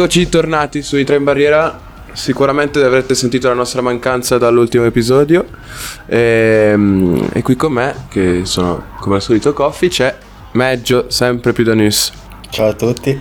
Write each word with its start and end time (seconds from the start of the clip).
Eccoci 0.00 0.28
tornati 0.28 0.80
sui 0.80 1.02
tre 1.02 1.16
in 1.16 1.24
barriera. 1.24 1.76
Sicuramente 2.12 2.80
avrete 2.84 3.16
sentito 3.16 3.48
la 3.48 3.54
nostra 3.54 3.82
mancanza 3.82 4.38
dall'ultimo 4.38 4.84
episodio. 4.84 5.44
E, 6.06 6.72
e 7.32 7.42
qui 7.42 7.56
con 7.56 7.72
me, 7.72 8.06
che 8.08 8.42
sono 8.44 8.80
come 9.00 9.16
al 9.16 9.22
solito 9.22 9.52
Coffee, 9.52 9.88
c'è 9.88 10.16
Meggio, 10.52 11.06
sempre 11.08 11.52
più 11.52 11.64
da 11.64 11.74
news. 11.74 12.12
Ciao 12.48 12.68
a 12.68 12.74
tutti. 12.74 13.20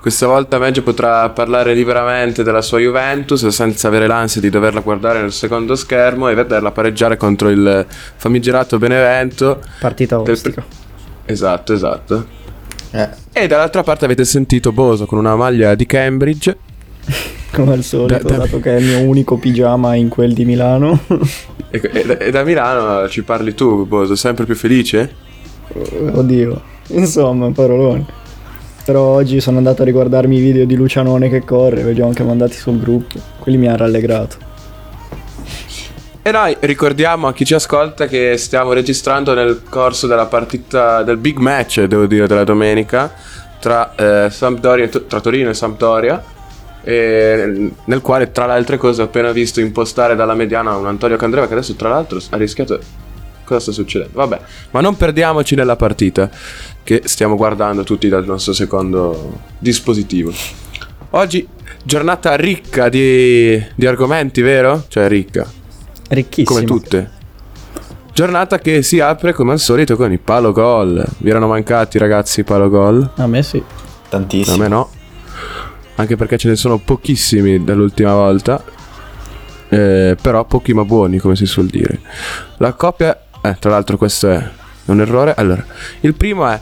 Questa 0.00 0.26
volta 0.26 0.58
Meggio 0.58 0.82
potrà 0.82 1.30
parlare 1.30 1.72
liberamente 1.72 2.42
della 2.42 2.60
sua 2.60 2.80
Juventus 2.80 3.46
senza 3.46 3.86
avere 3.86 4.08
l'ansia 4.08 4.40
di 4.40 4.50
doverla 4.50 4.80
guardare 4.80 5.20
nel 5.20 5.32
secondo 5.32 5.76
schermo 5.76 6.30
e 6.30 6.34
vederla 6.34 6.72
pareggiare 6.72 7.16
contro 7.16 7.48
il 7.48 7.86
famigerato 8.16 8.76
Benevento. 8.76 9.62
Partita 9.78 10.18
ostica. 10.18 10.64
Esatto, 11.24 11.72
esatto. 11.72 12.40
Eh. 12.92 13.08
E 13.32 13.46
dall'altra 13.46 13.82
parte 13.82 14.04
avete 14.04 14.24
sentito 14.24 14.70
Boso 14.70 15.06
con 15.06 15.18
una 15.18 15.34
maglia 15.34 15.74
di 15.74 15.86
Cambridge. 15.86 16.56
Come 17.52 17.72
al 17.72 17.82
solito, 17.82 18.22
da, 18.22 18.36
da... 18.36 18.36
dato 18.44 18.60
che 18.60 18.76
è 18.76 18.78
il 18.78 18.84
mio 18.84 19.00
unico 19.00 19.36
pigiama 19.36 19.94
in 19.94 20.08
quel 20.08 20.32
di 20.32 20.44
Milano. 20.44 20.98
e, 21.70 21.80
e, 21.82 22.16
e 22.20 22.30
da 22.30 22.44
Milano 22.44 23.08
ci 23.08 23.22
parli 23.22 23.54
tu, 23.54 23.86
Boso, 23.86 24.14
sempre 24.14 24.44
più 24.44 24.54
felice? 24.54 25.14
Oddio, 26.12 26.60
insomma, 26.88 27.50
parolone. 27.50 28.20
Però 28.84 29.00
oggi 29.00 29.40
sono 29.40 29.58
andato 29.58 29.82
a 29.82 29.84
riguardarmi 29.84 30.36
i 30.36 30.40
video 30.40 30.66
di 30.66 30.74
Lucianone 30.74 31.28
che 31.28 31.44
corre, 31.44 31.82
ve 31.82 31.92
li 31.92 32.00
ho 32.00 32.06
anche 32.06 32.24
mandati 32.24 32.56
sul 32.56 32.78
gruppo. 32.78 33.18
Quelli 33.38 33.56
mi 33.56 33.68
hanno 33.68 33.78
rallegrato. 33.78 34.50
E 36.24 36.30
noi 36.30 36.56
ricordiamo 36.60 37.26
a 37.26 37.32
chi 37.32 37.44
ci 37.44 37.54
ascolta 37.54 38.06
che 38.06 38.36
stiamo 38.36 38.72
registrando 38.72 39.34
nel 39.34 39.62
corso 39.68 40.06
della 40.06 40.26
partita 40.26 41.02
del 41.02 41.16
big 41.16 41.38
match, 41.38 41.82
devo 41.82 42.06
dire, 42.06 42.28
della 42.28 42.44
domenica 42.44 43.12
tra, 43.58 43.92
eh, 43.96 44.30
Sampdoria, 44.30 44.88
tra 44.88 45.20
Torino 45.20 45.50
e 45.50 45.54
Sampdoria. 45.54 46.22
E 46.84 47.72
nel 47.84 48.00
quale, 48.00 48.30
tra 48.30 48.46
le 48.46 48.52
altre 48.52 48.76
cose, 48.76 49.02
ho 49.02 49.06
appena 49.06 49.32
visto 49.32 49.60
impostare 49.60 50.14
dalla 50.14 50.34
mediana 50.34 50.76
un 50.76 50.86
Antonio 50.86 51.16
Candreva 51.16 51.48
che 51.48 51.54
adesso, 51.54 51.74
tra 51.74 51.88
l'altro, 51.88 52.20
ha 52.30 52.36
rischiato. 52.36 52.78
Cosa 53.42 53.58
sta 53.58 53.72
succedendo? 53.72 54.12
Vabbè, 54.14 54.40
ma 54.70 54.80
non 54.80 54.96
perdiamoci 54.96 55.56
nella 55.56 55.74
partita 55.74 56.30
che 56.84 57.02
stiamo 57.04 57.34
guardando 57.34 57.82
tutti 57.82 58.08
dal 58.08 58.24
nostro 58.24 58.52
secondo 58.52 59.40
dispositivo. 59.58 60.32
Oggi 61.10 61.46
giornata 61.82 62.36
ricca 62.36 62.88
di, 62.88 63.60
di 63.74 63.86
argomenti, 63.86 64.40
vero? 64.40 64.84
Cioè 64.86 65.08
ricca. 65.08 65.60
Ricchissima. 66.12 66.60
Come 66.60 66.66
tutte. 66.66 67.10
Giornata 68.12 68.58
che 68.58 68.82
si 68.82 69.00
apre 69.00 69.32
come 69.32 69.52
al 69.52 69.58
solito 69.58 69.96
con 69.96 70.12
i 70.12 70.18
palo 70.18 70.52
gol. 70.52 71.02
Vi 71.18 71.30
erano 71.30 71.46
mancati 71.46 71.96
ragazzi 71.96 72.40
i 72.40 72.44
palo 72.44 72.68
gol? 72.68 73.12
A 73.16 73.26
me 73.26 73.42
sì. 73.42 73.62
Tantissimi. 74.10 74.56
A 74.56 74.60
me 74.60 74.68
no. 74.68 74.90
Anche 75.94 76.16
perché 76.16 76.36
ce 76.36 76.48
ne 76.48 76.56
sono 76.56 76.78
pochissimi 76.78 77.64
dall'ultima 77.64 78.12
volta. 78.14 78.62
Eh, 79.70 80.16
però 80.20 80.44
pochi 80.44 80.74
ma 80.74 80.84
buoni, 80.84 81.18
come 81.18 81.34
si 81.36 81.46
suol 81.46 81.66
dire. 81.66 82.00
La 82.58 82.74
coppia... 82.74 83.18
Eh, 83.40 83.56
tra 83.58 83.70
l'altro 83.70 83.96
questo 83.96 84.30
è 84.30 84.50
un 84.86 85.00
errore. 85.00 85.32
Allora, 85.34 85.64
il 86.00 86.14
primo 86.14 86.46
è 86.46 86.60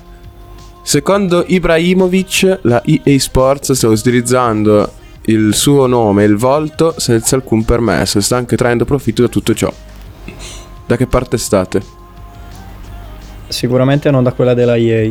Secondo 0.82 1.44
Ibrahimovic, 1.46 2.60
la 2.62 2.82
EA 2.84 3.18
Sports 3.18 3.72
sta 3.72 3.88
utilizzando 3.88 4.92
il 5.30 5.54
suo 5.54 5.86
nome 5.86 6.24
e 6.24 6.26
il 6.26 6.36
volto 6.36 6.94
senza 6.98 7.36
alcun 7.36 7.64
permesso 7.64 8.18
e 8.18 8.20
sta 8.20 8.36
anche 8.36 8.56
traendo 8.56 8.84
profitto 8.84 9.22
da 9.22 9.28
tutto 9.28 9.54
ciò. 9.54 9.72
Da 10.86 10.96
che 10.96 11.06
parte 11.06 11.38
state? 11.38 11.82
Sicuramente 13.48 14.10
non 14.10 14.22
da 14.22 14.32
quella 14.32 14.54
della 14.54 14.76
EA. 14.76 15.10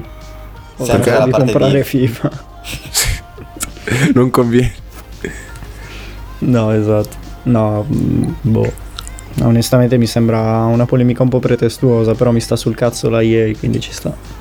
Sempre 0.82 1.24
di 1.26 1.32
comprare 1.32 1.78
di... 1.78 1.84
FIFA. 1.84 2.32
non 4.14 4.30
conviene. 4.30 4.74
No, 6.40 6.72
esatto. 6.72 7.16
No, 7.44 7.86
mm, 7.90 8.24
boh. 8.42 8.88
Onestamente 9.42 9.98
mi 9.98 10.06
sembra 10.06 10.64
una 10.66 10.86
polemica 10.86 11.24
un 11.24 11.30
po' 11.30 11.40
pretestuosa, 11.40 12.14
però 12.14 12.32
mi 12.32 12.42
sta 12.42 12.56
sul 12.56 12.76
cazzo 12.76 13.10
la 13.10 13.22
EA, 13.22 13.56
quindi 13.58 13.80
ci 13.80 13.92
sta. 13.92 14.39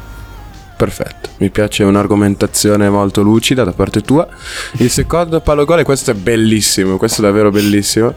Perfetto, 0.79 1.31
mi 1.39 1.51
piace 1.51 1.83
un'argomentazione 1.83 2.89
molto 2.89 3.21
lucida 3.23 3.65
da 3.65 3.73
parte 3.73 4.01
tua. 4.01 4.29
Il 4.75 4.89
secondo 4.91 5.41
palo 5.41 5.65
gol, 5.65 5.81
e 5.81 5.83
questo 5.83 6.13
è 6.13 6.15
bellissimo, 6.15 6.99
questo 6.99 7.21
è 7.21 7.25
davvero 7.25 7.51
bellissimo. 7.51 8.15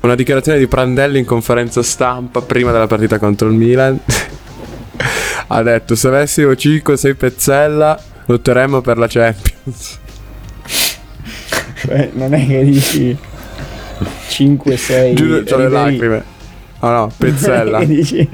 Una 0.00 0.16
dichiarazione 0.16 0.58
di 0.58 0.66
Prandelli 0.66 1.20
in 1.20 1.24
conferenza 1.24 1.80
stampa 1.84 2.42
prima 2.42 2.72
della 2.72 2.88
partita 2.88 3.20
contro 3.20 3.46
il 3.46 3.54
Milan. 3.54 4.00
ha 5.46 5.62
detto: 5.62 5.94
Se 5.94 6.08
avessimo 6.08 6.50
5-6 6.50 7.14
pezzella, 7.14 8.02
lotteremmo 8.26 8.80
per 8.80 8.98
la 8.98 9.06
Champions. 9.06 9.98
Beh, 11.84 12.10
non 12.14 12.34
è 12.34 12.44
che 12.44 12.64
dici 12.64 13.16
5-6. 14.28 15.14
Giuro, 15.14 15.42
c'ho 15.44 15.56
le 15.56 15.68
lacrime. 15.68 16.24
Oh 16.80 16.90
no, 16.90 17.12
pezzella. 17.16 17.84
dici 17.84 18.28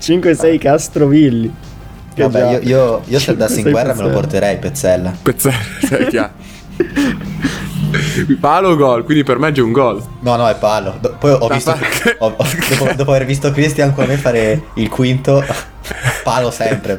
5-6 0.00 0.58
Castrovilli. 0.58 1.68
Vabbè, 2.16 2.50
io, 2.50 2.60
io, 2.62 3.02
io 3.04 3.18
se 3.18 3.30
andassi 3.32 3.60
in 3.60 3.70
guerra 3.70 3.90
Pezzella. 3.90 4.08
me 4.08 4.08
lo 4.08 4.20
porterei 4.20 4.58
Pezzella. 4.58 5.12
Pezzella, 5.22 5.56
sei 5.86 6.06
chiaro. 6.06 6.32
palo 8.40 8.70
o 8.70 8.76
gol? 8.76 9.04
Quindi 9.04 9.22
per 9.24 9.38
me 9.38 9.48
è 9.48 9.52
già 9.52 9.62
un 9.62 9.72
gol. 9.72 10.02
No, 10.20 10.36
no, 10.36 10.48
è 10.48 10.54
palo. 10.56 10.96
Do- 11.00 11.16
poi 11.18 11.36
ho 11.38 11.48
visto. 11.48 11.76
ho, 12.18 12.26
ho, 12.36 12.46
dopo, 12.68 12.92
dopo, 12.94 13.10
aver 13.10 13.26
visto 13.26 13.50
Cristian 13.50 13.92
con 13.94 14.06
me 14.06 14.16
fare 14.16 14.62
il 14.74 14.88
quinto, 14.88 15.44
palo 16.22 16.50
sempre 16.50 16.96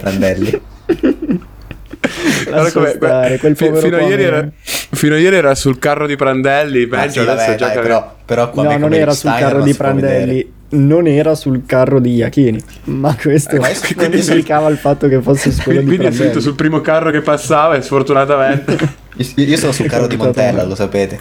prenderli. 2.51 2.71
Come, 2.71 2.89
stare, 2.91 3.37
quel 3.37 3.55
fi, 3.55 3.71
fino, 3.75 3.97
a 3.97 4.01
ieri 4.01 4.23
era, 4.23 4.49
fino 4.63 5.15
a 5.15 5.17
ieri 5.17 5.35
era 5.35 5.55
sul 5.55 5.79
carro 5.79 6.07
di 6.07 6.15
Prandelli. 6.15 6.87
Peggio, 6.87 7.03
ah, 7.03 7.09
sì, 7.09 7.19
adesso 7.19 7.51
vabbè, 7.51 7.55
dai, 7.57 7.81
però, 7.81 8.15
però 8.25 8.51
no, 8.55 8.77
non 8.77 8.93
era 8.93 9.13
sul 9.13 9.31
carro 9.31 9.61
di 9.61 9.73
Prandelli 9.73 10.59
non 10.71 11.07
era 11.07 11.35
sul 11.35 11.63
carro 11.65 11.99
di 11.99 12.15
Iachini, 12.15 12.61
ma 12.85 13.15
questo 13.19 13.55
eh, 13.55 13.75
non 13.95 14.13
implicava 14.13 14.69
il 14.69 14.77
fatto 14.77 15.07
che 15.07 15.21
fosse 15.21 15.51
su 15.51 15.63
quello 15.63 15.79
quindi, 15.79 15.97
di 15.97 15.97
Quindi 15.97 16.15
è 16.15 16.17
finito 16.17 16.39
sul 16.39 16.55
primo 16.55 16.81
carro 16.81 17.11
che 17.11 17.21
passava 17.21 17.75
e 17.75 17.81
sfortunatamente... 17.81 18.77
io, 19.17 19.43
io 19.43 19.57
sono 19.57 19.71
sul 19.71 19.87
carro 19.87 20.07
di 20.07 20.15
Montella, 20.15 20.63
lo 20.63 20.75
sapete. 20.75 21.19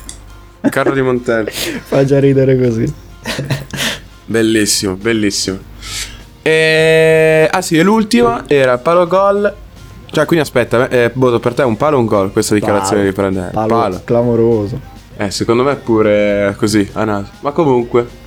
Carro 0.68 0.92
di 0.92 1.02
Montella. 1.02 1.50
Fa 1.50 2.04
già 2.04 2.20
ridere 2.20 2.58
così. 2.58 2.92
bellissimo, 4.26 4.94
bellissimo. 4.94 5.58
E... 6.42 7.48
Ah 7.50 7.62
sì, 7.62 7.76
e 7.76 7.82
l'ultima 7.82 8.44
era 8.46 8.78
palo 8.78 9.06
gol. 9.06 9.54
Cioè, 10.12 10.24
quindi 10.24 10.44
aspetta, 10.44 10.88
eh, 10.88 11.10
Bodo, 11.14 11.38
per 11.38 11.54
te 11.54 11.62
è 11.62 11.64
un 11.64 11.76
palo 11.76 11.96
o 11.96 12.00
un 12.00 12.06
gol 12.06 12.32
questa 12.32 12.54
dichiarazione 12.54 13.02
palo, 13.02 13.08
di 13.08 13.14
prendere? 13.14 13.50
Palo, 13.52 13.68
palo. 13.68 14.00
Clamoroso. 14.04 14.80
Eh, 15.16 15.30
secondo 15.30 15.62
me 15.62 15.72
è 15.72 15.76
pure 15.76 16.54
così, 16.58 16.88
a 16.94 17.04
naso. 17.04 17.30
Ma 17.40 17.52
comunque... 17.52 18.18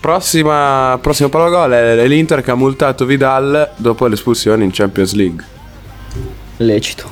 Prossima, 0.00 0.98
prossimo 1.00 1.30
palogol 1.30 1.70
è 1.72 2.06
l'Inter 2.06 2.42
che 2.42 2.50
ha 2.50 2.54
multato 2.54 3.06
Vidal 3.06 3.70
dopo 3.76 4.06
l'espulsione 4.06 4.62
in 4.62 4.70
Champions 4.70 5.14
League. 5.14 5.44
Lecito. 6.58 7.10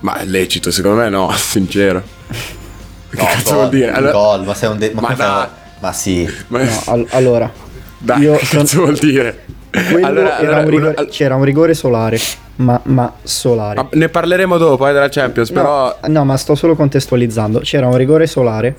Ma 0.00 0.16
è 0.16 0.24
lecito, 0.24 0.70
secondo 0.70 0.98
me 1.02 1.08
no, 1.08 1.30
sincero. 1.38 2.02
Che 2.28 3.16
no, 3.16 3.24
cazzo 3.24 3.44
gol, 3.44 3.54
vuol 3.54 3.68
dire? 3.70 3.92
Allora, 3.92 4.12
gol, 4.12 4.44
ma 4.44 4.54
sei 4.54 4.68
un 4.70 4.78
de- 4.78 4.90
ma, 4.92 5.00
ma, 5.00 5.14
da... 5.14 5.50
ma 5.80 5.92
sì. 5.92 6.28
Ma... 6.48 6.62
No, 6.62 6.82
all- 6.86 7.06
allora. 7.10 7.50
Dai, 7.98 8.22
io 8.22 8.36
che 8.36 8.46
cazzo 8.46 8.66
son... 8.66 8.84
vuol 8.84 8.98
dire? 8.98 9.44
Allora, 10.02 10.36
allora, 10.36 10.60
un 10.60 10.68
rigore, 10.68 10.94
una... 10.96 11.06
c'era 11.06 11.34
un 11.34 11.44
rigore 11.44 11.74
solare, 11.74 12.18
ma, 12.56 12.80
ma 12.84 13.12
solare. 13.22 13.74
Ma 13.76 13.88
ne 13.92 14.08
parleremo 14.08 14.56
dopo 14.56 14.86
eh, 14.88 14.92
della 14.92 15.08
Champions, 15.08 15.50
no, 15.50 15.60
però... 15.60 15.98
No, 16.08 16.24
ma 16.24 16.36
sto 16.36 16.54
solo 16.54 16.74
contestualizzando. 16.76 17.60
C'era 17.60 17.86
un 17.86 17.96
rigore 17.96 18.26
solare, 18.26 18.74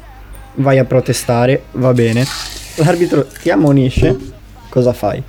vai 0.56 0.80
a 0.80 0.86
protestare, 0.86 1.63
va 1.71 1.94
bene 1.94 2.25
l'arbitro 2.75 3.25
ti 3.42 3.50
ammonisce, 3.50 4.18
cosa 4.69 4.94
fai? 4.94 5.21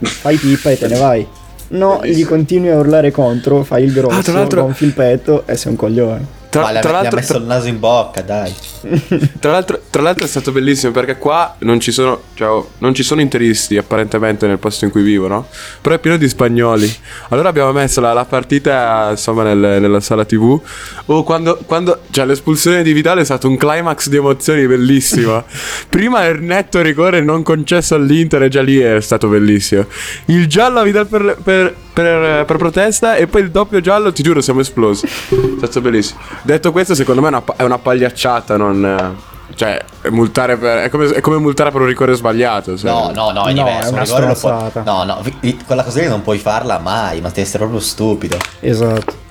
Fai 0.00 0.36
pipa 0.36 0.70
e 0.70 0.78
te 0.78 0.88
ne 0.88 0.98
vai. 0.98 1.26
No, 1.68 2.00
gli 2.02 2.24
continui 2.24 2.70
a 2.70 2.78
urlare 2.78 3.10
contro, 3.10 3.62
fai 3.62 3.84
il 3.84 3.92
grosso, 3.92 4.18
ah, 4.18 4.22
tra 4.22 4.32
l'altro... 4.32 4.62
gonfi 4.62 4.84
il 4.84 4.92
petto 4.92 5.46
e 5.46 5.56
sei 5.56 5.72
un 5.72 5.78
coglione. 5.78 6.38
Tra, 6.50 6.62
Ma 6.62 6.80
tra 6.80 6.90
l'altro, 6.90 7.16
ha 7.16 7.20
messo 7.20 7.36
il 7.36 7.44
naso 7.44 7.68
in 7.68 7.78
bocca, 7.78 8.22
dai. 8.22 8.52
tra, 9.38 9.52
l'altro, 9.52 9.80
tra 9.88 10.02
l'altro 10.02 10.24
è 10.24 10.28
stato 10.28 10.50
bellissimo 10.50 10.90
perché 10.90 11.16
qua 11.16 11.54
non 11.58 11.78
ci 11.78 11.92
sono, 11.92 12.22
cioè, 12.34 12.64
non 12.78 12.92
ci 12.92 13.04
sono 13.04 13.20
interisti 13.20 13.76
apparentemente 13.76 14.48
nel 14.48 14.58
posto 14.58 14.84
in 14.84 14.90
cui 14.90 15.02
vivo, 15.02 15.28
no? 15.28 15.46
Però 15.80 15.94
è 15.94 16.00
pieno 16.00 16.16
di 16.16 16.28
spagnoli. 16.28 16.92
Allora 17.28 17.50
abbiamo 17.50 17.70
messo 17.70 18.00
la, 18.00 18.12
la 18.12 18.24
partita 18.24 19.10
insomma 19.10 19.44
nel, 19.44 19.80
nella 19.80 20.00
sala 20.00 20.24
tv. 20.24 20.60
Oh, 21.06 21.22
quando, 21.22 21.60
quando 21.66 22.00
cioè, 22.10 22.26
l'espulsione 22.26 22.82
di 22.82 22.92
Vitale 22.92 23.20
è 23.20 23.24
stato 23.24 23.46
un 23.46 23.56
climax 23.56 24.08
di 24.08 24.16
emozioni 24.16 24.66
bellissimo. 24.66 25.44
Prima 25.88 26.24
il 26.24 26.42
netto 26.42 26.82
rigore 26.82 27.20
non 27.20 27.44
concesso 27.44 27.94
all'Inter 27.94 28.42
e 28.42 28.48
già 28.48 28.62
lì 28.62 28.78
è 28.78 29.00
stato 29.00 29.28
bellissimo. 29.28 29.86
Il 30.24 30.48
giallo 30.48 30.80
a 30.80 30.82
Vidal 30.82 31.06
per, 31.06 31.38
per 31.40 31.76
per, 31.92 32.44
per, 32.44 32.56
protesta 32.56 33.16
e 33.16 33.26
poi 33.26 33.42
il 33.42 33.50
doppio 33.50 33.80
giallo, 33.80 34.12
ti 34.12 34.22
giuro, 34.22 34.40
siamo 34.40 34.60
esplosi. 34.60 35.06
È 35.06 35.56
stato 35.58 35.80
bellissimo. 35.80 36.20
Detto 36.42 36.72
questo, 36.72 36.94
secondo 36.94 37.20
me 37.20 37.28
è 37.28 37.30
una, 37.30 37.42
è 37.56 37.62
una 37.62 37.78
pagliacciata, 37.78 38.56
non... 38.56 39.28
Cioè, 39.52 39.84
multare 40.10 40.56
per, 40.56 40.84
è, 40.84 40.88
come, 40.88 41.08
è 41.10 41.20
come 41.20 41.36
multare 41.38 41.70
per 41.70 41.80
un 41.80 41.88
ricordo 41.88 42.14
sbagliato. 42.14 42.76
Cioè. 42.76 42.90
No, 42.90 43.10
no, 43.12 43.32
no, 43.32 43.44
è 43.44 43.52
no, 43.52 43.64
diverso. 43.64 44.16
È 44.16 44.22
una 44.22 44.34
puoi, 44.34 44.84
no, 44.84 45.04
no, 45.04 45.22
quella 45.66 45.82
cosa 45.82 46.00
lì 46.00 46.06
non 46.06 46.22
puoi 46.22 46.38
farla 46.38 46.78
mai, 46.78 47.20
ma 47.20 47.28
devi 47.28 47.40
essere 47.40 47.58
proprio 47.58 47.80
stupido. 47.80 48.36
Esatto. 48.60 49.29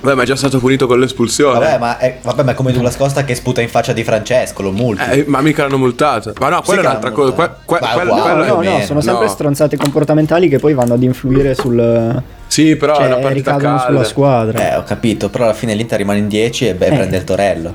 Beh, 0.00 0.14
ma 0.14 0.22
è 0.22 0.26
già 0.26 0.36
stato 0.36 0.58
punito 0.60 0.86
con 0.86 1.00
l'espulsione. 1.00 1.58
Vabbè, 1.58 1.78
ma 1.78 1.98
è, 1.98 2.18
vabbè, 2.22 2.44
ma 2.44 2.52
è 2.52 2.54
come 2.54 2.70
Douglas 2.72 2.96
Costa 2.96 3.24
che 3.24 3.34
sputa 3.34 3.60
in 3.60 3.68
faccia 3.68 3.92
di 3.92 4.04
Francesco, 4.04 4.62
lo 4.62 4.70
multi. 4.70 5.02
Eh, 5.10 5.24
ma 5.26 5.40
mica 5.40 5.64
l'hanno 5.64 5.76
multato. 5.78 6.32
Ma 6.38 6.48
no, 6.50 6.62
quella 6.62 6.80
è 6.80 6.84
che 6.84 6.88
un'altra 6.90 7.10
cosa. 7.10 7.32
Que- 7.32 7.50
que- 7.64 7.78
Ma 7.80 7.88
quella- 7.90 8.12
uguale, 8.12 8.46
quella- 8.52 8.70
No, 8.70 8.78
no, 8.78 8.84
sono 8.84 9.00
sempre 9.00 9.24
No. 9.26 9.30
stronzate 9.32 9.76
comportamentali 9.76 10.48
che 10.48 10.58
poi 10.60 10.74
vanno 10.74 10.94
ad 10.94 11.02
influire 11.02 11.54
sul... 11.56 12.22
Sì, 12.46 12.76
però 12.76 12.94
è 12.96 13.06
una 13.06 13.14
cioè, 13.14 13.22
partita 13.22 13.50
ricadono 13.54 13.76
calda. 13.76 13.92
sulla 13.92 14.04
squadra. 14.04 14.72
Eh, 14.72 14.76
ho 14.76 14.84
capito, 14.84 15.28
però 15.30 15.44
alla 15.44 15.52
fine 15.54 15.74
l'Inter 15.74 15.98
rimane 15.98 16.18
in 16.20 16.28
10 16.28 16.68
e 16.68 16.74
beh, 16.74 16.86
Eh. 16.86 16.88
prende 16.94 17.16
il 17.16 17.24
Torello. 17.24 17.74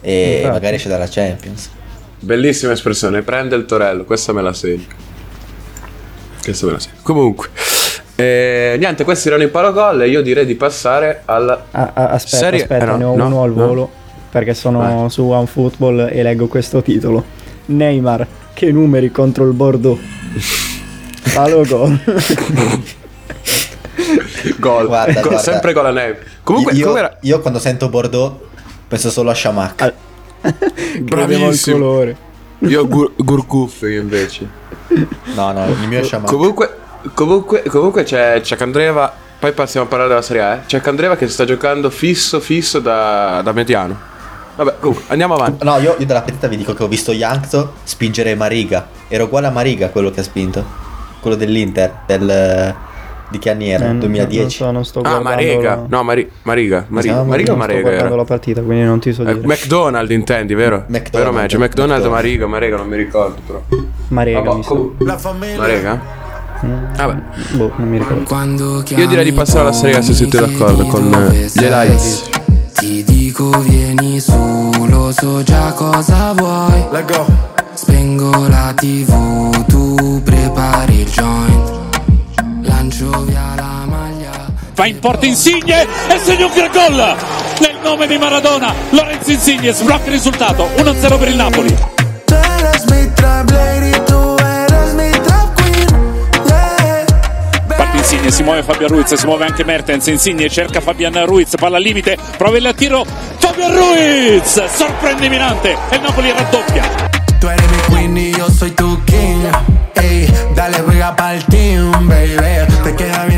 E 0.00 0.32
Infatti. 0.38 0.52
magari 0.52 0.74
esce 0.76 0.88
dalla 0.88 1.06
Champions. 1.08 1.70
Bellissima 2.18 2.72
espressione, 2.72 3.22
prende 3.22 3.54
il 3.54 3.64
torello, 3.64 4.04
questa 4.04 4.32
me 4.32 4.42
la 4.42 4.52
segno. 4.52 4.84
Questa 6.42 6.66
me 6.66 6.72
la 6.72 6.78
segno. 6.80 6.96
Comunque, 7.02 7.48
eh, 8.20 8.76
niente, 8.78 9.04
questi 9.04 9.28
erano 9.28 9.42
i 9.42 9.48
paragol 9.48 10.02
e 10.02 10.08
io 10.08 10.22
direi 10.22 10.44
di 10.46 10.54
passare 10.54 11.22
alla... 11.24 11.64
Ah, 11.70 11.90
ah, 11.94 12.08
aspetta, 12.10 12.36
Serie- 12.36 12.62
aspetta, 12.62 12.84
eh, 12.84 12.86
no, 12.86 12.96
ne 12.96 13.04
ho 13.04 13.14
no, 13.16 13.26
uno 13.26 13.42
al 13.42 13.52
no. 13.54 13.66
volo. 13.66 13.90
Perché 14.30 14.54
sono 14.54 14.78
Vai. 14.78 15.10
su 15.10 15.22
OneFootball 15.28 16.08
e 16.12 16.22
leggo 16.22 16.46
questo 16.46 16.82
titolo. 16.82 17.24
Neymar, 17.66 18.26
che 18.54 18.70
numeri 18.70 19.10
contro 19.10 19.44
il 19.46 19.52
Bordeaux. 19.52 19.98
Palo 21.34 21.64
gol. 21.66 21.98
Gol, 24.58 24.86
Guarda, 24.86 25.12
Gol, 25.20 25.22
guarda. 25.22 25.38
sempre 25.38 25.72
con 25.72 25.82
la 25.82 25.90
neve. 25.90 26.18
Comunque, 26.42 26.72
io, 26.74 26.94
io 27.20 27.40
quando 27.40 27.58
sento 27.58 27.88
Bordeaux 27.88 28.34
penso 28.88 29.10
solo 29.10 29.30
a 29.30 29.34
Shamak. 29.34 29.82
Al 29.82 29.94
Bravissimo. 31.02 31.78
colore. 31.78 32.16
Io 32.60 32.86
gur- 32.86 33.12
Gurkuf 33.16 33.82
io 33.82 34.00
invece. 34.00 34.46
No, 35.34 35.52
no, 35.52 35.66
il 35.66 35.88
mio 35.88 36.00
è 36.00 36.04
Shamak. 36.04 36.28
Comunque, 36.28 36.78
comunque, 37.14 37.62
comunque 37.68 38.02
c'è, 38.04 38.40
c'è 38.40 38.56
Candreva. 38.56 39.12
Poi 39.40 39.52
passiamo 39.52 39.86
a 39.86 39.88
parlare 39.88 40.10
della 40.10 40.22
Serie 40.22 40.42
A. 40.42 40.54
Eh? 40.54 40.58
C'è 40.66 40.80
Candreva 40.82 41.16
che 41.16 41.26
sta 41.28 41.44
giocando 41.46 41.88
fisso, 41.90 42.40
fisso 42.40 42.78
da, 42.78 43.40
da 43.42 43.52
mediano. 43.52 43.96
Vabbè, 44.56 44.74
comunque, 44.80 45.04
andiamo 45.08 45.34
avanti. 45.34 45.64
No, 45.64 45.78
io, 45.78 45.96
io 45.98 46.04
dalla 46.06 46.20
partita 46.22 46.46
vi 46.46 46.56
dico 46.58 46.74
che 46.74 46.82
ho 46.82 46.88
visto 46.88 47.12
Yankto 47.12 47.74
spingere 47.84 48.34
Mariga. 48.34 48.86
Era 49.08 49.24
uguale 49.24 49.46
a 49.46 49.50
Mariga 49.50 49.88
quello 49.88 50.10
che 50.10 50.20
ha 50.20 50.22
spinto. 50.22 50.62
Quello 51.20 51.36
dell'Inter. 51.36 52.00
Del, 52.06 52.74
di 53.30 53.38
che 53.38 53.48
anni 53.50 53.70
era? 53.70 53.84
Eh, 53.84 53.88
non- 53.88 54.00
2010. 54.00 54.38
Non, 54.40 54.50
so, 54.50 54.70
non 54.72 54.84
sto 54.84 55.00
Ah, 55.00 55.20
la- 55.22 55.86
No, 55.88 56.02
Mari- 56.02 56.30
Mariga. 56.42 56.84
Mariga, 56.88 57.12
chiama? 57.14 57.22
Mariga 57.22 57.22
o 57.22 57.24
non 57.24 57.38
sto 57.38 57.56
Marega 57.56 57.80
guardando 57.80 58.06
era? 58.08 58.16
la 58.16 58.24
partita, 58.24 58.60
quindi 58.60 58.84
non 58.84 59.00
ti 59.00 59.12
so 59.14 59.22
Eh, 59.22 59.34
dire. 59.34 59.46
McDonald 59.46 60.10
intendi, 60.10 60.52
vero? 60.54 60.84
McDonald. 60.88 61.10
Vero 61.12 61.32
Maggi? 61.32 61.56
McDonald, 61.56 62.02
McDonald. 62.02 62.06
Mariga, 62.12 62.46
Marega, 62.46 62.76
non 62.76 62.88
mi 62.88 62.96
ricordo 62.96 63.36
però. 63.46 63.62
Marega, 64.08 64.40
Vabbè, 64.40 64.56
mi 64.56 64.62
sa. 64.62 64.68
comunque- 64.68 65.04
Marega? 65.56 66.18
Vabbè. 66.60 67.22
Boh, 67.52 67.72
non 67.76 67.88
mi 67.88 67.98
ricordo. 67.98 68.22
Quando 68.24 68.82
Io 68.88 69.06
direi 69.06 69.24
di 69.24 69.32
passare 69.32 69.60
alla 69.60 69.72
Serie 69.72 69.96
A 69.96 70.02
se 70.02 70.12
siete 70.12 70.38
d'accordo 70.38 70.84
con 70.86 71.10
gli 71.10 71.62
Elites. 71.62 72.28
Ti 72.74 73.04
dico 73.04 73.50
vieni 73.60 74.20
su, 74.20 74.70
lo 74.88 75.12
so 75.12 75.42
già 75.42 75.72
cosa 75.72 76.32
vuoi. 76.32 76.86
Spengo 77.74 78.48
la 78.48 78.72
tv, 78.74 79.64
tu 79.66 80.20
prepari 80.22 81.00
il 81.00 81.10
joint. 81.10 81.78
Lancio 82.62 83.24
via 83.24 83.54
la 83.56 83.84
maglia. 83.86 84.50
va 84.80 84.86
in 84.86 84.98
porta 84.98 85.26
Insigne 85.26 85.82
e 85.82 86.18
segna 86.22 86.46
un 86.46 86.52
gran 86.54 86.70
gol 86.72 87.16
nel 87.60 87.76
nome 87.82 88.06
di 88.06 88.16
Maradona 88.16 88.72
Lorenzo 88.90 89.30
Insigne 89.30 89.72
sblocca 89.72 90.06
il 90.06 90.12
risultato 90.12 90.70
1-0 90.76 91.18
per 91.18 91.28
il 91.28 91.36
Napoli 91.36 91.76
Insigne 98.00 98.30
si 98.30 98.42
muove 98.42 98.62
Fabian 98.62 98.88
Ruiz 98.88 99.12
si 99.12 99.26
muove 99.26 99.44
anche 99.44 99.62
Mertens 99.62 100.06
Insigne 100.06 100.48
cerca 100.48 100.80
Fabian 100.80 101.22
Ruiz 101.26 101.54
palla 101.56 101.76
al 101.76 101.82
limite 101.82 102.16
prova 102.38 102.56
il 102.56 102.72
tiro 102.74 103.04
Fabian 103.36 103.76
Ruiz 103.76 104.64
sorprende 104.72 105.28
Mirante 105.28 105.76
e 105.90 105.96
il 105.96 106.00
Napoli 106.00 106.32
raddoppia 106.32 107.10
Tú 107.40 107.48
eres 107.48 107.66
mi 107.70 107.78
queen 107.88 108.16
yo 108.36 108.50
soy 108.50 108.70
tu 108.72 109.02
king. 109.06 109.48
Ey, 109.94 110.30
dale 110.54 110.82
juega 110.82 111.14
pa'l 111.16 111.42
team, 111.46 111.90
baby. 112.06 112.36
Te 112.82 112.94
queda. 112.94 113.29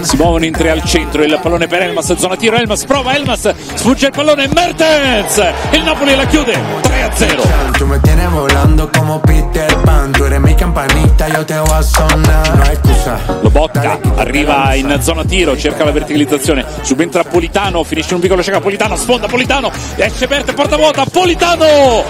Si 0.00 0.16
muovono 0.16 0.44
in 0.44 0.52
tre 0.52 0.70
al 0.70 0.82
centro 0.84 1.22
il 1.22 1.38
pallone 1.42 1.66
per 1.66 1.82
Elmas 1.82 2.16
zona 2.16 2.36
tiro 2.36 2.56
Elmas 2.56 2.84
prova 2.84 3.14
Elmas 3.14 3.52
sfugge 3.74 4.06
il 4.06 4.12
pallone 4.12 4.48
Mertens 4.52 5.52
il 5.72 5.82
Napoli 5.82 6.14
la 6.14 6.26
chiude 6.26 6.52
3-0 6.52 7.76
Tú 7.76 7.86
me 7.86 7.98
tienes 7.98 8.30
volando 8.30 8.90
como 8.90 9.20
Peter 9.20 9.66
Pan. 9.84 10.10
Tú 10.12 10.24
eres 10.24 10.40
mi 10.40 10.54
campanita, 10.54 11.28
yo 11.28 11.44
te 11.44 11.58
voy 11.58 11.72
a 11.72 11.82
sonar. 11.82 12.56
No 12.56 12.62
hay 12.64 12.72
excusa. 12.72 13.18
Lobotka 13.42 13.98
arriva 14.16 14.74
in 14.74 14.96
zona 15.02 15.24
tiro, 15.24 15.54
cerca 15.58 15.84
la 15.84 15.90
verticalizzazione, 15.90 16.64
subentra 16.80 17.22
Politano, 17.22 17.84
finisce 17.84 18.10
in 18.10 18.14
un 18.14 18.20
piccolo 18.22 18.40
check 18.40 18.60
Politano, 18.60 18.96
sfonda 18.96 19.26
Politano, 19.26 19.70
esce 19.96 20.26
Berte, 20.26 20.54
porta 20.54 20.76
vuota, 20.76 21.04
Politano! 21.04 22.02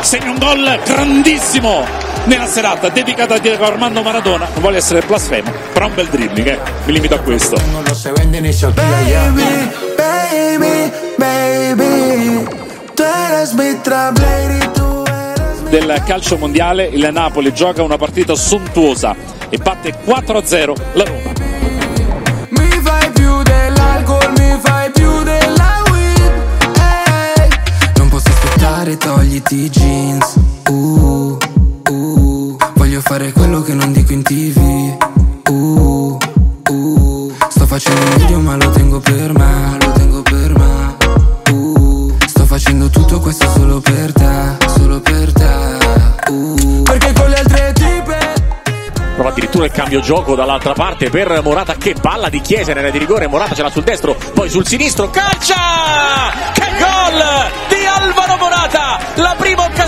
Segna 0.00 0.30
un 0.30 0.38
gol 0.38 0.78
grandissimo 0.84 2.07
nella 2.28 2.46
serata 2.46 2.90
dedicata 2.90 3.34
a 3.34 3.38
Diego 3.38 3.64
Armando 3.64 4.02
Maradona. 4.02 4.46
Non 4.52 4.62
voglio 4.62 4.76
essere 4.76 5.00
blasfemo, 5.04 5.50
però 5.72 5.86
è 5.86 5.88
un 5.88 5.94
bel 5.94 6.08
dribbling, 6.08 6.48
eh. 6.48 6.58
Mi 6.84 6.92
limito 6.92 7.14
a 7.14 7.20
questo. 7.20 7.56
Baby, 8.74 9.72
baby, 9.96 10.92
baby. 11.16 12.46
Tú 12.94 13.02
eres 13.02 13.52
mi 13.52 13.80
trap 13.80 14.18
lady, 14.18 14.70
tú 14.72 15.04
eres 15.06 15.60
mi 15.60 15.70
Del 15.70 16.02
calcio 16.04 16.36
mondiale 16.36 16.84
il 16.86 17.08
Napoli 17.10 17.52
gioca 17.54 17.82
una 17.82 17.96
partita 17.96 18.34
sontuosa 18.34 19.14
e 19.48 19.56
batte 19.56 19.94
4-0 20.04 20.74
la 20.92 21.04
Roma. 21.04 21.32
Mi 22.50 22.68
fai 22.82 23.10
più 23.12 23.42
dell'alcol, 23.42 24.32
mi 24.36 24.58
fai 24.60 24.90
più 24.90 25.22
della 25.22 25.82
weed 25.90 26.32
Non 27.96 28.08
posso 28.08 28.28
aspettare, 28.28 28.96
togliti 28.96 29.64
i 29.64 29.70
jeans. 29.70 30.34
Uh, 30.68 30.97
che 34.28 34.34
non 34.34 34.42
dico 34.42 34.60
in 34.60 34.92
tv. 34.94 34.96
Uh, 35.48 36.18
uh, 36.68 37.34
sto 37.48 37.66
facendo 37.66 38.00
un 38.00 38.16
video 38.16 38.40
ma 38.40 38.56
lo 38.56 38.70
tengo 38.70 39.00
per 39.00 39.32
me, 39.32 39.78
lo 39.80 39.92
tengo 39.92 40.22
per 40.22 40.58
me. 40.58 40.96
Uh, 41.50 42.16
sto 42.26 42.44
facendo 42.44 42.90
tutto 42.90 43.20
questo 43.20 43.48
solo 43.50 43.80
per 43.80 44.12
te, 44.12 44.68
solo 44.76 45.00
per 45.00 45.32
te. 45.32 46.30
Uh. 46.30 46.82
Perché 46.82 47.12
con 47.14 47.30
le 47.30 47.36
altre 47.36 47.72
tipe 47.72 48.18
Prova 49.14 49.30
addirittura 49.30 49.64
il 49.64 49.72
cambio 49.72 50.00
gioco 50.00 50.34
dall'altra 50.34 50.74
parte 50.74 51.08
per 51.08 51.40
Morata 51.42 51.74
che 51.74 51.94
palla 52.00 52.28
di 52.28 52.40
Chiesa 52.40 52.72
in 52.72 52.78
area 52.78 52.90
di 52.90 52.98
rigore, 52.98 53.26
Morata 53.26 53.54
ce 53.54 53.62
l'ha 53.62 53.70
sul 53.70 53.82
destro, 53.82 54.16
poi 54.34 54.50
sul 54.50 54.66
sinistro, 54.66 55.08
calcia! 55.10 55.54
Che 56.52 56.66
gol 56.78 57.57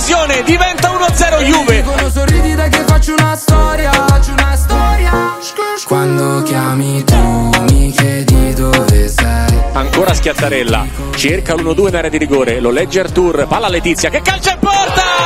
occasione 0.01 0.43
diventa 0.45 0.91
1-0 0.93 1.43
Juve. 1.43 1.83
Dicono 1.83 2.09
sorridi 2.09 2.55
dai 2.55 2.71
che 2.71 2.83
faccio 2.87 3.13
una 3.13 3.37
storia 3.37 3.91
Faccio 3.93 4.33
una 4.33 4.57
storia 4.57 5.37
Quando 5.85 6.43
chiami 6.43 7.05
tu 7.05 7.51
mi 7.71 7.91
chiedi 7.91 8.55
dove 8.55 9.09
sei. 9.09 9.59
Ancora 9.73 10.15
Schiazzarella, 10.15 10.87
cerca 11.15 11.55
l'1-2 11.55 11.89
in 11.89 11.97
area 11.97 12.11
di 12.11 12.19
rigore, 12.19 12.61
lo 12.61 12.71
legge 12.71 13.01
Artur, 13.01 13.47
palla 13.47 13.69
Letizia 13.69 14.09
che 14.09 14.23
calcia 14.23 14.53
in 14.53 14.59
porta! 14.59 15.20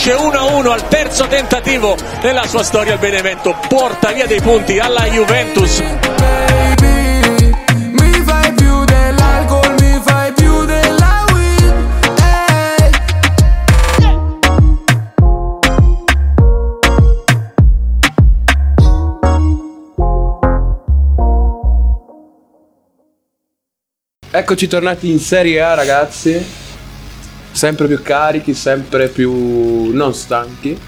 Finisce 0.00 0.14
1-1 0.14 0.66
al 0.66 0.88
terzo 0.88 1.26
tentativo 1.26 1.94
della 2.22 2.46
sua 2.46 2.62
storia 2.62 2.94
al 2.94 2.98
Benevento, 2.98 3.54
porta 3.68 4.12
via 4.12 4.26
dei 4.26 4.40
punti 4.40 4.78
alla 4.78 5.04
Juventus. 5.04 5.82
Baby, 6.16 7.52
mi 7.92 8.22
fai 8.24 8.52
più 8.54 8.84
dell'alcol, 8.84 9.74
mi 9.78 10.00
fai 10.02 10.32
più 10.32 10.64
della 10.64 11.24
weed 11.34 11.74
Ehi 12.22 12.90
Eccoci 24.30 24.66
tornati 24.66 25.10
in 25.10 25.18
Serie 25.18 25.60
A, 25.60 25.74
ragazzi. 25.74 26.59
Sempre 27.52 27.86
più 27.86 28.00
carichi, 28.02 28.54
sempre 28.54 29.08
più 29.08 29.92
non 29.92 30.14
stanchi. 30.14 30.78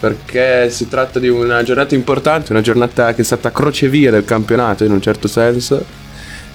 Perché 0.00 0.70
si 0.70 0.86
tratta 0.88 1.18
di 1.18 1.28
una 1.28 1.64
giornata 1.64 1.96
importante, 1.96 2.52
una 2.52 2.60
giornata 2.60 3.12
che 3.14 3.22
è 3.22 3.24
stata 3.24 3.50
crocevia 3.50 4.12
del 4.12 4.24
campionato 4.24 4.84
in 4.84 4.92
un 4.92 5.02
certo 5.02 5.26
senso. 5.26 5.84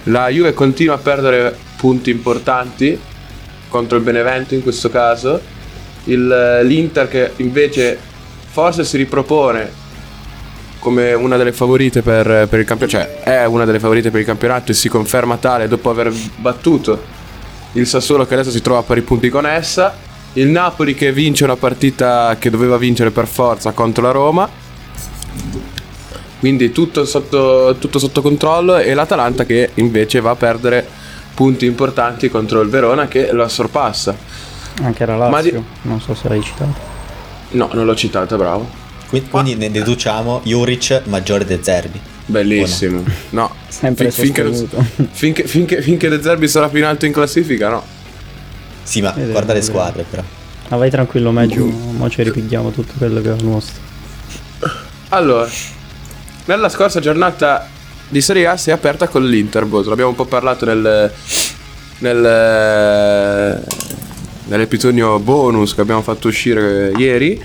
La 0.04 0.30
Juve 0.30 0.54
continua 0.54 0.96
a 0.96 0.98
perdere 0.98 1.54
punti 1.76 2.10
importanti 2.10 2.98
contro 3.68 3.98
il 3.98 4.04
Benevento 4.04 4.54
in 4.54 4.62
questo 4.64 4.90
caso. 4.90 5.42
Il- 6.06 6.62
L'Inter 6.64 7.10
che 7.10 7.32
invece 7.38 7.98
forse 8.50 8.86
si 8.86 8.96
ripropone 8.96 9.82
come 10.80 11.14
una 11.14 11.36
delle 11.36 11.52
favorite 11.54 12.02
per, 12.02 12.48
per 12.48 12.60
il 12.60 12.66
campionato, 12.66 12.98
cioè 12.98 13.24
è 13.24 13.46
una 13.46 13.66
delle 13.66 13.80
favorite 13.80 14.10
per 14.10 14.22
il 14.22 14.26
campionato 14.26 14.72
e 14.72 14.74
si 14.74 14.88
conferma 14.88 15.36
tale 15.38 15.68
dopo 15.68 15.90
aver 15.90 16.14
battuto 16.38 17.22
il 17.74 17.88
Sassuolo 17.88 18.26
che 18.26 18.34
adesso 18.34 18.52
si 18.52 18.62
trova 18.62 18.80
a 18.80 18.84
pari 18.84 19.02
punti 19.02 19.30
con 19.30 19.46
essa, 19.46 19.96
il 20.34 20.48
Napoli 20.48 20.96
che 20.96 21.12
vince 21.12 21.44
una 21.44 21.56
partita 21.56 22.36
che 22.40 22.50
doveva 22.50 22.78
vincere 22.78 23.12
per 23.12 23.28
forza 23.28 23.72
contro 23.72 24.04
la 24.04 24.12
Roma, 24.12 24.50
quindi 26.40 26.72
tutto 26.72 27.06
sotto, 27.06 27.76
tutto 27.80 28.00
sotto 28.00 28.22
controllo 28.22 28.78
e 28.78 28.94
l'Atalanta 28.94 29.46
che 29.46 29.72
invece 29.76 30.20
va 30.20 30.32
a 30.32 30.36
perdere 30.36 30.86
punti 31.34 31.66
importanti 31.66 32.30
contro 32.30 32.62
il 32.62 32.70
Verona 32.70 33.08
che 33.08 33.32
lo 33.32 33.48
sorpassa. 33.48 34.16
Anche 34.82 35.06
la 35.06 35.16
Ma 35.16 35.30
Lazio, 35.30 35.52
di- 35.52 35.88
non 35.90 36.02
so 36.02 36.14
se 36.14 36.28
l'hai 36.28 36.42
citato. 36.42 36.92
No, 37.52 37.70
non 37.74 37.86
l'ho 37.86 37.96
citata, 37.96 38.36
bravo. 38.36 38.68
Quindi, 39.08 39.30
quindi 39.30 39.56
ne 39.56 39.72
deduciamo 39.72 40.42
Juric 40.44 41.04
maggiore 41.06 41.46
De 41.46 41.60
Zerbi. 41.62 42.02
Bellissimo. 42.26 43.04
No, 43.32 43.54
Sempre 43.68 44.12
finché, 44.12 44.44
sostenuto. 44.46 44.86
finché, 45.12 45.46
finché, 45.46 45.82
finché 45.82 46.10
De 46.10 46.22
Zerbi 46.22 46.48
sarà 46.48 46.70
più 46.70 46.80
in 46.80 46.86
alto 46.86 47.06
in 47.06 47.12
classifica, 47.12 47.70
no. 47.70 47.84
Sì, 48.84 49.02
ma 49.02 49.10
Vedremo, 49.10 49.32
guarda 49.32 49.54
le 49.54 49.62
squadre 49.62 50.06
però. 50.10 50.24
Ma 50.70 50.78
vai 50.78 50.90
tranquillo, 50.90 51.32
Meggio, 51.32 51.66
mo 51.66 52.10
ci 52.10 52.24
ripigliamo 52.24 52.72
tutto 52.72 52.94
quello 52.98 53.22
che 53.22 53.34
è 53.36 53.42
nostro. 53.42 53.82
Allora, 55.10 55.48
nella 56.46 56.70
scorsa 56.70 57.00
giornata 57.00 57.68
di 58.10 58.22
Serie 58.22 58.48
A 58.48 58.58
si 58.58 58.70
è 58.70 58.74
aperta 58.74 59.08
con 59.08 59.26
l'Inter, 59.26 59.66
Boso. 59.66 59.90
L'abbiamo 59.90 60.12
un 60.12 60.16
po' 60.16 60.26
parlato 60.26 60.66
nel, 60.66 61.12
nel, 62.00 63.64
nell'episodio 64.46 65.20
bonus 65.20 65.76
che 65.76 65.82
abbiamo 65.82 66.02
fatto 66.02 66.28
uscire 66.30 66.92
ieri. 66.98 67.42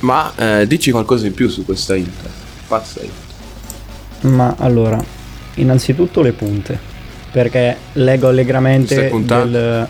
Ma 0.00 0.32
eh, 0.36 0.66
dici 0.66 0.90
qualcosa 0.90 1.26
in 1.26 1.34
più 1.34 1.48
su 1.48 1.64
questa 1.64 1.94
Inter. 1.94 2.30
Pazza 2.66 3.00
Inter. 3.00 3.30
Ma 4.22 4.54
allora, 4.58 5.02
innanzitutto 5.54 6.20
le 6.22 6.32
punte. 6.32 6.78
Perché 7.30 7.76
leggo 7.94 8.26
Stai 8.26 8.30
allegramente 8.30 9.02
puntando? 9.04 9.58
del... 9.58 9.86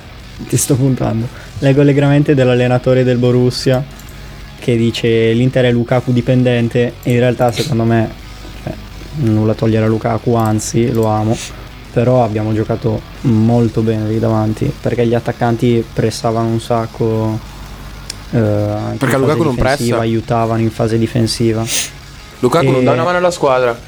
Ti 0.48 0.56
sto 0.56 0.74
puntando. 0.76 1.26
Leggo 1.58 1.80
allegramente 1.80 2.34
dell'allenatore 2.34 3.04
del 3.04 3.18
Borussia 3.18 3.84
che 4.58 4.76
dice 4.76 5.32
l'Inter 5.32 5.64
è 5.66 5.72
Lukaku 5.72 6.12
dipendente 6.12 6.94
e 7.02 7.12
in 7.12 7.18
realtà 7.18 7.50
secondo 7.52 7.82
me 7.84 8.08
cioè, 8.62 8.72
nulla 9.16 9.54
togliere 9.54 9.84
a 9.84 9.88
Lukaku, 9.88 10.34
anzi 10.34 10.90
lo 10.92 11.06
amo. 11.06 11.36
Però 11.92 12.24
abbiamo 12.24 12.54
giocato 12.54 13.00
molto 13.22 13.82
bene 13.82 14.08
lì 14.08 14.18
davanti 14.18 14.72
perché 14.80 15.06
gli 15.06 15.14
attaccanti 15.14 15.84
pressavano 15.92 16.48
un 16.48 16.60
sacco. 16.60 17.38
eh, 18.30 18.96
Perché 18.98 19.18
Lukaku 19.18 19.42
non 19.42 19.56
pressa? 19.56 19.98
aiutavano 19.98 20.62
in 20.62 20.70
fase 20.70 20.96
difensiva. 20.98 21.62
Lukaku 22.38 22.70
non 22.70 22.80
E- 22.80 22.84
dà 22.84 22.92
una 22.92 23.04
mano 23.04 23.18
alla 23.18 23.30
squadra. 23.30 23.78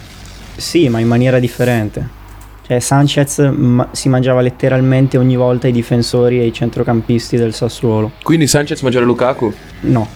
Sì, 0.57 0.89
ma 0.89 0.99
in 0.99 1.09
maniera 1.09 1.39
differente. 1.39 2.23
Cioè, 2.67 2.79
Sanchez 2.79 3.39
ma- 3.55 3.89
si 3.93 4.09
mangiava 4.09 4.41
letteralmente 4.41 5.19
ogni 5.19 5.37
volta 5.37 5.69
i 5.69 5.73
difensori 5.73 6.41
e 6.41 6.47
i 6.47 6.53
centrocampisti 6.53 7.37
del 7.37 7.53
Sassuolo. 7.53 8.13
Quindi 8.23 8.47
Sanchez 8.47 8.81
maggiore 8.81 9.05
Lukaku. 9.05 9.53
No, 9.81 10.09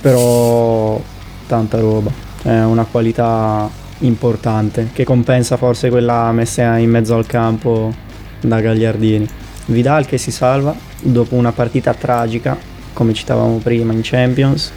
però 0.00 1.00
tanta 1.48 1.80
roba. 1.80 2.10
È 2.42 2.62
una 2.62 2.84
qualità 2.84 3.68
importante 4.00 4.90
che 4.92 5.04
compensa 5.04 5.56
forse 5.56 5.88
quella 5.88 6.30
messa 6.30 6.76
in 6.76 6.90
mezzo 6.90 7.16
al 7.16 7.26
campo 7.26 7.92
da 8.40 8.60
Gagliardini. 8.60 9.28
Vidal 9.66 10.06
che 10.06 10.16
si 10.16 10.30
salva 10.30 10.76
dopo 11.00 11.34
una 11.34 11.50
partita 11.50 11.92
tragica, 11.92 12.56
come 12.92 13.14
citavamo 13.14 13.56
prima 13.56 13.92
in 13.92 14.00
Champions. 14.02 14.70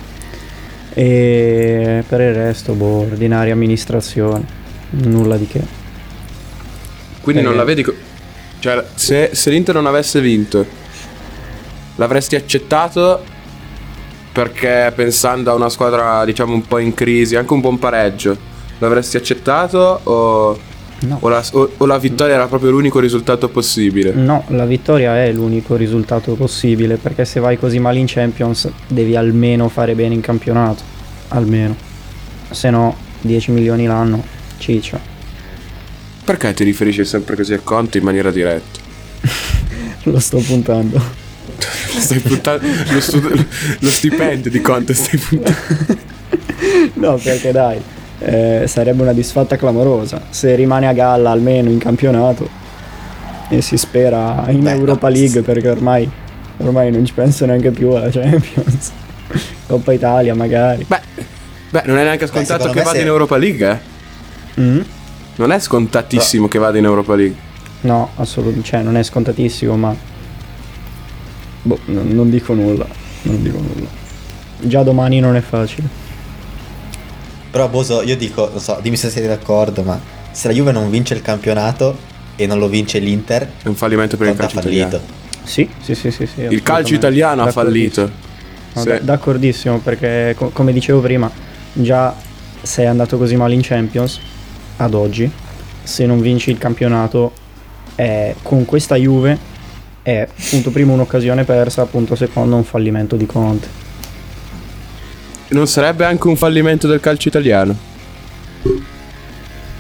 E 0.96 2.04
per 2.08 2.22
il 2.22 2.34
resto, 2.34 2.74
boh, 2.74 3.02
ordinaria 3.02 3.54
amministrazione. 3.54 4.58
Nulla 4.92 5.38
di 5.38 5.48
che. 5.48 5.62
Quindi 7.22 7.42
non 7.42 7.54
Eh. 7.54 7.58
la 7.58 7.64
vedi. 7.64 7.84
co- 7.84 7.94
Cioè, 8.60 8.84
se, 8.96 9.30
se 9.34 9.50
l'Inter 9.52 9.76
non 9.76 9.86
avesse 9.86 10.20
vinto, 10.20 10.66
l'avresti 11.96 12.36
accettato 12.36 13.24
perché 14.32 14.92
pensando 14.96 15.52
a 15.52 15.54
una 15.54 15.70
squadra, 15.70 16.24
diciamo, 16.26 16.54
un 16.54 16.66
po' 16.68 16.78
in 16.80 16.94
crisi, 16.94 17.36
anche 17.36 17.54
un 17.54 17.62
buon 17.62 17.80
pareggio, 17.80 18.36
l'avresti 18.80 19.18
accettato 19.18 20.00
o, 20.04 20.60
No. 21.02 21.18
o 21.22 21.30
la, 21.30 21.42
o- 21.54 21.72
o 21.78 21.86
la 21.86 21.98
vittoria 21.98 22.36
era 22.36 22.48
proprio 22.48 22.72
l'unico 22.72 23.00
risultato 23.00 23.48
possibile? 23.48 24.12
No, 24.12 24.44
la 24.48 24.66
vittoria 24.66 25.16
è 25.24 25.32
l'unico 25.32 25.76
risultato 25.78 26.34
possibile 26.34 26.98
perché 26.98 27.24
se 27.24 27.40
vai 27.40 27.58
così 27.58 27.80
male 27.80 28.00
in 28.00 28.06
Champions 28.08 28.70
devi 28.88 29.16
almeno 29.16 29.70
fare 29.70 29.96
bene 29.96 30.14
in 30.16 30.20
campionato, 30.22 30.84
almeno. 31.30 31.74
Se 32.50 32.70
no 32.70 32.94
10 33.22 33.52
milioni 33.52 33.86
l'anno, 33.86 34.22
ciccia. 34.60 35.00
Perché 36.24 36.54
ti 36.54 36.64
riferisci 36.64 37.04
sempre 37.06 37.36
così 37.36 37.54
a 37.54 37.60
Conte 37.64 37.98
in 37.98 38.04
maniera 38.04 38.30
diretta? 38.32 38.80
Lo 40.04 40.20
sto 40.20 40.38
puntando. 40.38 41.02
Stai 42.00 42.20
puntando 42.20 42.66
lo, 42.92 43.02
stu- 43.02 43.46
lo 43.80 43.90
stipendio 43.90 44.50
di 44.50 44.62
Conte 44.62 44.94
stai 44.94 45.20
puntando. 45.20 45.58
No, 46.94 47.16
perché 47.16 47.52
dai, 47.52 47.82
eh, 48.20 48.64
sarebbe 48.68 49.02
una 49.02 49.14
disfatta 49.14 49.56
clamorosa. 49.58 50.22
Se 50.30 50.54
rimane 50.56 50.88
a 50.88 50.94
galla 50.94 51.32
almeno 51.32 51.70
in 51.70 51.80
campionato 51.80 52.48
e 53.50 53.62
si 53.62 53.78
spera 53.78 54.46
in 54.50 54.62
Beh, 54.62 54.72
Europa 54.72 55.08
no, 55.08 55.14
League 55.16 55.40
sì. 55.40 55.42
perché 55.42 55.70
ormai, 55.70 56.10
ormai 56.58 56.92
non 56.92 57.06
ci 57.06 57.14
penso 57.14 57.46
neanche 57.46 57.72
più 57.72 57.90
alla 57.90 58.10
Champions. 58.10 58.92
Coppa 59.68 59.92
Italia 59.94 60.36
magari. 60.36 60.86
Beh, 60.88 61.02
beh, 61.72 61.84
non 61.86 61.98
è 61.98 62.04
neanche 62.04 62.28
scontato 62.28 62.62
secondo 62.64 62.74
che 62.78 62.84
vada 62.84 62.96
se- 62.98 63.02
in 63.02 63.08
Europa 63.08 63.38
League, 63.38 63.70
eh? 63.70 63.78
Mm? 64.62 64.80
Non 65.36 65.52
è 65.52 65.60
scontatissimo 65.60 66.48
che 66.48 66.58
vada 66.60 66.78
in 66.78 66.84
Europa 66.86 67.16
League. 67.16 67.36
No, 67.82 68.10
assolutamente, 68.18 68.68
cioè 68.68 68.82
non 68.82 68.98
è 68.98 69.04
scontatissimo, 69.04 69.78
ma 69.78 69.96
boh, 71.62 71.80
non, 71.86 72.08
non 72.10 72.30
dico 72.30 72.54
nulla, 72.54 72.86
non 73.24 73.42
dico 73.42 73.58
nulla. 73.58 73.88
Già 74.60 74.84
domani 74.84 75.20
non 75.22 75.36
è 75.38 75.42
facile. 75.42 75.88
Però 77.52 77.68
Boso, 77.70 78.02
io 78.02 78.18
dico, 78.18 78.50
non 78.52 78.60
so, 78.60 78.78
dimmi 78.82 78.98
se 78.98 79.10
siete 79.10 79.28
d'accordo, 79.28 79.82
ma 79.84 80.00
se 80.32 80.48
la 80.50 80.54
Juve 80.54 80.72
non 80.72 80.90
vince 80.90 81.14
il 81.14 81.22
campionato 81.22 81.98
e 82.36 82.46
non 82.46 82.60
lo 82.60 82.68
vince 82.68 83.00
l'Inter, 83.00 83.50
È 83.64 83.68
un 83.68 83.76
fallimento 83.76 84.18
per 84.18 84.28
il 84.28 84.36
calcio 84.36 84.60
fallito. 84.62 84.86
italiano. 84.88 85.04
Sì, 85.44 85.68
sì, 85.82 85.96
sì, 85.96 86.12
sì, 86.12 86.28
sì 86.28 86.42
Il 86.42 86.62
calcio 86.62 86.94
italiano 86.94 87.44
ha 87.44 87.52
fallito. 87.52 88.12
No, 88.74 88.82
Sì. 88.82 88.90
d- 88.90 89.00
D'accordissimo, 89.02 89.80
perché 89.80 90.36
co- 90.38 90.50
come 90.50 90.74
dicevo 90.74 91.00
prima, 91.00 91.30
già 91.74 92.14
sei 92.62 92.86
andato 92.86 93.18
così 93.18 93.36
male 93.36 93.54
in 93.56 93.62
Champions 93.64 94.20
ad 94.80 94.94
oggi. 94.94 95.30
Se 95.84 96.06
non 96.06 96.20
vinci 96.22 96.50
il 96.52 96.58
campionato, 96.58 97.32
è- 97.96 98.36
con 98.42 98.66
questa 98.66 98.96
Juve 98.96 99.38
è 100.02 100.28
punto 100.50 100.70
primo 100.72 100.94
un'occasione 100.94 101.44
persa, 101.44 101.86
punto 101.86 102.16
secondo 102.16 102.56
un 102.56 102.64
fallimento 102.64 103.16
di 103.16 103.26
Conte. 103.26 103.68
Non 105.50 105.68
sarebbe 105.68 106.06
anche 106.06 106.28
un 106.28 106.36
fallimento 106.36 106.88
del 106.88 107.00
calcio 107.00 107.28
italiano? 107.28 107.76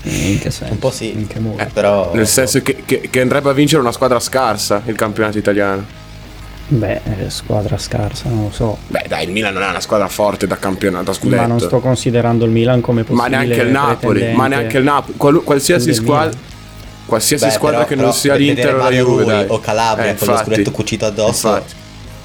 In 0.03 0.39
che 0.39 0.50
senso? 0.50 0.74
Un 0.74 0.79
po' 0.79 0.91
sì. 0.91 1.12
In 1.12 1.27
che 1.27 1.39
modo? 1.39 1.62
Eh, 1.62 1.65
però 1.68 2.12
Nel 2.13 2.27
senso 2.27 2.62
che, 2.62 2.84
che- 2.86 3.08
che 3.10 3.22
andrebbe 3.22 3.50
a 3.50 3.53
vincere 3.53 3.82
una 3.82 3.91
squadra 3.91 4.20
scarsa 4.20 4.82
il 4.86 4.96
campionato 4.96 5.38
italiano. 5.38 5.86
Beh, 6.72 7.02
eh, 7.04 7.30
squadra 7.32 7.78
scarsa, 7.80 8.30
non 8.30 8.44
lo 8.44 8.52
so. 8.52 8.78
Beh, 8.88 9.06
dai, 9.08 9.26
il 9.26 9.32
Milan 9.32 9.54
non 9.54 9.64
è 9.64 9.70
una 9.70 9.80
squadra 9.80 10.08
forte 10.08 10.46
da 10.46 10.58
campionato, 10.58 11.14
scudetto. 11.14 11.42
Ma 11.42 11.48
non 11.48 11.60
sto 11.60 11.80
considerando 11.80 12.46
il 12.46 12.52
Milan 12.52 12.80
come 12.80 13.02
Ma 13.02 13.08
possibile 13.08 13.30
neanche 13.46 13.62
il 13.66 13.72
Napoli, 13.72 14.34
ma 14.34 14.48
neanche 14.48 14.78
il 14.78 14.84
Napoli. 14.84 15.18
Qualu- 15.18 15.44
qualsiasi 15.44 15.94
squadra. 15.94 16.38
Qualsiasi 17.06 17.46
Beh, 17.46 17.52
squadra 17.52 17.84
però- 17.86 17.90
che 17.90 17.96
non 17.96 18.14
sia 18.14 18.36
l'Inter 18.36 18.76
o 18.76 18.78
la 18.78 18.92
Juve, 18.92 19.26
dai. 19.26 19.46
o 19.48 19.60
Calabria 19.60 20.12
Eh, 20.12 20.16
con 20.16 20.28
lo 20.28 20.38
scudetto 20.38 20.70
cucito 20.70 21.06
addosso. 21.08 21.48
Infatti. 21.48 21.74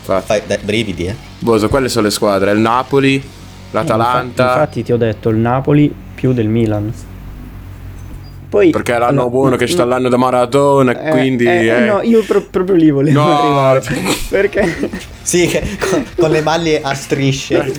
infatti. 0.00 0.26
Fai 0.26 0.42
dai, 0.46 0.58
brividi, 0.62 1.06
eh. 1.06 1.16
Boso, 1.38 1.68
quelle 1.70 1.88
sono 1.88 2.04
le 2.04 2.10
squadre. 2.10 2.52
Il 2.52 2.58
Napoli, 2.58 3.14
Eh, 3.16 3.22
l'Atalanta. 3.70 4.20
Infatti, 4.42 4.42
infatti 4.42 4.82
ti 4.82 4.92
ho 4.92 4.98
detto 4.98 5.30
il 5.30 5.36
Napoli 5.36 5.94
più 6.14 6.34
del 6.34 6.48
Milan. 6.48 6.92
Poi 8.54 8.70
perché 8.70 8.94
è 8.94 8.98
l'anno 8.98 9.10
allora, 9.22 9.28
buono 9.28 9.56
che 9.56 9.66
sta 9.66 9.84
l'anno 9.84 10.08
da 10.08 10.16
Maradona, 10.16 11.02
eh, 11.02 11.10
quindi... 11.10 11.44
eh, 11.44 11.66
eh. 11.66 11.80
no, 11.80 12.00
io 12.02 12.22
pro- 12.22 12.46
proprio 12.48 12.76
lì 12.76 12.88
volevo 12.90 13.20
No. 13.20 13.40
arrivare. 13.40 13.82
Perché 14.28 14.90
Sì, 15.22 15.50
con, 15.90 16.04
con 16.16 16.30
le 16.30 16.40
maglie 16.40 16.80
a 16.80 16.94
strisce. 16.94 17.72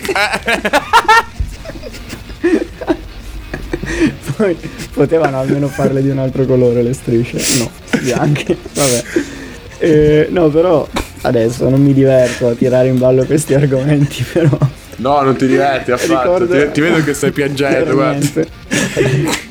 poi 4.35 4.57
potevano 4.93 5.39
almeno 5.39 5.67
farle 5.67 6.01
di 6.01 6.09
un 6.09 6.19
altro 6.19 6.45
colore 6.45 6.81
le 6.83 6.93
strisce. 6.93 7.37
No, 7.59 7.69
bianche. 8.01 8.57
Vabbè. 8.73 9.03
Eh, 9.77 10.27
no, 10.29 10.49
però 10.49 10.87
adesso 11.21 11.69
non 11.69 11.81
mi 11.81 11.93
diverto 11.93 12.47
a 12.49 12.53
tirare 12.53 12.87
in 12.89 12.97
ballo 12.97 13.23
questi 13.25 13.53
argomenti, 13.53 14.25
però. 14.31 14.57
No, 14.97 15.21
non 15.21 15.35
ti 15.35 15.47
diverti 15.47 15.91
affatto. 15.91 16.37
Ricordo- 16.37 16.65
Ti, 16.67 16.71
ti 16.71 16.81
vedo 16.81 17.03
che 17.03 17.13
stai 17.13 17.31
piangendo. 17.31 18.15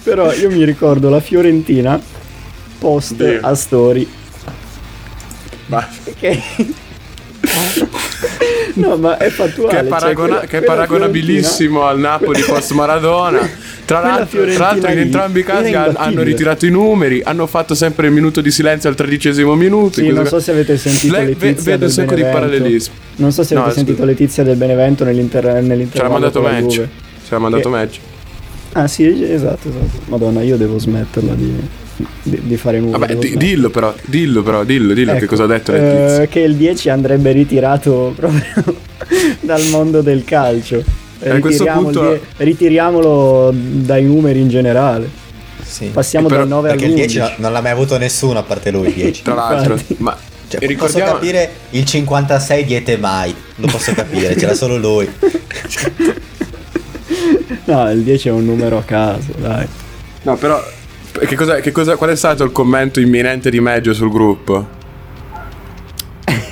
Però 0.02 0.32
io 0.32 0.50
mi 0.50 0.64
ricordo 0.64 1.08
la 1.10 1.20
Fiorentina 1.20 2.00
post 2.78 3.14
Dio. 3.14 3.38
a 3.42 3.54
story 3.54 4.08
Ma- 5.66 5.86
che 6.18 6.40
No, 8.74 8.96
ma 8.96 9.16
è 9.18 9.28
fattuale. 9.28 9.70
che 9.70 9.76
è, 9.78 9.80
cioè, 9.80 9.88
paragona- 9.88 10.28
quella- 10.36 10.46
che 10.46 10.58
è 10.58 10.62
paragonabilissimo 10.62 11.84
al 11.84 11.98
Napoli 11.98 12.42
post 12.42 12.72
Maradona. 12.72 13.48
Tra 13.84 14.00
l'altro, 14.00 14.44
tra 14.46 14.58
l'altro 14.70 14.90
in 14.90 14.98
entrambi 14.98 15.40
i 15.40 15.44
casi 15.44 15.74
han- 15.74 15.94
hanno 15.96 16.22
ritirato 16.22 16.64
i 16.66 16.70
numeri, 16.70 17.20
hanno 17.22 17.46
fatto 17.46 17.74
sempre 17.74 18.06
il 18.06 18.12
minuto 18.12 18.40
di 18.40 18.50
silenzio 18.50 18.88
al 18.88 18.94
tredicesimo 18.94 19.54
minuto. 19.54 20.00
Sì, 20.00 20.08
non 20.08 20.26
so 20.26 20.40
se 20.40 20.50
avete 20.52 20.76
sentito 20.78 21.12
ve- 21.14 21.24
Letizia 21.26 21.52
vedo 21.72 21.76
del 21.78 21.88
un 21.88 21.90
sacco 21.90 22.14
di 22.14 22.22
Benevento. 22.22 22.46
parallelismi. 22.48 22.94
Non 23.16 23.30
so 23.32 23.42
se 23.44 23.54
No, 23.54 23.60
avete 23.60 23.74
scusa. 23.74 23.86
sentito 23.86 24.06
Letizia 24.06 24.42
del 24.42 24.56
Benevento 24.56 25.04
nell'inter- 25.04 25.44
nell'intervallo 25.62 25.90
Ce 25.90 26.02
l'ha 26.02 26.08
mandato 26.08 26.40
match. 26.40 26.74
Ce 26.74 26.88
l'ha 27.28 27.38
mandato 27.38 27.62
Che- 27.70 27.76
match. 27.76 27.98
Ah 28.72 28.88
sì, 28.88 29.04
esatto, 29.30 29.68
esatto. 29.68 30.00
Madonna, 30.06 30.42
io 30.42 30.56
devo 30.56 30.78
smetterla 30.78 31.34
di, 31.34 31.54
di- 32.22 32.40
di 32.42 32.56
fare 32.56 32.80
nulla. 32.80 32.98
Vabbè, 32.98 33.16
di- 33.16 33.36
dillo 33.36 33.70
però, 33.70 33.94
dillo 34.04 34.42
però, 34.42 34.64
dillo, 34.64 34.92
dillo 34.94 35.12
che 35.12 35.18
Ecco, 35.18 35.26
cosa 35.26 35.44
ha 35.44 35.46
detto 35.46 35.72
eh, 35.74 36.28
che 36.30 36.40
il 36.40 36.56
10 36.56 36.88
andrebbe 36.90 37.32
ritirato 37.32 38.12
proprio 38.16 38.42
dal 39.40 39.64
mondo 39.66 40.00
del 40.00 40.24
calcio. 40.24 40.82
E 41.20 41.30
a 41.30 41.38
questo 41.38 41.64
punto- 41.64 42.00
die- 42.02 42.20
ritiriamolo 42.38 43.50
dai 43.54 44.04
numeri 44.04 44.40
in 44.40 44.48
generale. 44.48 45.08
Sì. 45.62 45.86
Passiamo 45.86 46.28
Però- 46.28 46.40
dal 46.40 46.48
9 46.48 46.68
Perché 46.70 46.84
il 46.84 46.90
all'11. 46.92 46.96
10 46.96 47.18
no- 47.18 47.30
non 47.38 47.52
l'ha 47.52 47.60
mai 47.60 47.70
avuto 47.72 47.96
nessuno 47.98 48.38
a 48.38 48.42
parte 48.42 48.70
lui 48.70 48.88
il 48.88 48.94
10. 48.94 49.22
Tra 49.22 49.34
l'altro, 49.34 49.78
ma 49.98 50.16
Cioè, 50.48 50.62
e 50.62 50.66
posso 50.74 50.86
ricordiamo 50.88 51.12
capire 51.12 51.50
il 51.70 51.84
56 51.84 52.64
diete 52.64 52.96
mai, 52.98 53.34
lo 53.56 53.66
posso 53.68 53.92
capire, 53.94 54.34
c'era 54.34 54.52
solo 54.54 54.76
lui. 54.76 55.08
No, 57.64 57.90
il 57.90 58.02
10 58.02 58.28
è 58.28 58.30
un 58.30 58.44
numero 58.44 58.76
a 58.78 58.82
caso, 58.82 59.32
dai. 59.36 59.66
No, 60.22 60.36
però 60.36 60.62
che 61.26 61.36
cosa, 61.36 61.56
che 61.60 61.72
cosa, 61.72 61.96
qual 61.96 62.10
è 62.10 62.16
stato 62.16 62.44
il 62.44 62.52
commento 62.52 63.00
imminente 63.00 63.50
di 63.50 63.60
Meggio 63.60 63.94
sul 63.94 64.10
gruppo? 64.10 64.82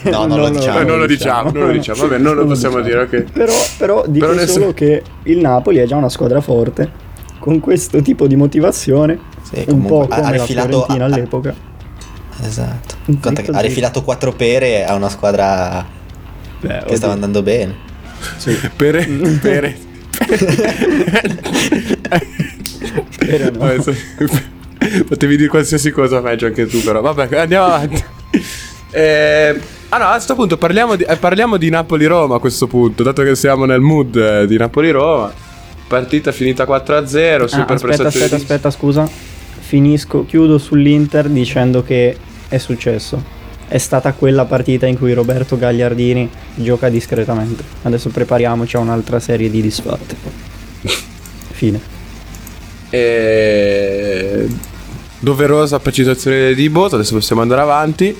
No, 0.04 0.26
non 0.26 0.40
lo 0.40 0.49
diciamo. 0.50 0.81
Eh, 0.81 0.85
non 0.85 0.99
lo 0.99 1.07
diciamo, 1.07 1.50
non 1.52 1.66
lo 1.69 1.73
diciamo. 1.73 2.00
Vabbè, 2.02 2.19
non 2.19 2.35
lo 2.35 2.45
possiamo 2.47 2.81
dire, 2.81 3.02
ok. 3.02 3.25
Però, 3.33 3.52
però 3.78 4.04
dico 4.07 4.26
Però 4.26 4.37
nel 4.38 4.49
solo 4.49 4.73
che 4.75 5.02
il 5.25 5.38
Napoli 5.38 5.78
è 5.78 5.87
già 5.87 5.97
una 5.97 6.09
squadra 6.09 6.40
forte. 6.40 6.90
Con 7.38 7.61
questo 7.61 8.00
tipo 8.02 8.26
di 8.26 8.35
motivazione, 8.37 9.19
Sì, 9.42 9.59
un 9.59 9.64
comunque, 9.66 9.90
po' 9.90 10.02
ha- 10.02 10.07
come 10.16 10.21
ha 10.21 10.23
la 10.23 10.31
rifilato- 10.37 10.69
Fiorentina 10.69 11.04
ha- 11.04 11.07
all'epoca. 11.07 11.54
Esatto. 12.45 12.95
Zitto, 13.04 13.19
Conta 13.21 13.42
che 13.42 13.50
ha 13.52 13.61
rifilato 13.61 14.02
quattro 14.02 14.33
pere 14.33 14.85
a 14.85 14.95
una 14.95 15.09
squadra 15.09 15.85
Beh, 16.61 16.69
che 16.69 16.78
oddio. 16.85 16.97
stava 16.97 17.12
andando 17.12 17.42
bene. 17.42 17.75
Pere, 18.76 19.04
pere. 19.40 19.76
Era 23.20 23.50
no. 23.50 23.58
Vabbè, 23.58 23.80
se- 23.82 24.50
Potevi 25.08 25.36
dire 25.36 25.48
qualsiasi 25.48 25.90
cosa 25.92 26.20
Meggio 26.20 26.46
anche 26.46 26.66
tu, 26.66 26.82
però. 26.82 27.00
Vabbè, 27.00 27.36
andiamo 27.36 27.66
avanti. 27.66 28.02
Eh, 28.90 29.60
ah 29.90 29.98
no, 29.98 30.04
a 30.06 30.12
questo 30.12 30.34
punto 30.34 30.56
parliamo 30.58 30.96
di, 30.96 31.04
eh, 31.04 31.16
parliamo 31.16 31.56
di 31.56 31.70
Napoli-Roma 31.70 32.36
a 32.36 32.38
questo 32.38 32.66
punto, 32.66 33.02
dato 33.02 33.22
che 33.22 33.34
siamo 33.36 33.64
nel 33.64 33.80
mood 33.80 34.16
eh, 34.16 34.46
di 34.46 34.56
Napoli-Roma. 34.56 35.32
Partita 35.86 36.32
finita 36.32 36.64
4-0, 36.64 36.68
Ah, 36.68 37.06
super 37.06 37.42
aspetta, 37.46 37.64
prestazione 37.76 38.06
aspetta, 38.06 38.26
di- 38.36 38.42
aspetta, 38.42 38.70
scusa. 38.70 39.08
Finisco, 39.60 40.26
chiudo 40.26 40.58
sull'Inter 40.58 41.28
dicendo 41.28 41.82
che 41.82 42.16
è 42.48 42.58
successo. 42.58 43.40
È 43.68 43.78
stata 43.78 44.12
quella 44.12 44.44
partita 44.44 44.86
in 44.86 44.98
cui 44.98 45.14
Roberto 45.14 45.56
Gagliardini 45.56 46.28
gioca 46.56 46.90
discretamente. 46.90 47.62
Adesso 47.82 48.10
prepariamoci 48.10 48.76
a 48.76 48.80
un'altra 48.80 49.18
serie 49.20 49.48
di 49.48 49.62
disfatte. 49.62 50.14
Fine. 51.52 51.91
E... 52.94 54.46
Doverosa 55.18 55.78
precisazione 55.78 56.52
di 56.52 56.68
Boso, 56.68 56.96
adesso 56.96 57.14
possiamo 57.14 57.42
andare 57.42 57.61
avanti. 57.61 58.16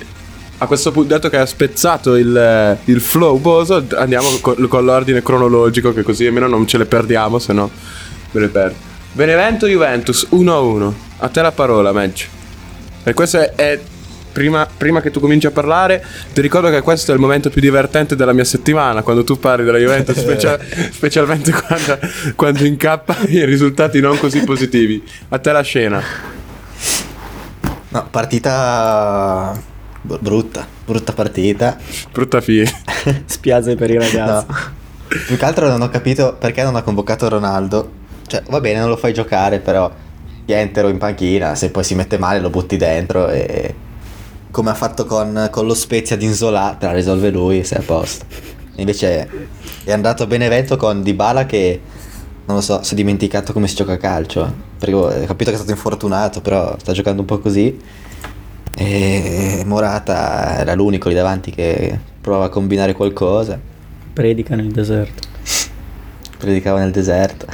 A 0.59 0.66
questo 0.66 0.92
punto, 0.92 1.09
dato 1.09 1.29
che 1.29 1.37
ha 1.37 1.47
spezzato 1.47 2.14
il, 2.14 2.79
il 2.85 3.01
flow 3.01 3.38
Boso, 3.38 3.85
andiamo 3.94 4.29
con, 4.40 4.68
con 4.68 4.85
l'ordine 4.85 5.23
cronologico, 5.23 5.92
che 5.92 6.03
così 6.03 6.27
almeno 6.27 6.47
non 6.47 6.66
ce 6.66 6.79
le 6.79 6.87
perdiamo, 6.87 7.38
se 7.38 7.53
no 7.53 7.70
me 8.31 8.40
le 8.40 8.49
perdo. 8.49 8.77
Benevento 9.12 9.66
Juventus 9.66 10.29
1-1. 10.31 10.92
A 11.18 11.29
te 11.29 11.42
la 11.42 11.53
parola, 11.53 11.92
Meggi. 11.92 12.27
E 13.05 13.14
questo 13.14 13.38
è. 13.38 13.53
è- 13.55 13.81
prima, 14.33 14.66
prima 14.75 15.01
che 15.01 15.11
tu 15.11 15.21
cominci 15.21 15.47
a 15.47 15.51
parlare, 15.51 16.05
ti 16.33 16.40
ricordo 16.40 16.71
che 16.71 16.81
questo 16.81 17.12
è 17.12 17.14
il 17.14 17.21
momento 17.21 17.51
più 17.51 17.61
divertente 17.61 18.16
della 18.16 18.33
mia 18.33 18.45
settimana. 18.45 19.03
Quando 19.03 19.23
tu 19.25 19.38
parli 19.38 19.64
della 19.64 19.79
Juventus, 19.79 20.18
specia- 20.21 20.59
specialmente 20.90 21.53
quando, 21.53 21.99
quando 22.35 22.64
incappa 22.64 23.16
in 23.29 23.45
risultati 23.47 24.01
non 24.01 24.18
così 24.18 24.42
positivi. 24.45 25.03
A 25.29 25.38
te 25.38 25.53
la 25.53 25.62
scena. 25.62 26.03
No, 27.88 28.07
partita 28.11 29.57
br- 30.01 30.21
brutta, 30.21 30.66
brutta 30.85 31.12
partita. 31.12 31.77
Brutta 32.11 32.40
fine. 32.40 32.71
Spiazze 33.27 33.77
per 33.77 33.90
i 33.90 33.99
ragazzi. 33.99 34.47
No. 34.49 34.81
Più 35.27 35.37
che 35.37 35.45
altro 35.45 35.68
non 35.68 35.83
ho 35.83 35.90
capito 35.90 36.37
perché 36.38 36.62
non 36.62 36.75
ha 36.75 36.83
convocato 36.83 37.29
Ronaldo. 37.29 38.01
Cioè, 38.27 38.42
va 38.49 38.61
bene, 38.61 38.81
non 38.81 38.88
lo 38.88 38.97
fai 38.97 39.12
giocare, 39.12 39.59
però 39.59 39.92
entro 40.47 40.88
in 40.88 40.99
panchina, 40.99 41.55
se 41.55 41.71
poi 41.71 41.85
si 41.85 41.95
mette 41.95 42.18
male 42.18 42.40
lo 42.40 42.51
butti 42.51 42.77
dentro 42.77 43.29
e 43.29 43.75
come 44.53 44.71
ha 44.71 44.75
fatto 44.75 45.07
con, 45.07 45.49
con 45.51 45.67
lo 45.67 45.75
Spezia 45.75 46.15
di 46.17 46.27
Inzola, 46.27 46.77
te 46.79 46.87
la 46.87 46.93
risolve 46.93 47.31
lui 47.31 47.59
e 47.59 47.65
sei 47.65 47.79
a 47.79 47.83
posto. 47.83 48.27
Invece 48.77 49.29
è 49.83 49.91
andato 49.91 50.23
a 50.23 50.27
Benevento 50.27 50.77
con 50.77 51.03
Dybala 51.03 51.47
che 51.47 51.81
non 52.45 52.57
lo 52.57 52.62
so, 52.62 52.83
si 52.83 52.93
è 52.93 52.97
dimenticato 52.97 53.53
come 53.53 53.67
si 53.67 53.75
gioca 53.75 53.95
a 53.95 53.97
calcio. 53.97 54.71
Perché 54.79 54.95
ho 54.95 55.09
capito 55.27 55.51
che 55.51 55.53
è 55.53 55.59
stato 55.59 55.71
infortunato, 55.71 56.43
però 56.43 56.77
sta 56.79 56.93
giocando 56.93 57.23
un 57.23 57.27
po' 57.27 57.38
così. 57.38 57.77
E 58.75 59.62
Morata 59.65 60.59
era 60.59 60.75
l'unico 60.75 61.09
lì 61.09 61.15
davanti 61.15 61.51
che 61.51 61.99
provava 62.21 62.45
a 62.45 62.49
combinare 62.51 62.93
qualcosa. 62.93 63.59
Predica 64.12 64.55
nel 64.55 64.71
deserto. 64.71 65.29
predicava 66.37 66.79
nel 66.81 66.91
deserto. 66.91 67.47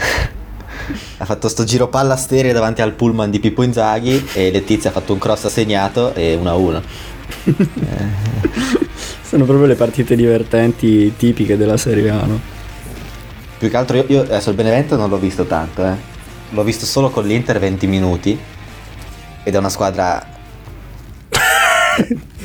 Ha 1.18 1.24
fatto 1.24 1.48
sto 1.48 1.64
giro 1.64 1.88
palla 1.88 2.16
stereo 2.16 2.52
davanti 2.52 2.82
al 2.82 2.92
pullman 2.92 3.30
di 3.30 3.40
Pippo 3.40 3.62
Inzaghi 3.62 4.28
e 4.32 4.50
Letizia 4.50 4.90
ha 4.90 4.92
fatto 4.92 5.12
un 5.12 5.18
cross 5.18 5.44
assegnato 5.44 6.14
e 6.14 6.38
1-1. 6.40 6.82
Sono 9.22 9.44
proprio 9.44 9.66
le 9.66 9.74
partite 9.74 10.16
divertenti 10.16 11.14
tipiche 11.16 11.56
della 11.56 11.76
Serie 11.76 12.10
A, 12.10 12.24
no? 12.24 12.40
Più 13.58 13.68
che 13.68 13.76
altro 13.76 13.96
io, 13.96 14.04
io 14.08 14.20
adesso 14.22 14.50
il 14.50 14.56
Benevento 14.56 14.96
non 14.96 15.10
l'ho 15.10 15.18
visto 15.18 15.44
tanto, 15.44 15.84
eh. 15.84 16.16
L'ho 16.50 16.62
visto 16.62 16.86
solo 16.86 17.10
con 17.10 17.26
l'Inter 17.26 17.58
20 17.58 17.86
minuti 17.86 18.38
ed 19.42 19.54
è 19.54 19.58
una 19.58 19.68
squadra 19.68 20.36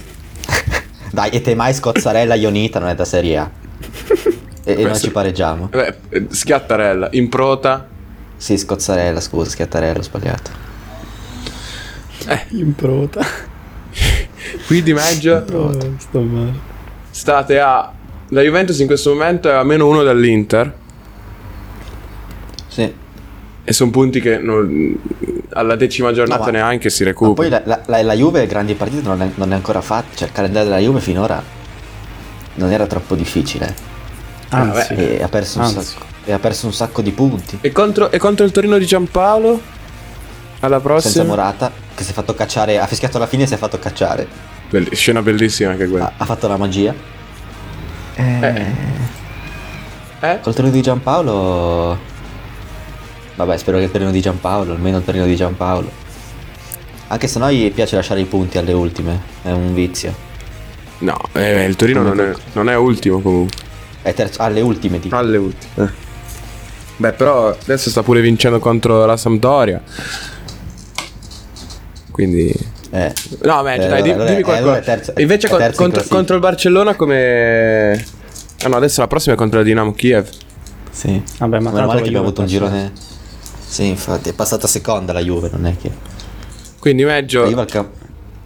Dai, 1.13 1.29
e 1.29 1.41
te 1.41 1.53
mai 1.53 1.73
Scozzarella 1.73 2.33
Ionita 2.33 2.79
non 2.79 2.89
è 2.89 2.95
da 2.95 3.05
Serie 3.05 3.37
A. 3.37 3.49
E, 4.63 4.73
e 4.73 4.83
non 4.83 4.95
ci 4.95 5.11
pareggiamo. 5.11 5.67
Beh, 5.67 5.95
eh, 6.09 6.25
schiattarella, 6.29 7.09
improta. 7.11 7.87
Sì, 8.37 8.57
Scozzarella, 8.57 9.19
scusa, 9.21 9.49
Schiattarella, 9.49 9.99
ho 9.99 10.03
sbagliato. 10.03 10.51
Improta. 12.51 13.25
Qui 14.67 14.81
di 14.83 14.93
Meggio 14.93 15.43
Oh, 15.51 15.77
sto 15.97 16.21
male. 16.21 16.53
state 17.11 17.59
a... 17.59 17.91
La 18.29 18.41
Juventus 18.41 18.79
in 18.79 18.87
questo 18.87 19.11
momento 19.11 19.49
è 19.49 19.53
a 19.53 19.63
meno 19.63 19.87
uno 19.87 20.03
dall'Inter. 20.03 20.73
Sì. 22.67 22.93
E 23.65 23.73
sono 23.73 23.91
punti 23.91 24.19
che 24.19 24.37
non- 24.39 24.97
alla 25.53 25.75
decima 25.75 26.11
giornata 26.11 26.45
No, 26.45 26.51
ma- 26.51 26.57
neanche 26.57 26.89
si 26.89 27.03
Ma 27.03 27.09
recupera. 27.09 27.61
poi 27.61 27.65
la, 27.67 27.81
la- 27.85 28.01
la- 28.01 28.13
Juve 28.15 28.47
grandi 28.47 28.73
partite 28.73 29.01
non 29.07 29.21
è, 29.21 29.29
non 29.35 29.51
è 29.51 29.55
ancora 29.55 29.81
fatta, 29.81 30.15
cioè 30.15 30.27
il 30.29 30.33
calendario 30.33 30.69
della 30.69 30.81
Juve 30.81 30.99
finora 30.99 31.41
non 32.55 32.71
era 32.71 32.85
troppo 32.87 33.15
difficile 33.15 33.73
Anzi, 34.49 34.93
e 34.95 35.23
ha 35.23 35.27
perso 35.29 35.59
un, 35.59 35.65
Anzi. 35.65 35.81
sacco, 35.83 36.05
e 36.25 36.31
ha 36.31 36.39
perso 36.39 36.65
un 36.65 36.73
sacco 36.73 37.01
di 37.01 37.11
punti. 37.11 37.57
E 37.61 37.71
contro, 37.71 38.11
e 38.11 38.17
contro 38.17 38.45
il 38.45 38.51
Torino 38.51 38.77
di 38.77 38.85
Giampaolo? 38.85 39.61
Alla 40.59 40.79
prossima? 40.79 41.13
Senza 41.13 41.27
Morata 41.27 41.71
che 41.93 42.03
si 42.03 42.11
è 42.11 42.13
fatto 42.13 42.33
cacciare, 42.33 42.79
ha 42.79 42.87
fischiato 42.87 43.17
alla 43.17 43.27
fine 43.27 43.43
e 43.43 43.47
si 43.47 43.53
è 43.53 43.57
fatto 43.57 43.77
cacciare. 43.79 44.27
Bell- 44.69 44.93
scena 44.93 45.21
bellissima 45.21 45.71
anche 45.71 45.87
quella. 45.87 46.05
Ha, 46.05 46.13
ha 46.17 46.25
fatto 46.25 46.47
la 46.47 46.57
magia. 46.57 46.93
Eh? 48.15 48.71
Col 50.41 50.53
Torino 50.53 50.73
di 50.73 50.81
Giampaolo... 50.81 52.11
Vabbè, 53.35 53.57
spero 53.57 53.77
che 53.79 53.85
il 53.85 53.91
Torino 53.91 54.11
di 54.11 54.21
Giampaolo, 54.21 54.73
almeno 54.73 54.97
il 54.97 55.03
Torino 55.03 55.25
di 55.25 55.35
Giampaolo. 55.35 55.91
Anche 57.07 57.27
se 57.27 57.37
a 57.37 57.41
noi 57.41 57.71
piace 57.73 57.95
lasciare 57.95 58.21
i 58.21 58.25
punti 58.25 58.57
alle 58.57 58.73
ultime, 58.73 59.19
è 59.41 59.51
un 59.51 59.73
vizio. 59.73 60.15
No, 60.99 61.19
eh, 61.33 61.65
il 61.65 61.75
Torino 61.75 62.01
non 62.01 62.21
è, 62.21 62.31
non 62.53 62.69
è 62.69 62.77
ultimo 62.77 63.19
comunque. 63.21 63.57
È 64.01 64.13
terzo, 64.13 64.41
alle 64.41 64.61
ultime 64.61 64.99
dico. 64.99 65.15
Alle 65.15 65.37
ultime. 65.37 65.93
Eh. 66.95 66.97
Beh, 66.97 67.13
però 67.13 67.49
adesso 67.49 67.89
sta 67.89 68.03
pure 68.03 68.21
vincendo 68.21 68.59
contro 68.59 69.05
la 69.05 69.17
Sampdoria. 69.17 69.81
Quindi... 72.11 72.53
Eh. 72.91 73.11
No, 73.41 73.63
Meggio, 73.63 73.85
Eh, 73.85 73.87
dai, 73.87 74.01
di- 74.03 74.09
allora- 74.11 74.29
dimmi 74.29 74.39
eh, 74.39 74.43
qualcosa. 74.43 74.67
allora 74.69 74.83
terzo- 74.83 75.13
Invece 75.17 75.49
con- 75.49 75.61
in 75.61 75.71
contro, 75.75 76.03
contro 76.07 76.35
il 76.35 76.41
Barcellona 76.41 76.95
come... 76.95 78.05
Ah 78.63 78.67
no, 78.67 78.75
adesso 78.77 79.01
la 79.01 79.07
prossima 79.07 79.33
è 79.33 79.37
contro 79.37 79.57
la 79.59 79.65
Dinamo 79.65 79.93
Kiev. 79.93 80.29
Sì. 80.91 81.21
Vabbè, 81.39 81.59
ma 81.59 81.71
Meno 81.71 81.71
tanto 81.71 81.87
male 81.87 82.01
che 82.01 82.07
abbiamo 82.07 82.25
avuto 82.27 82.41
un 82.41 82.47
girone. 82.47 82.91
Sì, 83.65 83.87
infatti, 83.87 84.29
è 84.29 84.33
passata 84.33 84.67
seconda 84.67 85.11
la 85.11 85.21
Juve, 85.21 85.49
non 85.51 85.65
è 85.65 85.75
che. 85.75 85.91
Quindi 86.79 87.03
Meggio... 87.03 87.41
La 87.41 87.47
Juve 87.49 87.61
al 87.61 87.67
Camp. 87.71 87.89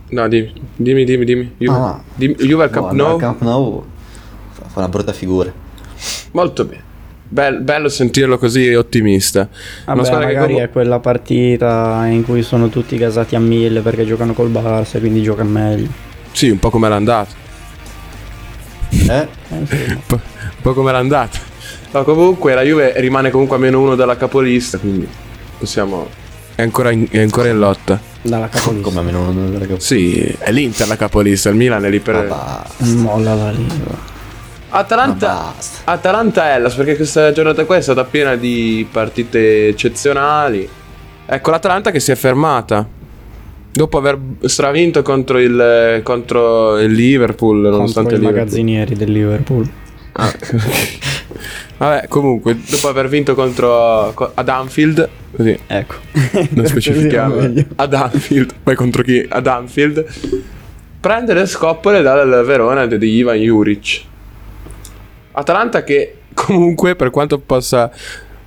No, 0.10 0.27
dimmi, 0.29 0.53
dimmi, 0.77 1.03
dimmi. 1.03 1.25
dimmi. 1.25 1.53
Juve, 1.57 1.77
No, 1.77 1.86
no. 1.86 2.03
dimmi- 2.15 2.36
Juve 2.36 2.63
al 2.63 2.69
Camp 2.69 2.91
no, 2.91 3.03
Nou. 3.03 3.13
al 3.15 3.19
Camp 3.19 3.41
Nou. 3.41 3.86
fa 4.53 4.79
una 4.79 4.88
brutta 4.88 5.12
figura. 5.12 5.51
Molto 6.31 6.63
bene. 6.63 6.83
Bel- 7.30 7.60
bello 7.60 7.90
sentirlo 7.90 8.38
così 8.38 8.74
ottimista. 8.74 9.50
Vabbè, 9.86 10.04
che 10.04 10.12
magari 10.12 10.36
comu- 10.54 10.60
è 10.62 10.70
quella 10.70 11.00
partita 11.00 12.06
in 12.08 12.24
cui 12.24 12.42
sono 12.42 12.70
tutti 12.70 12.98
gasati 12.98 13.36
a 13.36 13.40
mille 13.40 13.82
perché 13.82 14.06
giocano 14.06 14.34
col 14.34 14.50
Barça 14.50 14.96
e 14.96 15.00
quindi 15.00 15.22
gioca 15.22 15.44
meglio. 15.44 15.88
Sì, 16.32 16.50
un 16.50 16.60
po' 16.60 16.70
come 16.70 16.86
era 16.86 16.96
andato. 16.96 17.34
Eh? 18.90 19.28
Eh. 19.50 19.56
Un 19.56 20.00
po', 20.08 20.16
un 20.16 20.62
po' 20.62 20.74
come 20.74 20.90
era 20.90 21.00
andato. 21.00 21.38
No, 21.92 22.04
comunque 22.04 22.54
la 22.54 22.62
Juve 22.62 22.94
rimane 22.98 23.30
comunque 23.30 23.58
a 23.58 23.60
meno 23.60 23.82
uno 23.82 23.96
dalla 23.96 24.16
capolista, 24.18 24.78
quindi 24.78 25.08
possiamo... 25.58 26.08
È 26.56 26.62
ancora 26.62 26.92
in, 26.92 27.08
è 27.10 27.20
ancora 27.20 27.50
in 27.50 27.60
lotta. 27.60 28.00
Dalla 28.22 28.50
capolista. 28.50 28.84
Come 28.88 29.00
almeno 29.00 29.30
uno 29.30 29.50
della 29.50 29.66
cap- 29.66 29.80
Sì, 29.80 30.18
è 30.40 30.52
l'Inter 30.52 30.88
la 30.88 30.96
capolista, 30.96 31.50
il 31.50 31.56
Milan 31.56 31.84
è 31.86 31.90
lì 31.90 32.00
per... 32.00 32.16
Ma 32.16 32.22
basta. 32.22 32.86
Molla 32.86 33.34
la 33.36 33.52
lingua. 33.52 34.16
Atalanta. 34.69 35.53
Atalanta 35.86 36.53
Hellas 36.53 36.75
perché 36.75 36.95
questa 36.95 37.32
giornata 37.32 37.63
qua 37.65 37.77
è 37.77 37.82
stata 37.82 38.03
piena 38.03 38.36
di 38.36 38.86
partite 38.91 39.67
eccezionali. 39.69 40.67
Ecco 41.25 41.51
l'Atalanta 41.51 41.91
che 41.91 41.99
si 41.99 42.12
è 42.12 42.15
fermata. 42.15 42.88
Dopo 43.71 43.97
aver 43.97 44.17
stravinto 44.45 45.01
contro 45.03 45.39
il, 45.39 46.01
contro 46.03 46.80
il 46.80 46.91
Liverpool, 46.91 47.62
Contro 47.62 47.71
nonostante 47.77 48.15
i 48.15 48.17
Liverpool. 48.17 48.39
magazzinieri 48.43 48.95
del 48.95 49.12
Liverpool. 49.12 49.69
Vabbè, 51.77 52.08
comunque, 52.08 52.58
dopo 52.67 52.88
aver 52.88 53.08
vinto 53.08 53.36
contro 53.36 54.12
co- 54.15 54.32
ad 54.34 54.49
Anfield, 54.49 55.08
così 55.36 55.56
Ecco. 55.67 55.93
non 56.49 56.65
specifichiamo, 56.65 57.53
ad 57.75 57.93
Anfield, 57.93 58.56
poi 58.63 58.73
contro 58.73 59.03
chi? 59.03 59.23
Ad 59.30 59.45
Anfield, 59.45 60.03
prende 60.99 61.34
le 61.36 61.45
scoppole 61.45 62.01
dal 62.01 62.43
Verona 62.45 62.88
di 62.88 63.08
Ivan 63.17 63.38
Juric. 63.38 64.01
Atalanta 65.39 65.84
che 65.84 66.15
comunque, 66.34 66.95
per 66.95 67.10
quanto 67.10 67.39
possa 67.39 67.91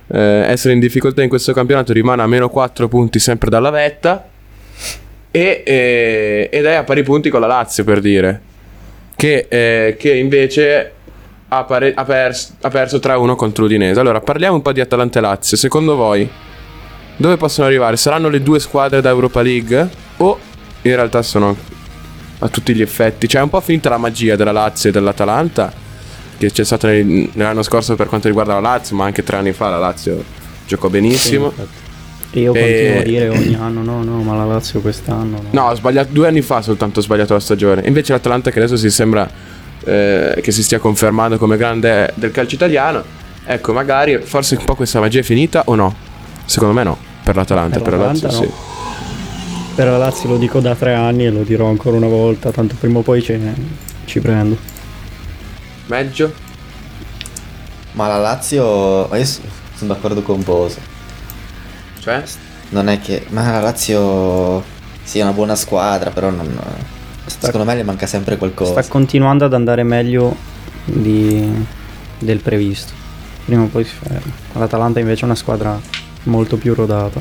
eh, 0.07 0.19
essere 0.19 0.73
in 0.73 0.79
difficoltà 0.79 1.23
in 1.23 1.29
questo 1.29 1.53
campionato, 1.53 1.93
rimane 1.93 2.21
a 2.21 2.27
meno 2.27 2.49
4 2.49 2.87
punti 2.87 3.19
sempre 3.19 3.49
dalla 3.49 3.69
vetta 3.69 4.27
e, 5.31 5.63
eh, 5.65 6.49
ed 6.51 6.65
è 6.65 6.73
a 6.73 6.83
pari 6.83 7.03
punti 7.03 7.29
con 7.29 7.39
la 7.39 7.47
Lazio, 7.47 7.83
per 7.83 8.01
dire. 8.01 8.41
Che, 9.15 9.45
eh, 9.47 9.95
che 9.97 10.15
invece 10.15 10.91
ha, 11.47 11.63
pare- 11.63 11.93
ha 11.95 12.03
pers- 12.03 12.55
ha 12.61 12.69
perso 12.69 12.97
3-1 12.97 13.35
contro 13.35 13.63
l'Udinese. 13.63 13.99
Allora, 13.99 14.19
parliamo 14.19 14.55
un 14.55 14.61
po' 14.61 14.73
di 14.73 14.81
Atalanta 14.81 15.19
e 15.19 15.21
Lazio. 15.21 15.55
Secondo 15.55 15.95
voi, 15.95 16.29
dove 17.15 17.37
possono 17.37 17.67
arrivare? 17.67 17.95
Saranno 17.95 18.27
le 18.27 18.41
due 18.41 18.59
squadre 18.59 18.99
da 18.99 19.09
Europa 19.09 19.41
League? 19.41 19.89
O 20.17 20.37
in 20.81 20.95
realtà 20.95 21.21
sono 21.21 21.55
a 22.39 22.47
tutti 22.49 22.73
gli 22.73 22.81
effetti? 22.81 23.29
Cioè, 23.29 23.39
è 23.39 23.43
un 23.43 23.49
po' 23.49 23.61
finita 23.61 23.89
la 23.89 23.97
magia 23.97 24.35
della 24.35 24.51
Lazio 24.51 24.89
e 24.89 24.91
dell'Atalanta, 24.91 25.71
che 26.47 26.51
c'è 26.51 26.63
stata 26.63 26.87
nel- 26.87 27.29
nell'anno 27.33 27.61
scorso 27.63 27.95
per 27.95 28.07
quanto 28.07 28.27
riguarda 28.27 28.53
la 28.53 28.59
Lazio, 28.59 28.95
ma 28.95 29.05
anche 29.05 29.23
tre 29.23 29.37
anni 29.37 29.51
fa 29.53 29.69
la 29.69 29.77
Lazio 29.77 30.23
giocò 30.67 30.89
benissimo. 30.89 31.53
Io 32.33 32.53
E- 32.53 32.59
continuo 32.61 32.99
a 32.99 33.03
dire 33.03 33.29
ogni 33.29 33.55
anno 33.55 33.81
no, 33.83 34.03
no, 34.03 34.21
ma 34.23 34.35
la 34.37 34.45
Lazio 34.45 34.79
quest'anno 34.79 35.41
no. 35.41 35.47
No, 35.51 35.69
ho 35.69 35.75
sbagliato 35.75 36.09
due 36.13 36.27
anni 36.27 36.41
fa 36.41 36.61
soltanto 36.61 36.99
ho 36.99 37.01
sbagliato 37.03 37.33
la 37.33 37.39
stagione. 37.39 37.83
Invece 37.85 38.13
l'Atalanta 38.13 38.49
che 38.51 38.57
adesso 38.59 38.77
si 38.77 38.89
sembra 38.89 39.29
eh, 39.83 40.39
che 40.41 40.51
si 40.51 40.63
stia 40.63 40.79
confermando 40.79 41.37
come 41.37 41.57
grande 41.57 42.11
del 42.15 42.31
calcio 42.31 42.55
italiano. 42.55 43.03
Ecco, 43.45 43.73
magari 43.73 44.19
forse 44.23 44.55
un 44.55 44.63
po' 44.65 44.75
questa 44.75 44.99
magia 44.99 45.19
è 45.19 45.23
finita 45.23 45.63
o 45.65 45.75
no? 45.75 45.93
Secondo 46.45 46.73
me 46.73 46.83
no. 46.83 46.97
Per 47.23 47.35
l'Atalanta, 47.35 47.79
Per 47.79 47.89
per, 47.89 47.99
la 47.99 48.05
Lazio 48.05 48.27
l'Atalanta 48.27 48.53
sì. 48.55 48.69
Per 49.75 49.85
la 49.87 49.97
Lazio 49.97 50.29
lo 50.29 50.37
dico 50.37 50.59
da 50.59 50.75
tre 50.75 50.93
anni 50.93 51.25
e 51.25 51.29
lo 51.31 51.43
dirò 51.43 51.67
ancora 51.67 51.97
una 51.97 52.07
volta, 52.07 52.51
tanto 52.51 52.75
prima 52.79 52.99
o 52.99 53.01
poi 53.01 53.21
ce- 53.21 53.39
ci 54.05 54.19
prendo. 54.19 54.57
Meglio? 55.91 56.31
Ma 57.93 58.07
la 58.07 58.17
Lazio. 58.17 59.07
ma 59.09 59.17
Io 59.17 59.25
sono 59.25 59.93
d'accordo 59.93 60.21
con 60.21 60.41
Boso. 60.41 60.79
Cioè? 61.99 62.23
Non 62.69 62.87
è 62.87 63.01
che. 63.01 63.25
Ma 63.29 63.51
la 63.51 63.59
Lazio. 63.59 64.63
Sì, 65.03 65.19
è 65.19 65.21
una 65.21 65.33
buona 65.33 65.55
squadra, 65.55 66.09
però 66.11 66.29
non. 66.29 66.47
Sta, 67.25 67.47
Secondo 67.47 67.65
me 67.67 67.75
le 67.75 67.83
manca 67.83 68.07
sempre 68.07 68.37
qualcosa. 68.37 68.71
sta 68.81 68.89
continuando 68.89 69.43
ad 69.43 69.53
andare 69.53 69.83
meglio 69.83 70.33
di- 70.85 71.65
del 72.19 72.39
previsto. 72.39 72.93
Prima 73.43 73.63
o 73.63 73.67
poi 73.67 73.83
si 73.83 73.91
ferma. 73.93 74.31
L'Atalanta 74.53 74.99
invece 75.01 75.23
è 75.23 75.25
una 75.25 75.35
squadra 75.35 75.77
molto 76.23 76.55
più 76.55 76.73
rodata, 76.73 77.19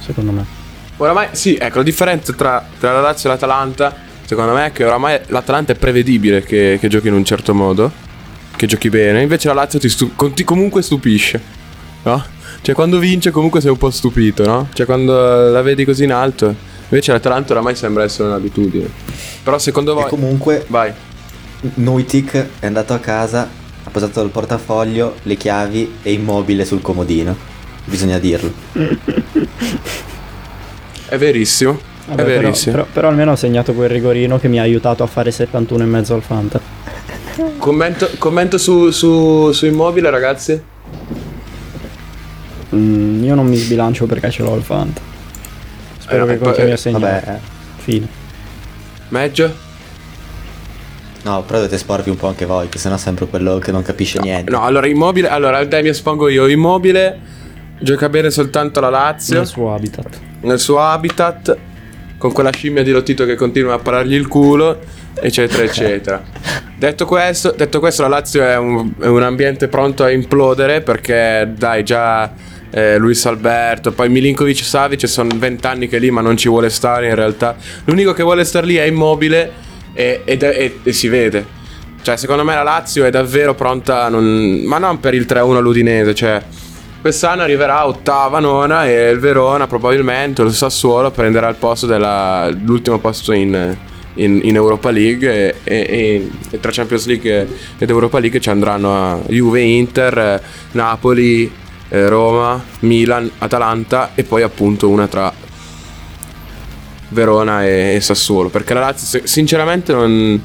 secondo 0.00 0.32
me. 0.32 0.44
Oramai, 0.98 1.28
sì, 1.32 1.56
ecco, 1.56 1.78
la 1.78 1.82
differenza 1.82 2.32
tra, 2.34 2.62
tra 2.78 2.92
la 2.92 3.00
Lazio 3.00 3.30
e 3.30 3.32
l'Atalanta, 3.32 3.94
secondo 4.24 4.52
me, 4.52 4.66
è 4.66 4.72
che 4.72 4.84
oramai 4.84 5.20
l'Atalanta 5.26 5.72
è 5.72 5.76
prevedibile 5.76 6.42
che, 6.42 6.78
che 6.80 6.88
giochi 6.88 7.08
in 7.08 7.14
un 7.14 7.24
certo 7.24 7.54
modo, 7.54 7.90
che 8.62 8.68
giochi 8.68 8.90
bene, 8.90 9.22
invece 9.22 9.48
la 9.48 9.54
Lazio 9.54 9.80
ti, 9.80 9.88
stu- 9.88 10.12
con- 10.14 10.34
ti 10.34 10.44
comunque 10.44 10.82
stupisce, 10.82 11.40
no? 12.04 12.24
Cioè, 12.62 12.76
quando 12.76 12.98
vince 13.00 13.32
comunque 13.32 13.60
sei 13.60 13.70
un 13.72 13.76
po' 13.76 13.90
stupito, 13.90 14.44
no? 14.46 14.68
Cioè, 14.72 14.86
quando 14.86 15.50
la 15.50 15.62
vedi 15.62 15.84
così 15.84 16.04
in 16.04 16.12
alto, 16.12 16.54
invece 16.88 17.10
l'Atalanta 17.10 17.54
oramai 17.54 17.74
sembra 17.74 18.04
essere 18.04 18.28
un'abitudine. 18.28 18.88
Però 19.42 19.58
secondo 19.58 19.90
E 19.90 19.94
voi... 19.94 20.08
comunque 20.08 20.64
Vai. 20.68 20.92
Nuitic 21.74 22.46
è 22.60 22.66
andato 22.66 22.92
a 22.92 22.98
casa, 23.00 23.48
ha 23.82 23.90
posato 23.90 24.22
il 24.22 24.30
portafoglio, 24.30 25.16
le 25.24 25.34
chiavi 25.36 25.94
e 26.04 26.12
immobile 26.12 26.64
sul 26.64 26.82
comodino. 26.82 27.34
Bisogna 27.84 28.20
dirlo. 28.20 28.52
È 31.08 31.18
verissimo, 31.18 31.80
Vabbè, 32.06 32.22
è 32.22 32.24
però, 32.24 32.40
verissimo. 32.42 32.72
però- 32.76 32.86
però 32.92 33.08
almeno 33.08 33.32
ho 33.32 33.36
segnato 33.36 33.72
quel 33.72 33.88
rigorino 33.88 34.38
che 34.38 34.46
mi 34.46 34.60
ha 34.60 34.62
aiutato 34.62 35.02
a 35.02 35.06
fare 35.08 35.32
71 35.32 35.82
e 35.82 35.86
mezzo 35.86 36.14
al 36.14 36.22
Fanta. 36.22 36.60
Commento, 37.58 38.10
commento 38.18 38.58
su, 38.58 38.90
su, 38.90 39.52
su 39.52 39.66
Immobile, 39.66 40.10
ragazzi. 40.10 40.60
Mm, 42.74 43.24
io 43.24 43.34
non 43.34 43.46
mi 43.46 43.56
sbilancio 43.56 44.06
perché 44.06 44.30
ce 44.30 44.42
l'ho 44.42 44.52
al 44.54 44.62
Fanta. 44.62 45.00
Spero 45.98 46.24
Eh, 46.24 46.28
che 46.28 46.32
eh, 46.34 46.38
continui 46.38 46.70
eh, 46.70 46.74
a 46.74 46.76
segnare. 46.76 47.22
Vabbè, 47.24 47.38
Fine. 47.76 48.06
Meglio? 49.08 49.70
no, 51.24 51.42
però 51.42 51.58
dovete 51.58 51.78
sporvi 51.78 52.10
un 52.10 52.16
po' 52.16 52.26
anche 52.28 52.44
voi, 52.46 52.68
che 52.68 52.78
sennò 52.78 52.96
è 52.96 52.98
sempre 52.98 53.26
quello 53.26 53.58
che 53.58 53.70
non 53.72 53.82
capisce 53.82 54.18
niente. 54.20 54.50
No, 54.50 54.62
allora 54.64 54.86
Immobile, 54.86 55.28
allora 55.28 55.64
dai 55.64 55.82
mi 55.82 55.88
espongo 55.88 56.28
io. 56.28 56.46
Immobile 56.48 57.18
gioca 57.80 58.08
bene 58.08 58.30
soltanto 58.30 58.80
la 58.80 58.90
Lazio 58.90 59.36
Nel 59.38 59.46
suo 59.46 59.74
habitat. 59.74 60.18
nel 60.42 60.58
suo 60.58 60.80
habitat 60.80 61.56
con 62.18 62.32
quella 62.32 62.50
scimmia 62.52 62.82
di 62.82 62.90
Lottito 62.92 63.24
che 63.24 63.34
continua 63.34 63.74
a 63.74 63.78
parargli 63.78 64.14
il 64.14 64.28
culo, 64.28 64.78
eccetera, 65.14 65.62
eccetera. 65.62 66.22
detto, 66.76 67.04
questo, 67.06 67.54
detto 67.56 67.80
questo, 67.80 68.02
la 68.02 68.08
Lazio 68.08 68.42
è 68.42 68.56
un, 68.56 68.92
è 69.00 69.06
un 69.06 69.22
ambiente 69.22 69.68
pronto 69.68 70.04
a 70.04 70.10
implodere 70.10 70.80
perché 70.80 71.52
dai 71.56 71.82
già 71.84 72.32
eh, 72.70 72.96
Luis 72.98 73.24
Alberto, 73.26 73.92
poi 73.92 74.08
Milinkovic 74.08 74.62
Savic 74.64 75.06
sono 75.08 75.28
vent'anni 75.36 75.88
che 75.88 75.96
è 75.96 76.00
lì 76.00 76.10
ma 76.10 76.20
non 76.20 76.36
ci 76.36 76.48
vuole 76.48 76.70
stare 76.70 77.08
in 77.08 77.14
realtà. 77.14 77.54
L'unico 77.84 78.12
che 78.12 78.22
vuole 78.22 78.44
stare 78.44 78.66
lì 78.66 78.76
è 78.76 78.84
Immobile 78.84 79.52
e, 79.92 80.22
è- 80.24 80.36
e- 80.40 80.78
e 80.82 80.92
si 80.92 81.08
vede. 81.08 81.60
Cioè, 82.02 82.16
secondo 82.16 82.42
me 82.42 82.54
la 82.54 82.62
Lazio 82.64 83.04
è 83.04 83.10
davvero 83.10 83.54
pronta, 83.54 84.08
non- 84.08 84.62
ma 84.64 84.78
non 84.78 84.98
per 84.98 85.14
il 85.14 85.24
3-1 85.24 85.56
all'Udinese. 85.58 86.14
Cioè, 86.14 86.42
quest'anno 87.00 87.42
arriverà 87.42 87.86
ottava, 87.86 88.40
nona 88.40 88.86
e 88.88 89.10
il 89.10 89.18
Verona 89.20 89.66
probabilmente, 89.68 90.42
o 90.42 90.46
il 90.46 90.52
Sassuolo, 90.52 91.10
prenderà 91.12 91.48
il 91.48 91.54
posto 91.56 91.86
dell'ultimo 91.86 92.98
posto 92.98 93.32
in, 93.32 93.76
in- 94.14 94.40
in 94.42 94.54
Europa 94.54 94.90
League 94.90 95.28
e, 95.30 95.54
e- 95.64 96.30
e- 96.50 96.60
tra 96.60 96.70
Champions 96.70 97.06
League 97.06 97.48
ed 97.78 97.88
Europa 97.90 98.18
League 98.18 98.40
ci 98.40 98.50
andranno 98.50 98.94
a 98.94 99.20
Juve, 99.28 99.60
Inter, 99.60 100.18
eh, 100.18 100.40
Napoli, 100.72 101.50
eh, 101.88 102.08
Roma, 102.08 102.62
Milan, 102.80 103.30
Atalanta 103.38 104.10
e 104.14 104.24
poi 104.24 104.42
appunto 104.42 104.88
una 104.88 105.06
tra 105.06 105.32
Verona 107.08 107.64
e, 107.66 107.94
e 107.96 108.00
Sassuolo. 108.00 108.48
Perché 108.48 108.74
la 108.74 108.80
Lazio, 108.80 109.20
sinceramente, 109.24 109.92
non. 109.92 110.42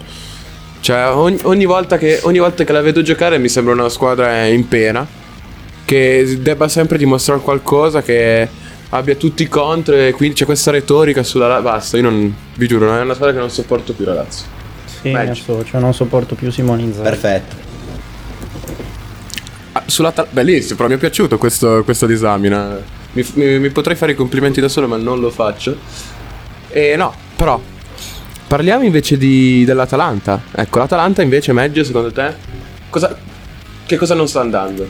Cioè, 0.80 1.10
ogni, 1.12 1.40
ogni 1.44 1.66
volta 1.66 1.98
che, 1.98 2.20
ogni 2.24 2.40
volta 2.40 2.64
che 2.64 2.72
la 2.72 2.82
vedo 2.82 3.02
giocare 3.02 3.38
mi 3.38 3.50
sembra 3.50 3.74
una 3.74 3.90
squadra 3.90 4.46
in 4.46 4.68
pena. 4.68 5.06
Che 5.86 6.38
debba 6.42 6.68
sempre 6.68 6.98
dimostrare 6.98 7.40
qualcosa, 7.40 8.02
che 8.02 8.48
abbia 8.90 9.16
tutti 9.16 9.44
i 9.44 9.48
contro. 9.48 9.96
E 9.96 10.14
quindi 10.14 10.36
c'è 10.36 10.46
questa 10.46 10.72
retorica 10.72 11.24
sulla 11.24 11.48
Lazio. 11.48 11.64
Basta, 11.64 11.98
io 11.98 12.04
non. 12.04 12.36
Vi 12.56 12.68
giuro, 12.68 12.96
è 12.96 13.02
una 13.02 13.14
squadra 13.14 13.34
che 13.34 13.40
non 13.42 13.50
sopporto 13.50 13.94
più 13.94 14.06
la 14.06 14.14
Lazio. 14.14 14.46
Sì, 15.02 15.10
associo, 15.14 15.78
non 15.80 15.94
sopporto 15.94 16.36
più 16.36 16.52
Simone 16.52 16.82
Inzaghi. 16.82 17.04
Perfetto. 17.10 17.56
Ah, 19.74 19.84
sulla 19.86 20.12
Tal- 20.12 20.28
Bellissimo, 20.32 20.76
però 20.76 20.90
mi 20.90 20.96
è 20.96 20.98
piaciuto 20.98 21.38
questo, 21.38 21.84
questa 21.84 22.06
disamina. 22.06 22.78
Mi, 23.12 23.26
mi- 23.36 23.60
mi 23.60 23.70
potrei 23.70 23.96
fare 23.96 24.14
i 24.14 24.16
complimenti 24.16 24.60
da 24.60 24.68
solo, 24.70 24.88
ma 24.88 24.98
non 24.98 25.20
lo 25.20 25.30
faccio. 25.30 25.78
E 26.70 26.96
no, 26.96 27.14
però. 27.36 27.62
Parliamo 28.48 28.84
invece 28.86 29.18
di, 29.18 29.66
dell'Atalanta. 29.66 30.42
Ecco, 30.52 30.80
l'Atalanta 30.80 31.22
invece 31.22 31.52
meglio 31.52 31.84
secondo 31.84 32.12
te? 32.14 32.34
Cosa, 32.90 33.16
che 33.86 33.98
cosa 33.98 34.16
non 34.16 34.28
sta 34.30 34.40
andando? 34.40 34.88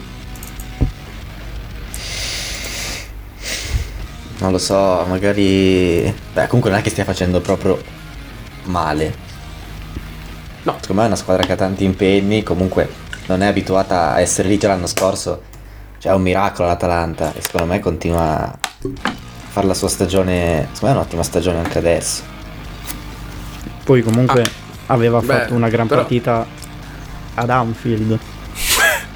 Non 4.39 4.51
lo 4.51 4.57
so, 4.57 5.03
magari. 5.07 6.01
Beh, 6.33 6.47
comunque 6.47 6.69
non 6.69 6.79
è 6.79 6.81
che 6.83 6.89
stia 6.89 7.03
facendo 7.03 7.41
proprio 7.41 7.81
male. 8.65 9.25
No. 10.63 10.75
Secondo 10.79 11.01
me 11.01 11.03
è 11.03 11.11
una 11.11 11.15
squadra 11.15 11.45
che 11.45 11.53
ha 11.53 11.55
tanti 11.55 11.83
impegni. 11.85 12.43
Comunque 12.43 12.87
non 13.27 13.41
è 13.41 13.47
abituata 13.47 14.13
a 14.13 14.19
essere 14.19 14.47
lì 14.47 14.57
già 14.57 14.67
l'anno 14.67 14.87
scorso, 14.87 15.41
cioè 15.99 16.11
è 16.11 16.15
un 16.15 16.21
miracolo 16.21 16.67
l'Atalanta 16.67 17.33
e 17.35 17.41
secondo 17.41 17.67
me 17.73 17.79
continua 17.79 18.43
a 18.43 18.57
fare 19.49 19.65
la 19.67 19.73
sua 19.73 19.89
stagione, 19.89 20.67
secondo 20.71 20.85
me 20.85 20.91
è 20.91 20.95
un'ottima 21.01 21.23
stagione 21.23 21.57
anche 21.57 21.77
adesso. 21.79 22.21
Poi 23.83 24.01
comunque 24.03 24.43
aveva 24.87 25.17
Ah. 25.17 25.21
beh, 25.21 25.25
fatto 25.27 25.53
una 25.55 25.67
gran 25.69 25.87
però- 25.87 26.01
partita 26.01 26.45
ad 27.33 27.49
Anfield. 27.49 28.19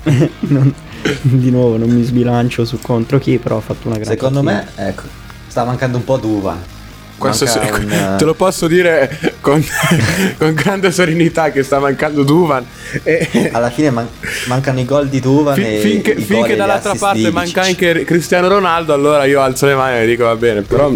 Non- 0.39 0.73
di 1.21 1.49
nuovo 1.51 1.77
non 1.77 1.89
mi 1.89 2.03
sbilancio 2.03 2.65
su 2.65 2.79
contro 2.79 3.19
chi, 3.19 3.37
però 3.37 3.57
ha 3.57 3.61
fatto 3.61 3.87
una 3.87 3.97
gran 3.97 4.07
Secondo 4.07 4.41
partita. 4.41 4.81
me, 4.81 4.87
ecco, 4.89 5.03
sta 5.47 5.63
mancando 5.63 5.97
un 5.97 6.03
po' 6.03 6.17
Duva. 6.17 6.79
Questo 7.17 7.45
Manca 7.45 7.75
un, 7.77 7.91
eh, 7.91 8.15
te 8.17 8.25
lo 8.25 8.33
posso 8.33 8.65
dire 8.67 9.35
con, 9.41 9.63
con 10.39 10.53
grande 10.55 10.91
serenità 10.91 11.51
che 11.51 11.61
sta 11.61 11.77
mancando 11.77 12.23
Duvan. 12.23 12.65
E, 13.03 13.49
Alla 13.53 13.69
fine 13.69 13.91
man- 13.91 14.07
mancano 14.47 14.79
i 14.79 14.85
gol 14.85 15.07
di 15.07 15.19
Duvan 15.19 15.53
Fin- 15.53 15.65
e 15.65 15.77
finché, 15.79 16.15
finché 16.15 16.55
dall'altra 16.55 16.95
parte 16.95 17.19
di 17.19 17.29
manca 17.29 17.61
anche 17.61 18.03
Cristiano 18.05 18.47
Ronaldo, 18.47 18.93
allora 18.93 19.25
io 19.25 19.39
alzo 19.39 19.67
le 19.67 19.75
mani 19.75 19.99
e 19.99 20.05
dico 20.07 20.23
va 20.23 20.35
bene. 20.35 20.63
Però 20.63 20.91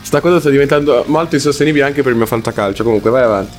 sta 0.00 0.20
cosa 0.20 0.40
sta 0.40 0.48
diventando 0.48 1.04
molto 1.08 1.34
insostenibile 1.34 1.84
anche 1.84 2.02
per 2.02 2.12
il 2.12 2.16
mio 2.16 2.26
fantacalcio. 2.26 2.82
Comunque, 2.82 3.10
vai 3.10 3.22
avanti. 3.22 3.56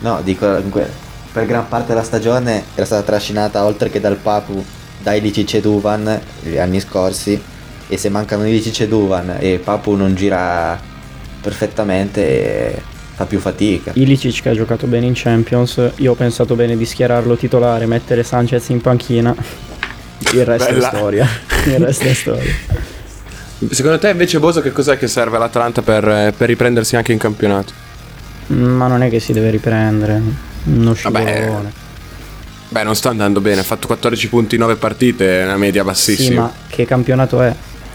No, 0.00 0.20
dico 0.22 0.46
comunque, 0.46 0.86
per 1.32 1.46
gran 1.46 1.68
parte 1.68 1.88
della 1.88 2.02
stagione 2.02 2.64
era 2.74 2.84
stata 2.84 3.02
trascinata 3.02 3.64
oltre 3.64 3.88
che 3.88 4.00
dal 4.00 4.16
Papu 4.16 4.64
da 5.02 5.14
Ilicic 5.14 5.54
e 5.54 5.60
Duvan 5.60 6.20
gli 6.42 6.58
anni 6.58 6.80
scorsi 6.80 7.40
e 7.88 7.96
se 7.96 8.08
mancano 8.08 8.46
Ilicic 8.46 8.80
e 8.80 8.88
Duvan 8.88 9.36
e 9.38 9.60
Papu 9.62 9.94
non 9.94 10.14
gira 10.14 10.78
perfettamente 11.40 12.82
fa 13.14 13.26
più 13.26 13.38
fatica. 13.38 13.92
Ilicic 13.94 14.42
che 14.42 14.48
ha 14.48 14.54
giocato 14.54 14.86
bene 14.86 15.06
in 15.06 15.12
Champions, 15.14 15.92
io 15.96 16.12
ho 16.12 16.14
pensato 16.14 16.54
bene 16.54 16.76
di 16.76 16.84
schierarlo 16.84 17.36
titolare, 17.36 17.86
mettere 17.86 18.22
Sanchez 18.22 18.68
in 18.68 18.80
panchina. 18.80 19.34
Il 20.32 20.44
resto 20.44 20.72
Bella. 20.72 20.90
è 20.90 20.96
storia. 20.96 21.28
Il 21.66 21.78
resto 21.78 22.04
è 22.04 22.14
storia. 22.14 22.52
Secondo 23.70 23.98
te 23.98 24.08
invece 24.08 24.38
Boso 24.38 24.62
che 24.62 24.72
cos'è 24.72 24.96
che 24.96 25.06
serve 25.06 25.36
all'Atalanta 25.36 25.82
per, 25.82 26.08
eh, 26.08 26.32
per 26.34 26.48
riprendersi 26.48 26.96
anche 26.96 27.12
in 27.12 27.18
campionato? 27.18 27.72
Ma 28.48 28.86
non 28.86 29.02
è 29.02 29.10
che 29.10 29.20
si 29.20 29.32
deve 29.32 29.50
riprendere. 29.50 30.48
Uno 30.64 30.92
scivolone. 30.94 31.72
Beh, 32.68 32.82
non 32.84 32.94
sta 32.94 33.08
andando 33.08 33.40
bene, 33.40 33.60
ha 33.60 33.64
fatto 33.64 33.86
14 33.88 34.28
punti 34.28 34.54
in 34.54 34.60
9 34.60 34.76
partite, 34.76 35.40
è 35.40 35.44
una 35.44 35.56
media 35.56 35.82
Sì, 35.82 35.86
bassissima. 35.88 36.40
ma 36.42 36.52
che 36.68 36.84
campionato 36.84 37.42
è? 37.42 37.52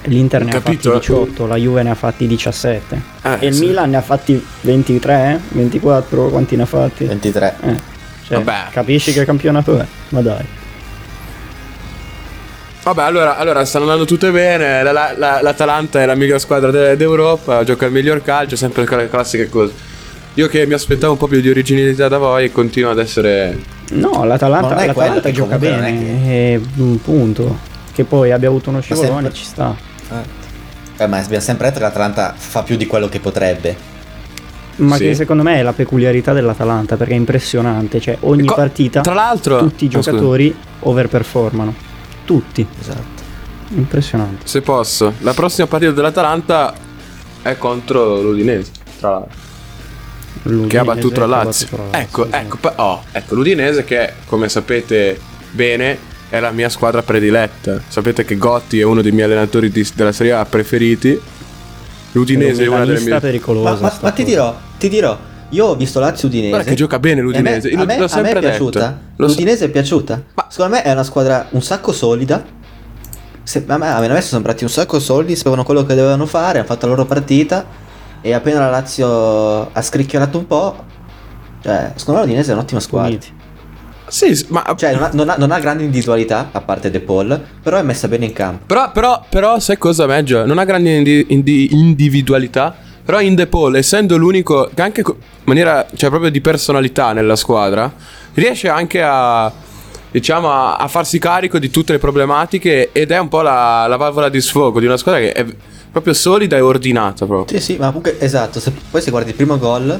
L'Inter 0.08 0.44
ne 0.44 0.52
Capito? 0.52 0.90
ha 0.90 0.94
fatti 1.00 1.08
18, 1.08 1.48
la 1.48 1.56
Juve 1.56 1.82
ne 1.84 1.90
ha 1.92 1.96
fatti 1.96 2.28
17. 2.28 3.02
Eh, 3.24 3.38
e 3.40 3.48
il 3.48 3.54
sì. 3.54 3.66
Milan 3.66 3.90
ne 3.92 3.98
ha 3.98 4.02
fatti 4.02 4.44
23, 4.62 5.40
24, 5.50 6.28
quanti 6.28 6.56
ne 6.56 6.64
ha 6.64 6.66
fatti? 6.66 7.06
23. 7.06 7.56
Eh, 7.62 7.76
cioè, 8.28 8.38
Vabbè. 8.42 8.70
capisci 8.72 9.14
che 9.14 9.26
campionato 9.26 9.80
è? 9.80 9.86
Ma 10.10 10.22
dai. 10.22 10.46
Vabbè, 12.84 13.02
allora, 13.02 13.38
allora 13.38 13.66
stanno 13.66 13.86
andando 13.86 14.06
tutte 14.06 14.30
bene. 14.30 14.84
la- 14.84 14.92
la- 14.92 15.14
la- 15.18 15.42
L'Atalanta 15.42 16.02
è 16.02 16.06
la 16.06 16.14
miglior 16.16 16.40
squadra 16.40 16.70
de- 16.70 16.96
d'Europa, 16.96 17.64
gioca 17.64 17.88
il 17.88 17.92
miglior 17.92 18.22
calcio, 18.22 18.56
sempre 18.56 18.86
con 18.86 18.98
le 19.00 19.10
classiche 19.10 19.50
cose. 19.50 19.74
Io 20.36 20.48
che 20.48 20.66
mi 20.68 20.74
aspettavo 20.74 21.14
un 21.14 21.18
po' 21.18 21.28
più 21.28 21.40
di 21.40 21.50
originalità 21.50 22.08
da 22.10 22.18
voi, 22.18 22.52
continuo 22.52 22.92
ad 22.92 23.00
essere. 23.00 23.58
No, 23.92 24.26
l'Atalanta, 24.26 24.70
non 24.70 24.78
è 24.80 24.86
l'Atalanta 24.88 25.22
che 25.22 25.32
gioca 25.32 25.56
è 25.56 25.58
bene. 25.58 26.28
E, 26.28 26.60
mm, 26.80 26.96
punto. 26.96 27.58
Che 27.94 28.04
poi 28.04 28.32
abbia 28.34 28.50
avuto 28.50 28.70
uno 28.70 28.82
scivolone, 28.82 29.14
sempre- 29.14 29.34
ci 29.34 29.46
sta. 29.46 29.74
Eh, 30.98 31.08
ma 31.08 31.18
abbiamo 31.20 31.44
sempre 31.44 31.68
detto 31.68 31.80
che 31.80 31.86
l'Atalanta 31.86 32.34
fa 32.36 32.64
più 32.64 32.76
di 32.76 32.86
quello 32.86 33.08
che 33.08 33.20
potrebbe. 33.22 33.94
Ma 34.78 34.98
Sì. 34.98 35.04
che 35.06 35.16
secondo 35.16 35.42
me 35.44 35.56
è 35.60 35.62
la 35.62 35.72
peculiarità 35.72 36.34
dell'Atalanta 36.34 36.98
perché 36.98 37.14
è 37.14 37.18
impressionante. 37.18 38.02
Cioè, 38.02 38.18
ogni 38.22 38.46
Co- 38.48 38.56
partita, 38.56 39.00
tra 39.02 39.14
l'altro- 39.14 39.60
tutti 39.60 39.86
i 39.86 39.90
scusa. 39.90 40.12
giocatori 40.12 40.54
overperformano. 40.82 41.74
Tutti. 42.26 42.68
Esatto. 42.82 43.24
Impressionante. 43.70 44.46
Se 44.48 44.62
posso, 44.62 45.14
la 45.20 45.34
prossima 45.34 45.68
partita 45.68 45.92
dell'Atalanta 45.92 46.74
è 47.42 47.58
contro 47.58 48.22
l'Udinese. 48.22 48.72
Tra 49.00 49.10
l'altro. 49.12 49.44
Che 50.44 50.50
ha 50.50 50.52
L'Udinese 50.52 50.84
battuto 50.84 51.20
la 51.20 51.26
che 51.26 51.34
ha 51.42 51.44
Lazio. 51.44 51.68
battuto 51.72 51.90
la 51.92 52.00
Ecco, 52.02 52.24
Lazio, 52.26 52.40
ecco, 52.40 52.58
pa- 52.58 52.74
oh, 52.78 53.04
ecco, 53.12 53.36
l'Udinese 53.36 53.84
che 53.84 54.14
come 54.26 54.50
sapete 54.50 55.20
bene 55.52 55.98
è 56.30 56.40
la 56.40 56.52
mia 56.52 56.70
squadra 56.70 57.02
prediletta. 57.02 57.82
Sapete 57.88 58.26
che 58.26 58.36
Gotti 58.38 58.80
è 58.80 58.84
uno 58.84 59.02
dei 59.02 59.12
miei 59.12 59.26
allenatori 59.26 59.70
di- 59.72 59.88
della 59.96 60.12
Serie 60.12 60.34
A 60.34 60.46
preferiti. 60.46 61.20
L'Udinese 62.12 62.64
è 62.64 62.68
una 62.68 62.86
delle 62.86 63.00
mie... 63.02 63.20
pericolosa. 63.20 63.70
Ma, 63.82 63.88
ma- 63.90 64.00
ma 64.02 64.12
ti 64.12 64.24
dirò, 64.24 64.58
ti 64.78 64.88
dirò, 64.90 65.18
io 65.50 65.66
ho 65.66 65.76
visto 65.76 66.00
Lazio 66.00 66.28
Udinese. 66.28 66.50
Guarda 66.50 66.70
che 66.70 66.76
gioca 66.76 67.00
bene 67.00 67.22
l'Udinese, 67.22 67.70
A 67.70 67.76
me, 67.78 67.82
a 67.82 67.86
me- 67.86 67.98
l'ho 67.98 68.00
a 68.00 68.08
me 68.08 68.08
sempre 68.10 68.32
è 68.34 68.40
piaciuta. 68.40 68.80
detto. 68.80 69.00
So- 69.18 69.26
L'Udinese 69.34 69.66
è 69.66 69.70
piaciuta. 69.70 70.24
Ma- 70.34 70.48
Secondo 70.50 70.76
me 70.76 70.82
è 70.84 70.92
una 70.92 71.04
squadra 71.04 71.48
un 71.52 71.62
sacco 71.62 71.92
solida. 71.92 72.44
Se- 73.44 73.64
a 73.68 73.78
me, 73.78 73.88
a 73.88 74.00
me 74.00 74.08
sono 74.08 74.22
sembrati 74.22 74.64
un 74.64 74.70
sacco 74.70 75.00
solidi, 75.00 75.36
sapevano 75.36 75.64
quello 75.64 75.86
che 75.86 75.94
dovevano 75.94 76.26
fare, 76.26 76.60
hanno 76.60 76.68
fatto 76.68 76.86
la 76.88 76.94
loro 76.94 77.06
partita. 77.06 77.84
E 78.26 78.34
appena 78.34 78.60
la 78.60 78.72
Lazio 78.72 79.72
ha 79.72 79.82
scricchiolato 79.84 80.40
un 80.40 80.48
po'. 80.48 80.84
Cioè, 81.62 81.92
secondo 81.94 82.22
me 82.22 82.26
l'Udinese 82.26 82.50
è 82.50 82.56
un'ottima 82.56 82.80
squadra. 82.80 83.10
Uniti. 83.10 83.32
Sì, 84.08 84.46
ma 84.50 84.74
Cioè, 84.76 84.94
non 84.96 85.04
ha, 85.04 85.10
non 85.14 85.30
ha- 85.30 85.36
non 85.38 85.52
ha 85.52 85.60
grande 85.60 85.84
individualità, 85.84 86.50
a 86.52 86.62
parte 86.62 86.90
De 86.90 87.02
Paul, 87.02 87.40
però 87.62 87.78
è 87.78 87.84
messa 87.84 88.08
bene 88.08 88.26
in 88.26 88.34
campo. 88.34 88.66
Però, 88.66 88.90
però, 88.92 89.24
però, 89.30 89.60
sai 89.60 89.78
cosa, 89.78 90.08
Meggio? 90.08 90.44
Non 90.44 90.58
ha 90.58 90.64
grande 90.64 90.96
indi- 90.96 91.26
indi- 91.30 91.70
individualità. 91.74 92.76
Però 93.06 93.20
in 93.22 93.36
De 93.36 93.46
Paul, 93.46 93.76
essendo 93.76 94.18
l'unico 94.18 94.72
che 94.74 94.82
anche 94.82 95.04
co- 95.04 95.18
in 95.20 95.44
maniera, 95.44 95.86
cioè 95.94 96.10
proprio 96.10 96.32
di 96.32 96.42
personalità 96.42 97.14
nella 97.14 97.36
squadra, 97.36 97.94
riesce 98.34 98.70
anche 98.70 99.04
a, 99.04 99.52
diciamo, 100.10 100.50
a, 100.52 100.78
a 100.78 100.88
farsi 100.88 101.20
carico 101.20 101.60
di 101.60 101.70
tutte 101.70 101.92
le 101.92 102.00
problematiche 102.00 102.90
ed 102.92 103.12
è 103.12 103.20
un 103.20 103.28
po' 103.28 103.42
la, 103.44 103.86
la 103.86 103.98
valvola 103.98 104.30
di 104.30 104.42
sfogo 104.42 104.80
di 104.80 104.88
una 104.88 104.98
squadra 104.98 105.22
che 105.22 105.32
è 105.32 105.46
proprio 105.96 106.14
solida 106.14 106.58
e 106.58 106.60
ordinata 106.60 107.26
proprio. 107.26 107.58
Sì, 107.58 107.64
sì, 107.64 107.78
ma 107.78 107.86
comunque 107.88 108.20
esatto. 108.20 108.60
Se, 108.60 108.70
poi 108.92 109.02
se 109.02 109.12
guardi 109.12 109.30
il 109.30 109.36
primo 109.38 109.58
gol, 109.58 109.98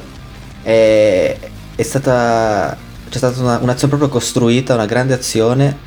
è, 0.62 1.38
è 1.74 1.82
stata. 1.84 2.76
C'è 3.10 3.18
stata 3.18 3.40
una- 3.42 3.60
un'azione 3.62 3.96
proprio 3.96 4.10
costruita, 4.10 4.74
una 4.74 4.86
grande 4.86 5.14
azione. 5.14 5.78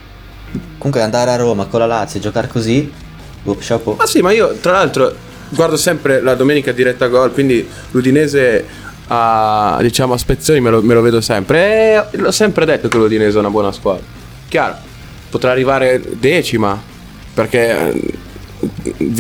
Comunque 0.78 1.02
andare 1.02 1.30
a 1.30 1.36
Roma 1.36 1.66
con 1.66 1.80
la 1.80 1.86
Lazio 1.86 2.20
e 2.20 2.22
giocare 2.22 2.48
così. 2.48 2.90
boh, 3.42 3.56
chapeau. 3.60 3.96
Ma 3.96 4.06
sì, 4.06 4.22
ma 4.22 4.32
io 4.32 4.54
tra 4.62 4.72
l'altro 4.72 5.14
guardo 5.50 5.76
sempre 5.76 6.22
la 6.22 6.34
domenica 6.34 6.72
diretta 6.72 7.08
gol, 7.08 7.32
quindi 7.32 7.68
l'Udinese 7.90 8.64
a, 9.08 9.76
diciamo, 9.82 10.14
a 10.14 10.18
spezzoni 10.18 10.60
me 10.60 10.70
lo, 10.70 10.80
me 10.80 10.94
lo 10.94 11.02
vedo 11.02 11.20
sempre. 11.20 12.08
E 12.10 12.16
l'ho 12.16 12.30
sempre 12.32 12.64
detto 12.64 12.88
che 12.88 12.96
l'Udinese 12.96 13.36
è 13.36 13.40
una 13.40 13.50
buona 13.50 13.72
squadra. 13.72 14.04
Chiaro, 14.48 14.76
potrà 15.28 15.50
arrivare 15.50 16.00
decima, 16.18 16.80
perché 17.34 17.92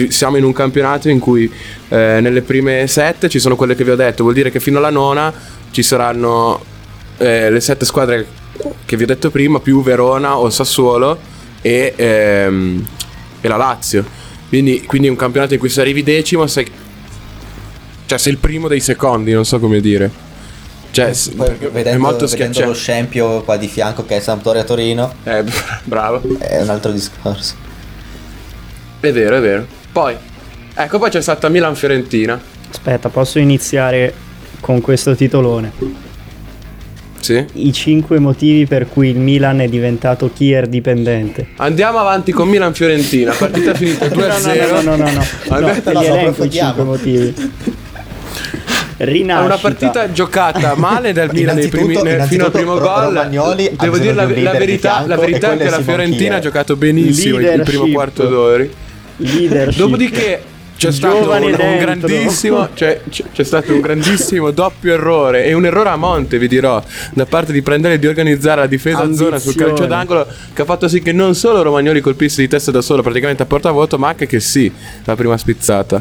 siamo 0.08 0.36
in 0.36 0.44
un 0.44 0.52
campionato 0.52 1.08
in 1.08 1.18
cui 1.18 1.50
eh, 1.88 2.18
nelle 2.20 2.42
prime 2.42 2.86
sette 2.86 3.28
ci 3.28 3.38
sono 3.38 3.56
quelle 3.56 3.74
che 3.74 3.84
vi 3.84 3.90
ho 3.90 3.96
detto, 3.96 4.22
vuol 4.22 4.34
dire 4.34 4.50
che 4.50 4.60
fino 4.60 4.78
alla 4.78 4.90
nona 4.90 5.32
ci 5.70 5.82
saranno 5.82 6.64
eh, 7.18 7.50
le 7.50 7.60
sette 7.60 7.84
squadre 7.84 8.26
che 8.84 8.96
vi 8.96 9.04
ho 9.04 9.06
detto 9.06 9.30
prima, 9.30 9.60
più 9.60 9.82
Verona 9.82 10.38
o 10.38 10.50
Sassuolo 10.50 11.18
e, 11.60 11.92
ehm, 11.94 12.86
e 13.40 13.48
la 13.48 13.56
Lazio. 13.56 14.04
Quindi, 14.48 14.82
quindi 14.82 15.08
è 15.08 15.10
un 15.10 15.16
campionato 15.16 15.54
in 15.54 15.60
cui 15.60 15.68
se 15.68 15.80
arrivi 15.80 16.02
decimo, 16.02 16.46
sei, 16.46 16.66
cioè 18.06 18.18
sei 18.18 18.32
il 18.32 18.38
primo 18.38 18.66
dei 18.66 18.80
secondi, 18.80 19.32
non 19.32 19.44
so 19.44 19.58
come 19.58 19.80
dire. 19.80 20.26
Cioè, 20.90 21.12
Poi 21.36 21.54
vedendo, 21.70 21.90
è 21.90 21.96
molto 21.96 22.26
vedendo 22.26 22.64
lo 22.64 22.74
scempio 22.74 23.42
qua 23.42 23.56
di 23.56 23.68
fianco 23.68 24.04
che 24.06 24.16
è 24.16 24.20
Sampdoria 24.20 24.64
Torino, 24.64 25.14
Eh, 25.24 25.44
bravo. 25.84 26.22
è 26.38 26.62
un 26.62 26.70
altro 26.70 26.90
discorso. 26.90 27.66
È 29.00 29.12
vero, 29.12 29.36
è 29.36 29.40
vero. 29.40 29.66
Poi, 29.92 30.14
ecco, 30.74 30.98
poi 30.98 31.10
c'è 31.10 31.20
stata 31.22 31.48
Milan-Fiorentina. 31.48 32.40
Aspetta, 32.70 33.08
posso 33.08 33.38
iniziare 33.38 34.12
con 34.60 34.80
questo 34.80 35.14
titolone? 35.14 35.72
Sì. 37.20 37.44
I 37.54 37.72
5 37.72 38.18
motivi 38.18 38.66
per 38.66 38.88
cui 38.88 39.10
il 39.10 39.18
Milan 39.18 39.60
è 39.60 39.68
diventato 39.68 40.30
Kier 40.34 40.66
dipendente. 40.66 41.48
Andiamo 41.56 41.98
avanti 41.98 42.32
con 42.32 42.48
Milan-Fiorentina. 42.48 43.32
Partita 43.32 43.74
finita 43.74 44.06
2-0. 44.08 44.70
No, 44.70 44.80
no, 44.80 44.96
no, 44.96 44.96
no, 44.96 44.96
no, 45.10 45.10
no. 45.12 45.24
Vabbè. 45.46 45.92
no 45.92 46.02
elenco 46.02 46.44
i. 46.44 46.50
5 46.50 46.84
motivi. 46.84 47.34
È 48.96 49.04
Rinascita. 49.04 49.44
una 49.46 49.56
partita 49.58 50.10
giocata 50.10 50.74
male 50.74 51.12
dal 51.12 51.30
Milan 51.32 51.68
primi- 51.68 52.02
nel- 52.02 52.22
fino 52.26 52.46
al 52.46 52.50
primo 52.50 52.72
innanzitutto 52.72 52.78
gol. 52.80 53.04
Romagnoli 53.04 53.70
Devo 53.78 53.96
dire 53.98 54.12
la, 54.12 54.22
la 54.24 54.28
di 54.28 54.58
verità, 54.58 54.90
fianco 54.90 55.08
la 55.08 55.16
verità 55.16 55.52
è 55.52 55.56
che 55.56 55.64
è 55.64 55.70
la 55.70 55.80
Fiorentina 55.82 56.36
ha 56.36 56.40
giocato 56.40 56.74
benissimo 56.76 57.38
il- 57.38 57.46
il 57.46 57.62
primo 57.62 57.86
quarto 57.88 58.26
d'ora. 58.26 58.64
Leadership. 59.18 59.78
Dopodiché 59.78 60.42
c'è 60.78 60.92
stato 60.92 61.30
un, 61.30 61.42
un 61.42 61.78
grandissimo 61.78 62.68
cioè, 62.74 63.00
c'è, 63.10 63.42
stato 63.42 63.72
un 63.72 63.80
grandissimo 63.80 64.52
doppio 64.52 64.94
errore 64.94 65.44
e 65.44 65.52
un 65.52 65.66
errore 65.66 65.88
a 65.88 65.96
monte 65.96 66.38
vi 66.38 66.46
dirò 66.46 66.80
da 67.14 67.26
parte 67.26 67.52
di 67.52 67.62
prendere 67.62 67.94
e 67.94 67.98
di 67.98 68.06
organizzare 68.06 68.60
la 68.60 68.66
difesa 68.68 69.00
a 69.00 69.12
zona 69.12 69.40
sul 69.40 69.50
Ambizione. 69.50 69.66
calcio 69.66 69.86
d'angolo 69.86 70.26
che 70.54 70.62
ha 70.62 70.64
fatto 70.64 70.86
sì 70.86 71.02
che 71.02 71.10
non 71.10 71.34
solo 71.34 71.62
Romagnoli 71.62 72.00
colpisse 72.00 72.42
di 72.42 72.48
testa 72.48 72.70
da 72.70 72.80
solo 72.80 73.02
praticamente 73.02 73.42
a 73.42 73.46
portavoto 73.46 73.98
ma 73.98 74.06
anche 74.06 74.28
che 74.28 74.38
sì 74.38 74.72
la 75.02 75.16
prima 75.16 75.36
spizzata 75.36 76.00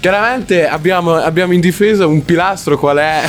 chiaramente 0.00 0.66
abbiamo, 0.66 1.14
abbiamo 1.14 1.52
in 1.52 1.60
difesa 1.60 2.08
un 2.08 2.24
pilastro 2.24 2.76
qual 2.76 2.96
è 2.96 3.22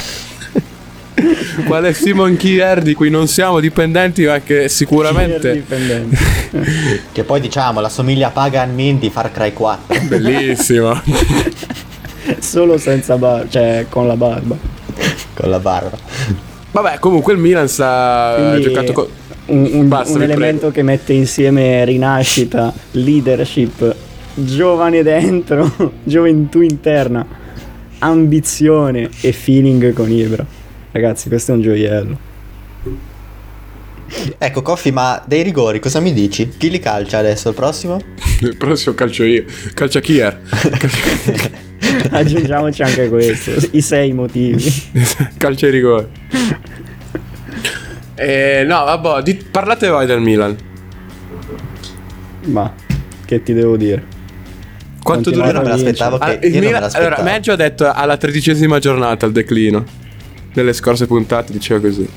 quale 1.65 1.93
Simon 1.93 2.35
Kier 2.35 2.81
di 2.81 2.93
cui 2.93 3.09
non 3.09 3.27
siamo 3.27 3.59
dipendenti, 3.59 4.25
ma 4.25 4.39
che 4.39 4.69
sicuramente 4.69 5.53
Dipendente. 5.53 6.17
Che 7.11 7.23
poi 7.23 7.41
diciamo, 7.41 7.79
la 7.81 7.89
somiglia 7.89 8.27
a 8.27 8.31
Pagan 8.31 8.73
Min 8.73 8.99
di 8.99 9.09
Far 9.09 9.31
Cry 9.31 9.53
4 9.53 10.01
bellissimo. 10.07 11.01
Solo 12.39 12.77
senza 12.77 13.17
barba, 13.17 13.47
cioè 13.49 13.85
con 13.89 14.07
la 14.07 14.15
barba. 14.15 14.55
con 15.33 15.49
la 15.49 15.59
barba. 15.59 15.97
Vabbè, 16.71 16.99
comunque 16.99 17.33
il 17.33 17.39
Milan 17.39 17.67
sta 17.67 18.35
ha 18.35 18.35
Quindi 18.35 18.61
giocato 18.61 18.93
con 18.93 19.07
un, 19.47 19.69
un- 19.71 19.88
Basta, 19.88 20.15
un 20.15 20.23
elemento 20.23 20.71
che 20.71 20.81
mette 20.81 21.13
insieme 21.13 21.85
rinascita, 21.85 22.73
leadership, 22.91 23.95
giovane 24.33 25.03
dentro, 25.03 25.93
gioventù 26.03 26.61
interna, 26.61 27.25
ambizione 27.99 29.09
e 29.21 29.31
feeling 29.31 29.93
con 29.93 30.09
Ibra. 30.11 30.45
Ragazzi, 30.95 31.27
questo 31.27 31.51
è 31.51 31.55
un 31.55 31.62
gioiello. 31.62 32.17
Ecco, 34.38 34.62
Coffi, 34.62 34.91
ma 34.93 35.21
dei 35.27 35.43
rigori 35.43 35.79
cosa 35.81 35.99
mi 35.99 36.13
dici? 36.13 36.47
Chi 36.58 36.69
li 36.69 36.79
calcia 36.79 37.17
adesso? 37.17 37.49
Il 37.49 37.55
prossimo? 37.55 37.99
il 38.39 38.55
prossimo 38.55 38.95
calcio 38.95 39.25
io. 39.25 39.43
Calcia 39.73 39.99
Kier. 39.99 40.39
Aggiungiamoci 42.12 42.81
anche 42.81 43.10
questo, 43.10 43.51
i 43.71 43.81
sei 43.81 44.13
motivi. 44.13 44.63
calcia 45.38 45.67
i 45.67 45.71
rigori. 45.71 46.08
Eh, 48.15 48.63
no, 48.65 48.86
vabbè, 48.86 49.21
di- 49.21 49.36
parlate 49.51 49.89
voi 49.89 50.05
del 50.05 50.21
Milan. 50.21 50.55
Ma 52.45 52.73
che 53.25 53.43
ti 53.43 53.51
devo 53.51 53.75
dire? 53.75 54.01
Quanto 55.03 55.29
Continua 55.29 55.47
Io 55.47 55.51
non 55.51 55.63
me 55.63 55.69
l'aspettavo 55.69 56.17
Ah, 56.19 56.38
che... 56.38 56.47
il 56.47 56.53
io 56.53 56.60
non 56.60 56.60
me 56.62 56.65
Milan, 56.67 56.81
l'aspettavo. 56.84 57.15
allora, 57.15 57.29
Meggio 57.29 57.51
ha 57.51 57.55
detto 57.58 57.91
alla 57.91 58.15
tredicesima 58.15 58.79
giornata 58.79 59.25
il 59.25 59.34
declino. 59.34 60.03
Nelle 60.55 60.73
scorse 60.73 61.05
puntate 61.05 61.51
diceva 61.51 61.79
così. 61.79 62.07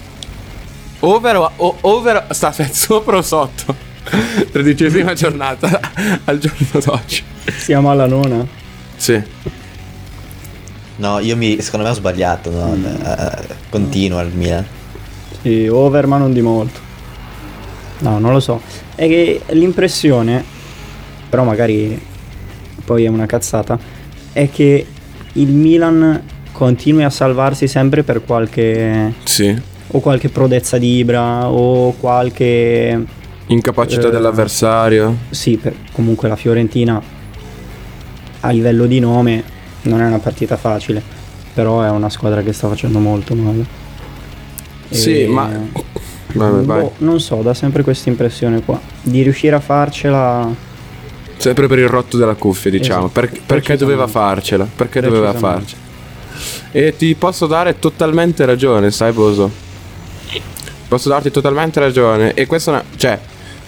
Over 1.01 1.37
o, 1.37 1.53
o- 1.57 1.77
over 1.83 2.27
sta 2.31 2.53
sopra 2.73 3.19
o 3.19 3.23
sotto? 3.23 3.87
tredicesima 4.51 5.13
giornata 5.13 5.81
al 6.25 6.39
giorno 6.39 6.81
d'oggi. 6.85 7.23
Siamo 7.57 7.91
alla 7.91 8.07
nona? 8.07 8.47
Sì. 8.97 9.23
No, 10.97 11.19
io 11.21 11.37
mi... 11.37 11.61
secondo 11.61 11.87
me 11.87 11.93
ho 11.93 11.97
sbagliato. 11.97 12.51
No? 12.51 12.75
Eh, 12.75 13.55
continua 13.71 14.23
il 14.23 14.33
Milan. 14.35 14.67
Sì, 15.43 15.69
over 15.69 16.07
ma 16.07 16.17
non 16.19 16.33
di 16.33 16.41
molto. 16.41 16.81
No, 18.01 18.19
non 18.19 18.33
lo 18.33 18.41
so. 18.41 18.61
È 18.95 19.07
che 19.07 19.43
l'impressione, 19.49 20.45
però 21.29 21.45
magari 21.45 22.01
poi 22.85 23.05
è 23.05 23.09
una 23.09 23.27
cazzata, 23.27 23.79
è 24.33 24.49
che 24.51 24.87
il 25.33 25.49
Milan 25.49 26.23
continui 26.59 27.05
a 27.05 27.11
salvarsi 27.11 27.69
sempre 27.69 28.03
per 28.03 28.25
qualche 28.25 29.13
Sì. 29.23 29.57
o 29.93 30.01
qualche 30.01 30.29
prodezza 30.29 30.77
di 30.77 30.97
Ibra 30.97 31.47
o 31.49 31.93
qualche 31.93 33.01
Incapacità 33.47 34.09
Eh. 34.09 34.11
dell'avversario. 34.11 35.17
sì, 35.31 35.57
per- 35.57 35.75
comunque 35.93 36.27
la 36.29 36.35
Fiorentina 36.35 37.01
a 38.41 38.51
livello 38.51 38.87
di 38.87 38.99
nome 38.99 39.45
non 39.83 40.01
è 40.01 40.07
una 40.07 40.19
partita 40.19 40.57
facile, 40.57 41.01
però 41.55 41.81
è 41.83 41.91
una 41.91 42.11
squadra 42.11 42.43
che 42.43 42.53
sta 42.53 42.67
facendo 42.67 42.99
molto 42.99 43.35
male. 43.37 43.65
Sì, 44.91 45.23
E- 45.23 45.27
ma. 45.29 45.49
Vabbè. 46.33 46.65
Boh, 46.65 46.93
non 46.99 47.21
so, 47.21 47.37
dà 47.37 47.55
sempre 47.55 47.85
questa 47.85 48.09
impressione 48.09 48.63
qua. 48.65 48.79
Di 49.01 49.23
riuscire 49.23 49.55
a 49.55 49.61
farcela. 49.61 50.53
Sempre 51.37 51.69
per 51.69 51.79
il 51.79 51.89
rotto 51.89 52.17
della 52.17 52.35
cuffia, 52.35 52.69
diciamo. 52.71 53.07
Esatto. 53.07 53.21
Per- 53.21 53.41
perché 53.47 53.77
doveva 53.77 54.09
farcela? 54.09 54.67
Perché 54.75 55.01
doveva 55.01 55.33
farcela? 55.33 55.87
E 56.79 56.95
ti 56.97 57.17
posso 57.17 57.49
dare 57.49 57.81
totalmente 57.81 58.47
ragione, 58.47 58.93
sai, 58.93 59.11
Boso? 59.11 59.51
Posso 60.87 61.09
darti 61.09 61.29
totalmente 61.29 61.81
ragione. 61.81 62.35
E 62.35 62.47
questa 62.47 62.71
è 62.71 62.75
una. 62.75 62.85
Cioè, 62.95 63.19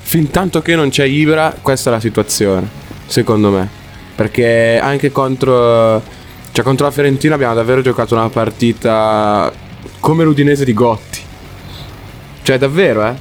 fin 0.01 0.31
tanto 0.31 0.63
che 0.63 0.77
non 0.77 0.91
c'è 0.91 1.07
Ibra, 1.07 1.57
questa 1.61 1.91
è 1.91 1.93
la 1.93 1.99
situazione. 1.99 2.69
Secondo 3.07 3.51
me. 3.51 3.69
Perché 4.15 4.79
anche 4.81 5.11
contro. 5.11 6.01
Cioè, 6.53 6.63
contro 6.63 6.87
la 6.87 6.93
Fiorentina 6.93 7.35
abbiamo 7.35 7.55
davvero 7.55 7.83
giocato 7.83 8.15
una 8.15 8.29
partita 8.29 9.53
come 9.99 10.23
l'Udinese 10.23 10.65
di 10.65 10.73
Gotti. 10.73 11.21
Cioè, 12.43 12.59
davvero, 12.59 13.07
eh? 13.07 13.15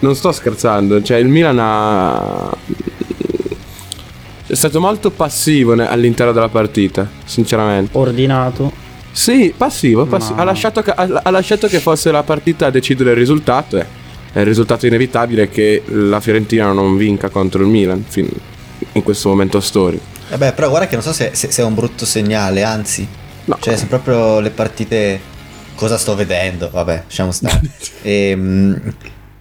Non 0.00 0.14
sto 0.14 0.32
scherzando. 0.32 1.00
Cioè, 1.00 1.16
il 1.16 1.28
Milan 1.28 1.56
ha. 1.58 2.54
È 4.46 4.54
stato 4.54 4.80
molto 4.80 5.10
passivo 5.10 5.72
all'interno 5.72 6.32
della 6.32 6.50
partita, 6.50 7.08
sinceramente. 7.24 7.96
Ordinato. 7.96 8.81
Sì, 9.12 9.52
passivo, 9.56 10.06
passivo. 10.06 10.36
Ma- 10.36 10.42
Ha, 10.42 10.44
lasciato 10.44 10.82
che, 10.82 10.90
ha, 10.90 11.20
ha 11.22 11.30
lasciato 11.30 11.66
che 11.68 11.78
fosse 11.80 12.10
la 12.10 12.22
partita 12.22 12.66
a 12.66 12.70
decidere 12.70 13.10
il 13.10 13.16
risultato. 13.16 13.78
E 13.78 13.86
è 14.32 14.38
il 14.40 14.46
risultato 14.46 14.86
inevitabile 14.86 15.50
che 15.50 15.82
la 15.86 16.18
Fiorentina 16.20 16.72
non 16.72 16.96
vinca 16.96 17.28
contro 17.28 17.60
il 17.62 17.68
Milan 17.68 18.02
fin- 18.08 18.30
in 18.92 19.02
questo 19.02 19.28
momento 19.28 19.60
storico. 19.60 20.02
Vabbè, 20.30 20.48
Eh 20.48 20.52
però 20.52 20.70
guarda 20.70 20.86
che 20.88 20.94
non 20.94 21.04
so 21.04 21.12
se, 21.12 21.30
se- 21.34 21.50
se 21.50 21.60
è 21.62 21.64
un 21.64 21.74
brutto 21.74 22.06
segnale, 22.06 22.62
anzi. 22.62 23.06
No. 23.44 23.58
Cioè, 23.60 23.76
se 23.76 23.86
proprio 23.86 24.40
le 24.40 24.50
partite... 24.50 25.20
Cosa 25.74 25.98
sto 25.98 26.14
vedendo? 26.14 26.70
Vabbè, 26.70 27.02
lasciamo 27.06 27.32
stare. 27.32 27.60
Ehm, 28.02 28.94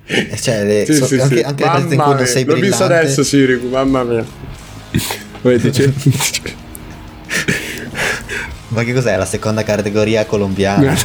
e 0.06 0.38
cioè, 0.42 0.66
le- 0.66 0.86
so- 0.94 1.06
anche, 1.22 1.44
anche 1.44 1.64
le 1.64 1.70
partite 1.70 1.94
in 1.96 2.02
cui 2.02 2.14
non 2.16 2.26
sei 2.26 2.44
brillante... 2.44 3.24
Sirico, 3.24 3.68
mamma 3.68 4.04
mia. 4.04 4.26
Come 5.42 5.58
dice? 5.58 5.94
Ma 8.74 8.84
che 8.84 8.94
cos'è? 8.94 9.18
La 9.18 9.26
seconda 9.26 9.64
categoria 9.64 10.26
colombiana? 10.26 10.96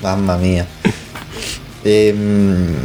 Mamma 0.00 0.36
mia. 0.36 0.66
Ehm, 1.82 2.76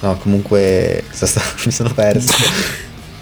no, 0.00 0.16
comunque... 0.18 1.04
sta- 1.10 1.42
mi 1.64 1.72
sono 1.72 1.92
perso. 1.92 2.32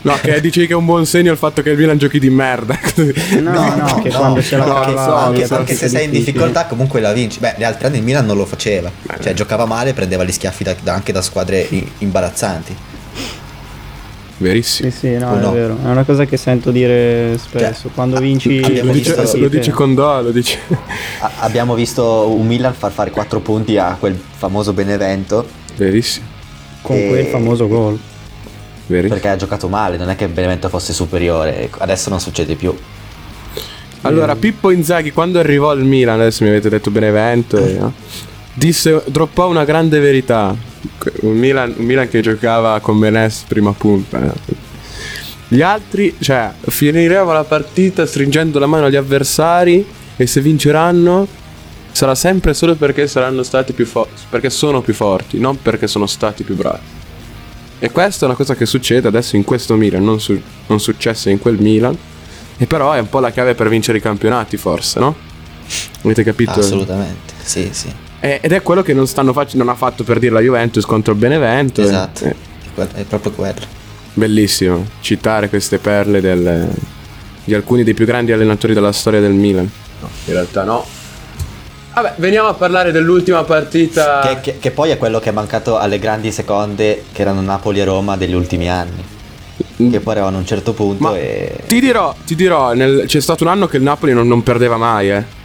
No, 0.03 0.19
che 0.21 0.39
dici 0.43 0.67
che 0.67 0.75
è 0.75 0.77
un 0.77 0.85
buon 0.85 1.07
segno 1.07 1.33
il 1.33 1.39
fatto 1.39 1.63
che 1.63 1.71
il 1.71 1.79
Milan 1.79 1.97
giochi 1.97 2.19
di 2.19 2.29
merda. 2.29 2.79
No, 3.41 3.75
no, 3.75 4.01
che 4.03 4.11
quando 4.11 4.43
ce 4.43 4.59
la 4.59 4.67
no, 4.67 4.81
che- 4.81 4.91
via 4.93 5.01
anche, 5.01 5.39
partite 5.41 5.55
anche 5.55 5.75
se 5.75 5.89
sei 5.89 6.05
in 6.05 6.11
difficoltà 6.11 6.67
comunque 6.67 7.01
la 7.01 7.15
vinci. 7.15 7.39
Beh, 7.39 7.55
gli 7.57 7.65
altri 7.65 7.87
anni 7.87 7.97
il 7.99 8.03
Milan 8.03 8.27
non 8.27 8.37
lo 8.37 8.45
faceva. 8.45 8.91
Cioè, 9.23 9.33
giocava 9.33 9.65
male, 9.65 9.95
prendeva 9.95 10.23
gli 10.25 10.33
schiaffi 10.33 10.63
da- 10.63 10.77
da- 10.83 10.93
anche 10.93 11.11
da 11.13 11.23
squadre 11.23 11.67
imbarazzanti. 11.99 12.77
Verissimo. 14.45 14.91
Sì, 14.91 14.97
sì, 14.99 15.17
no, 15.17 15.31
O 15.31 15.37
è 15.39 15.41
no? 15.41 15.53
vero. 15.53 15.79
È 15.83 15.87
una 15.89 16.05
cosa 16.05 16.27
che 16.27 16.37
sento 16.37 16.71
dire 16.71 17.39
spesso. 17.39 17.83
Cioè, 17.85 17.91
Quando 17.95 18.19
vinci 18.21 18.61
abbiamo 18.63 18.89
Lo 18.89 18.93
dice, 18.93 19.15
partite- 19.15 19.39
lo 19.39 19.49
dice 19.49 19.71
con 19.71 19.95
Do, 19.95 20.21
lo 20.21 20.31
dice. 20.33 20.59
A- 21.21 21.31
abbiamo 21.39 21.75
visto 21.75 22.29
un 22.29 22.47
Milan 22.47 22.75
far 22.75 22.93
fare 22.93 23.11
4 23.11 23.41
punti 23.41 23.79
a 23.79 23.97
quel 23.99 24.15
famoso 24.37 24.75
Benevento 24.75 25.47
Verissimo. 25.77 26.27
con 26.83 26.95
e- 26.97 27.09
quel 27.09 27.27
famoso 27.27 27.67
gol. 27.69 27.99
Verissimo. 28.87 29.15
perché 29.15 29.29
ha 29.31 29.37
giocato 29.37 29.69
male, 29.69 29.97
non 29.97 30.11
è 30.11 30.15
che 30.17 30.29
Benevento 30.29 30.69
fosse 30.69 30.93
superiore. 30.93 31.71
Adesso 31.79 32.11
non 32.11 32.21
succede 32.21 32.55
più. 32.55 32.77
Allora, 34.03 34.37
Pippo 34.37 34.71
Inzaghi, 34.71 35.11
quando 35.11 35.39
arrivò 35.39 35.71
al 35.71 35.83
Milan, 35.83 36.21
adesso 36.21 36.45
mi 36.45 36.51
avete 36.51 36.69
detto 36.69 36.91
Benevento, 36.91 37.57
eh, 37.57 37.79
disse, 38.53 39.03
droppò 39.07 39.49
una 39.49 39.65
grande 39.65 40.01
verità. 40.01 40.55
Un 41.21 41.37
Milan, 41.37 41.75
un 41.77 41.85
Milan 41.85 42.09
che 42.09 42.21
giocava 42.21 42.79
con 42.81 42.97
Menes 42.97 43.45
prima 43.49 43.73
punta. 43.73 44.23
eh. 44.25 44.73
Gli 45.49 45.61
altri, 45.63 46.15
cioè, 46.21 46.51
finiremo 46.61 47.33
la 47.33 47.45
partita 47.45 48.07
stringendo 48.07 48.59
la 48.59 48.67
mano 48.67 48.87
agli 48.87 48.97
avversari 48.97 49.87
e 50.17 50.27
se 50.27 50.41
vinceranno 50.41 51.27
sarà 51.93 52.15
sempre 52.15 52.55
solo 52.55 52.75
perché 52.75 53.07
saranno 53.07 53.43
stati 53.43 53.73
più 53.73 53.87
forti, 53.87 54.23
perché 54.29 54.51
sono 54.51 54.81
più 54.81 54.95
forti, 54.95 55.39
non 55.39 55.61
perché 55.61 55.87
sono 55.87 56.07
stati 56.07 56.43
più 56.43 56.57
bravi. 56.57 57.03
E 57.79 57.91
questa 57.91 58.25
è 58.25 58.29
una 58.29 58.37
cosa 58.37 58.55
che 58.55 58.67
succede 58.67 59.07
adesso 59.09 59.37
in 59.37 59.45
questo 59.45 59.75
Milan, 59.77 60.03
non, 60.03 60.19
su- 60.21 60.41
non 60.67 60.81
successe 60.81 61.31
in 61.31 61.39
quel 61.39 61.59
Milan. 61.61 61.97
E 62.57 62.67
però 62.67 62.93
è 62.93 63.01
un 63.01 63.09
po' 63.09 63.21
la 63.21 63.31
chiave 63.31 63.55
per 63.55 63.69
vincere 63.69 63.99
i 63.99 64.01
campionati, 64.01 64.57
forse, 64.57 65.01
no? 65.01 65.15
Avete 66.03 66.23
capito? 66.23 66.53
Assolutamente. 66.53 67.35
Sì, 67.43 67.69
sì. 67.73 67.93
Eh, 68.25 68.39
ed 68.41 68.53
è 68.53 68.63
quello 68.63 68.81
che 68.83 68.95
non, 68.95 69.07
stanno 69.07 69.35
fac- 69.35 69.53
non 69.53 69.69
ha 69.69 69.75
fatto 69.75 70.03
per 70.03 70.19
dire 70.19 70.33
la 70.33 70.41
Juventus 70.41 70.87
contro 70.87 71.13
il 71.13 71.19
Benevento. 71.19 71.83
Esatto. 71.83 72.25
Eh, 72.25 72.35
È 72.95 73.03
proprio 73.03 73.33
quello. 73.33 73.61
bellissimo 74.15 74.87
citare 75.01 75.49
queste 75.51 75.79
perle 75.79 76.21
del- 76.23 76.71
di 77.45 77.53
alcuni 77.53 77.85
dei 77.85 77.93
più 77.93 78.07
grandi 78.07 78.33
allenatori 78.33 78.73
della 78.73 78.93
storia 78.93 79.21
del 79.21 79.33
Milan. 79.33 79.71
No, 80.01 80.09
in 80.25 80.33
realtà 80.33 80.65
no. 80.65 80.87
Vabbè, 81.93 82.15
veniamo 82.17 82.49
a 82.49 82.55
parlare 82.55 82.93
dell'ultima 82.93 83.45
partita. 83.45 84.21
Che, 84.21 84.41
che- 84.41 84.59
che 84.59 84.71
poi 84.71 84.89
è 84.91 84.97
quello 84.97 85.21
che 85.21 85.29
è 85.29 85.33
mancato 85.33 85.77
alle 85.77 85.99
grandi 85.99 86.33
seconde 86.33 87.05
che 87.13 87.21
erano 87.21 87.43
Napoli 87.43 87.81
e 87.81 87.85
Roma 87.85 88.17
degli 88.17 88.33
ultimi 88.35 88.71
anni. 88.71 89.05
Che 89.77 90.01
poi 90.01 90.13
arrivavano 90.13 90.39
a 90.39 90.41
un 90.41 90.47
certo 90.47 90.73
punto 90.73 91.03
Ma 91.03 91.17
e. 91.17 91.57
ti 91.67 91.79
dirò, 91.79 92.15
ti 92.25 92.35
dirò, 92.35 92.73
nel- 92.73 93.05
c'è 93.07 93.21
stato 93.21 93.45
un 93.45 93.51
anno 93.51 93.67
che 93.67 93.77
il 93.77 93.83
Napoli 93.83 94.13
non, 94.15 94.27
non 94.27 94.43
perdeva 94.43 94.77
mai, 94.79 95.11
eh. 95.11 95.43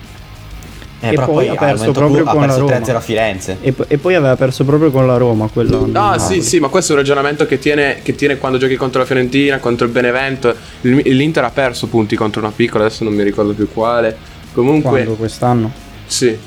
Eh, 1.02 1.08
E 1.08 1.14
però 1.14 1.26
poi 1.28 1.45
poi 1.45 1.56
ha 1.56 1.60
perso 1.60 1.91
proprio 1.91 2.24
con 2.26 2.41
la 2.41 2.47
perso 2.47 2.60
Roma. 2.60 2.78
3-0 2.78 2.95
a 2.95 3.00
Firenze. 3.00 3.58
E, 3.62 3.74
e 3.88 3.97
poi 3.97 4.16
aveva 4.16 4.36
perso 4.36 4.66
proprio 4.66 4.91
con 4.91 5.08
la 5.08 5.16
Roma 5.18 5.47
quell'anno. 5.47 5.97
Ah, 6.00 6.20
sì, 6.20 6.41
sì, 6.41 6.60
ma 6.60 6.68
questo 6.68 6.91
è 6.91 6.95
un 6.95 7.02
ragionamento 7.02 7.45
che 7.45 7.58
tiene, 7.58 8.00
che 8.04 8.16
tiene 8.16 8.38
quando 8.38 8.58
giochi 8.58 8.76
contro 8.76 9.00
la 9.00 9.06
Fiorentina, 9.06 9.60
contro 9.60 9.86
il 9.86 9.91
Benevento. 9.93 10.54
L'Inter 10.82 11.45
ha 11.45 11.52
perso 11.52 11.88
punti 11.88 12.16
contro 12.18 12.41
una 12.41 12.52
piccola, 12.54 12.86
adesso 12.86 13.04
non 13.06 13.14
mi 13.14 13.24
ricordo 13.24 13.54
più 13.54 13.70
quale. 13.72 14.16
Comunque, 14.54 14.89
Quando 14.89 15.14
quest'anno? 15.16 15.72
sì. 16.06 16.38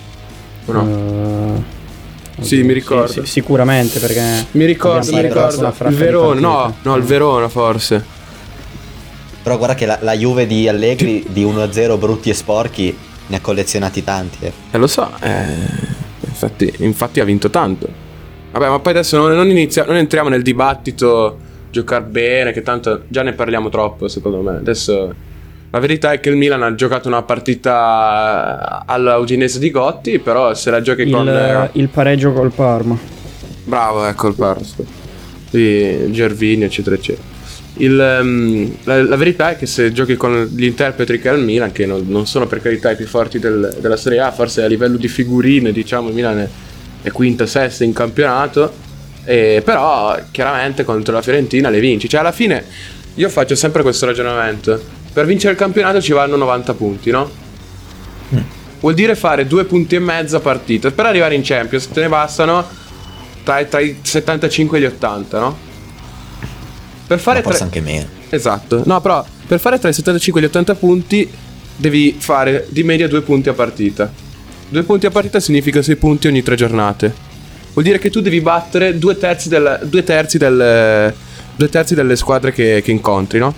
No? 0.64 0.86
Eh, 2.38 2.42
Sì, 2.44 2.55
oddio, 2.57 2.66
mi 2.66 2.72
ricordo. 2.72 3.11
sì, 3.11 3.20
sicuramente 3.24 3.98
perché 4.00 4.46
mi 4.53 4.64
ricordo, 4.64 5.12
mi 5.12 5.22
ricordo. 5.22 5.72
Il 5.88 5.94
Verona, 5.96 6.40
no, 6.40 6.74
no, 6.82 6.96
il 6.96 7.03
Verona 7.03 7.48
forse. 7.48 8.05
Però 9.42 9.57
guarda 9.57 9.74
che 9.74 9.86
la, 9.86 9.98
la 10.03 10.12
Juve 10.14 10.46
di 10.46 10.68
Allegri 10.68 11.24
di 11.28 11.44
1-0 11.44 11.98
brutti 11.98 12.30
e 12.30 12.34
sporchi 12.34 12.96
ne 13.26 13.36
ha 13.36 13.40
collezionati 13.40 14.04
tanti. 14.04 14.44
eh. 14.44 14.52
Eh, 14.70 14.78
lo 14.78 14.86
so, 14.86 15.10
eh, 15.20 15.44
infatti, 16.20 16.72
infatti 16.78 17.20
ha 17.20 17.24
vinto 17.24 17.50
tanto. 17.50 17.88
Vabbè, 18.52 18.68
ma 18.68 18.78
poi 18.78 18.92
adesso 18.92 19.16
non, 19.16 19.32
non 19.34 19.48
inizia- 19.48 19.84
non 19.84 19.96
entriamo 19.96 20.28
nel 20.28 20.42
dibattito 20.42 21.38
giocare 21.70 22.04
bene, 22.04 22.52
che 22.52 22.62
tanto 22.62 23.04
già 23.08 23.22
ne 23.22 23.32
parliamo 23.32 23.68
troppo, 23.70 24.08
secondo 24.08 24.40
me. 24.42 24.56
Adesso 24.56 25.14
la 25.70 25.78
verità 25.78 26.12
è 26.12 26.20
che 26.20 26.28
il 26.28 26.36
Milan 26.36 26.62
ha 26.62 26.74
giocato 26.74 27.08
una 27.08 27.22
partita 27.22 28.84
alla 28.84 29.16
Udinese 29.16 29.58
di 29.58 29.70
Gotti, 29.70 30.18
però 30.18 30.52
se 30.52 30.70
la 30.70 30.82
giochi 30.82 31.08
con... 31.08 31.26
il, 31.26 31.28
eh, 31.28 31.70
il 31.72 31.88
pareggio 31.88 32.32
col 32.32 32.52
Parma. 32.52 32.98
Bravo, 33.64 34.04
ecco 34.04 34.28
il 34.28 34.34
Parso. 34.34 34.84
Di 35.50 36.10
Gervini, 36.10 36.64
eccetera, 36.64 36.96
eccetera. 36.96 37.32
Il, 37.76 37.98
ehm, 37.98 38.76
la, 38.84 39.02
la 39.02 39.16
verità 39.16 39.50
è 39.50 39.56
che 39.56 39.66
se 39.66 39.92
giochi 39.92 40.16
con 40.16 40.50
gli 40.54 40.64
interpreti 40.64 41.18
che 41.18 41.28
ha 41.28 41.32
il 41.32 41.42
Milan, 41.42 41.72
che 41.72 41.86
non, 41.86 42.04
non 42.06 42.26
sono 42.26 42.46
per 42.46 42.60
carità 42.60 42.90
i 42.90 42.96
più 42.96 43.06
forti 43.06 43.38
del- 43.38 43.76
della 43.80 43.96
Serie 43.96 44.20
A, 44.20 44.30
forse 44.30 44.62
a 44.62 44.66
livello 44.66 44.96
di 44.96 45.08
figurine, 45.08 45.72
diciamo, 45.72 46.08
il 46.08 46.14
Milan 46.14 46.38
è, 46.38 46.48
è 47.02 47.10
quinta, 47.10 47.46
sesta 47.46 47.84
in 47.84 47.92
campionato, 47.92 48.72
e, 49.24 49.62
però 49.64 50.18
chiaramente 50.30 50.84
contro 50.84 51.14
la 51.14 51.22
Fiorentina 51.22 51.70
le 51.70 51.80
vinci. 51.80 52.08
Cioè 52.08 52.20
alla 52.20 52.32
fine 52.32 52.64
io 53.14 53.28
faccio 53.28 53.54
sempre 53.54 53.82
questo 53.82 54.06
ragionamento. 54.06 54.80
Per 55.12 55.24
vincere 55.26 55.52
il 55.52 55.58
campionato 55.58 56.00
ci 56.00 56.12
vanno 56.12 56.36
90 56.36 56.74
punti, 56.74 57.10
no? 57.10 57.30
Vuol 58.80 58.94
dire 58.94 59.14
fare 59.14 59.46
due 59.46 59.64
punti 59.64 59.94
e 59.94 59.98
mezzo 59.98 60.36
a 60.36 60.40
partita. 60.40 60.90
Per 60.90 61.06
arrivare 61.06 61.34
in 61.34 61.42
Champions 61.42 61.88
te 61.88 62.00
ne 62.00 62.08
bastano 62.08 62.66
tra, 63.44 63.62
tra 63.64 63.80
i 63.80 63.98
75 64.02 64.78
e 64.78 64.80
gli 64.80 64.84
80, 64.84 65.38
no? 65.38 65.70
Per 67.12 67.20
fare 67.20 67.38
Ma 67.38 67.44
forse 67.44 67.58
tre- 67.58 67.66
anche 67.66 67.80
meno. 67.82 68.08
Esatto. 68.30 68.82
No, 68.86 68.98
però 69.02 69.22
per 69.46 69.60
fare 69.60 69.78
tra 69.78 69.90
i 69.90 69.92
75 69.92 70.40
e 70.40 70.44
gli 70.44 70.46
80 70.46 70.74
punti 70.76 71.30
devi 71.76 72.16
fare 72.18 72.66
di 72.70 72.82
media 72.84 73.06
due 73.06 73.20
punti 73.20 73.50
a 73.50 73.52
partita. 73.52 74.10
Due 74.66 74.82
punti 74.82 75.04
a 75.04 75.10
partita 75.10 75.38
significa 75.38 75.82
6 75.82 75.96
punti 75.96 76.28
ogni 76.28 76.42
tre 76.42 76.54
giornate. 76.54 77.12
Vuol 77.74 77.84
dire 77.84 77.98
che 77.98 78.08
tu 78.08 78.22
devi 78.22 78.40
battere 78.40 78.98
due 78.98 79.18
terzi, 79.18 79.50
del, 79.50 79.80
due 79.84 80.02
terzi, 80.04 80.38
del, 80.38 81.12
due 81.54 81.68
terzi 81.68 81.94
delle 81.94 82.16
squadre 82.16 82.50
che, 82.50 82.80
che 82.82 82.90
incontri, 82.90 83.38
no? 83.38 83.54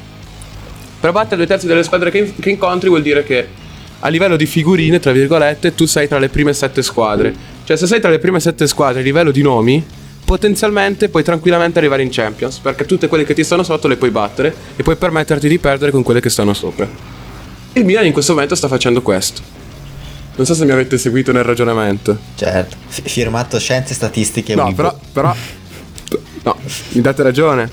Per 0.98 1.12
battere 1.12 1.36
due 1.36 1.46
terzi 1.46 1.68
delle 1.68 1.84
squadre 1.84 2.10
che, 2.10 2.34
che 2.40 2.50
incontri 2.50 2.88
vuol 2.88 3.02
dire 3.02 3.22
che 3.22 3.46
a 4.00 4.08
livello 4.08 4.34
di 4.34 4.46
figurine, 4.46 4.98
tra 4.98 5.12
virgolette, 5.12 5.76
tu 5.76 5.84
sei 5.86 6.08
tra 6.08 6.18
le 6.18 6.28
prime 6.28 6.52
sette 6.52 6.82
squadre. 6.82 7.32
Cioè, 7.62 7.76
se 7.76 7.86
sei 7.86 8.00
tra 8.00 8.10
le 8.10 8.18
prime 8.18 8.40
sette 8.40 8.66
squadre 8.66 9.00
a 9.00 9.04
livello 9.04 9.30
di 9.30 9.42
nomi, 9.42 9.84
potenzialmente 10.24 11.08
puoi 11.08 11.22
tranquillamente 11.22 11.78
arrivare 11.78 12.02
in 12.02 12.08
Champions. 12.10 12.58
Perché 12.58 12.84
tutte 12.86 13.08
quelle 13.08 13.24
che 13.24 13.34
ti 13.34 13.44
stanno 13.44 13.62
sotto 13.62 13.88
le 13.88 13.96
puoi 13.96 14.10
battere 14.10 14.54
e 14.76 14.82
puoi 14.82 14.96
permetterti 14.96 15.48
di 15.48 15.58
perdere 15.58 15.90
con 15.90 16.02
quelle 16.02 16.20
che 16.20 16.30
stanno 16.30 16.54
sopra. 16.54 16.88
Il 17.74 17.84
Milan 17.84 18.06
in 18.06 18.12
questo 18.12 18.32
momento 18.32 18.54
sta 18.54 18.68
facendo 18.68 19.02
questo. 19.02 19.42
Non 20.36 20.46
so 20.46 20.54
se 20.54 20.64
mi 20.64 20.72
avete 20.72 20.98
seguito 20.98 21.32
nel 21.32 21.44
ragionamento. 21.44 22.16
Certo. 22.34 22.76
F- 22.88 23.02
firmato 23.04 23.58
scienze 23.58 23.94
statistiche 23.94 24.54
No, 24.54 24.72
però, 24.74 24.96
però. 25.12 25.34
No, 26.42 26.56
mi 26.90 27.00
date 27.00 27.22
ragione. 27.22 27.70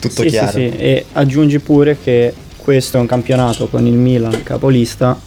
tutto 0.00 0.22
sì, 0.22 0.28
chiaro. 0.28 0.50
sì, 0.50 0.70
sì. 0.70 0.76
E 0.76 1.06
aggiungi 1.12 1.58
pure 1.60 1.96
che 2.02 2.34
questo 2.56 2.96
è 2.96 3.00
un 3.00 3.06
campionato 3.06 3.68
con 3.68 3.86
il 3.86 3.94
Milan 3.94 4.42
capolista, 4.42 5.18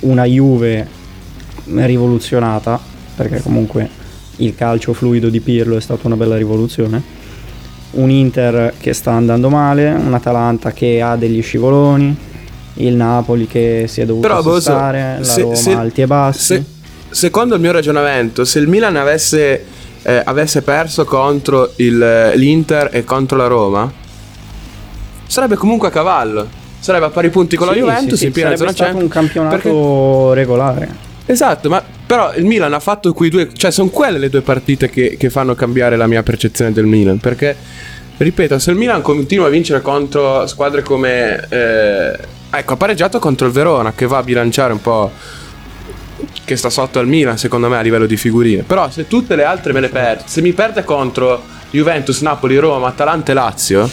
una 0.00 0.24
Juve 0.24 0.86
rivoluzionata, 1.66 2.80
perché 3.16 3.40
comunque 3.40 3.88
il 4.36 4.54
calcio 4.54 4.92
fluido 4.92 5.28
di 5.28 5.40
Pirlo 5.40 5.76
è 5.76 5.80
stata 5.80 6.06
una 6.06 6.16
bella 6.16 6.36
rivoluzione. 6.36 7.02
Un 7.92 8.10
Inter 8.10 8.74
che 8.80 8.92
sta 8.92 9.12
andando 9.12 9.48
male, 9.48 9.90
un 9.90 10.12
Atalanta 10.12 10.72
che 10.72 11.00
ha 11.00 11.14
degli 11.16 11.40
scivoloni, 11.42 12.16
il 12.78 12.94
Napoli 12.96 13.46
che 13.46 13.84
si 13.88 14.00
è 14.00 14.04
dovuto 14.04 14.26
Però 14.26 14.42
Boso, 14.42 14.56
assestare, 14.72 15.18
la 15.20 15.34
Roma 15.36 15.54
se- 15.54 15.72
alti 15.72 16.00
e 16.00 16.06
bassi. 16.08 16.44
se- 16.44 16.64
secondo 17.10 17.54
il 17.54 17.60
mio 17.60 17.70
ragionamento, 17.70 18.44
se 18.44 18.58
il 18.58 18.66
Milan 18.66 18.96
avesse, 18.96 19.64
eh, 20.02 20.22
avesse 20.24 20.62
perso 20.62 21.04
contro 21.04 21.70
il- 21.76 22.32
l'Inter 22.34 22.88
e 22.92 23.04
contro 23.04 23.36
la 23.36 23.46
Roma, 23.46 23.92
sarebbe 25.26 25.54
comunque 25.56 25.88
a 25.88 25.90
cavallo. 25.90 26.62
Sarebbe 26.80 27.06
a 27.06 27.10
pari 27.10 27.30
punti 27.30 27.56
con 27.56 27.66
la 27.68 27.72
Sì, 27.72 27.78
Juventus 27.78 28.10
sì, 28.10 28.16
sì, 28.16 28.24
in 28.26 28.32
piena 28.32 28.56
sarebbe 28.56 28.74
zona 28.76 28.88
stato 28.90 29.02
un 29.04 29.08
Champions. 29.08 29.32
campionato 29.32 29.56
Perché- 30.26 30.34
regolare. 30.40 30.94
Esatto, 31.26 31.68
ma 31.70 31.82
però 32.06 32.34
il 32.34 32.44
Milan 32.44 32.74
ha 32.74 32.80
fatto 32.80 33.12
quei 33.12 33.30
due, 33.30 33.50
cioè 33.54 33.70
sono 33.70 33.88
quelle 33.88 34.18
le 34.18 34.28
due 34.28 34.42
partite 34.42 34.90
che, 34.90 35.16
che 35.18 35.30
fanno 35.30 35.54
cambiare 35.54 35.96
la 35.96 36.06
mia 36.06 36.22
percezione 36.22 36.72
del 36.72 36.84
Milan, 36.84 37.18
perché 37.18 37.56
ripeto, 38.16 38.58
se 38.58 38.70
il 38.70 38.76
Milan 38.76 39.00
continua 39.02 39.46
a 39.46 39.50
vincere 39.50 39.80
contro 39.80 40.46
squadre 40.46 40.82
come 40.82 41.46
eh, 41.48 42.18
ecco, 42.50 42.72
ha 42.74 42.76
pareggiato 42.76 43.18
contro 43.18 43.46
il 43.46 43.52
Verona 43.52 43.92
che 43.92 44.06
va 44.06 44.18
a 44.18 44.22
bilanciare 44.22 44.72
un 44.72 44.80
po' 44.80 45.10
che 46.44 46.56
sta 46.56 46.70
sotto 46.70 46.98
al 46.98 47.08
Milan, 47.08 47.38
secondo 47.38 47.68
me 47.68 47.78
a 47.78 47.80
livello 47.80 48.06
di 48.06 48.16
figurine. 48.16 48.62
Però 48.62 48.90
se 48.90 49.06
tutte 49.06 49.34
le 49.34 49.44
altre 49.44 49.72
me 49.72 49.80
le 49.80 49.88
perde, 49.88 50.24
se 50.26 50.42
mi 50.42 50.52
perde 50.52 50.84
contro 50.84 51.42
Juventus, 51.70 52.20
Napoli, 52.20 52.56
Roma, 52.58 52.88
Atalanta 52.88 53.32
e 53.32 53.34
Lazio 53.34 53.90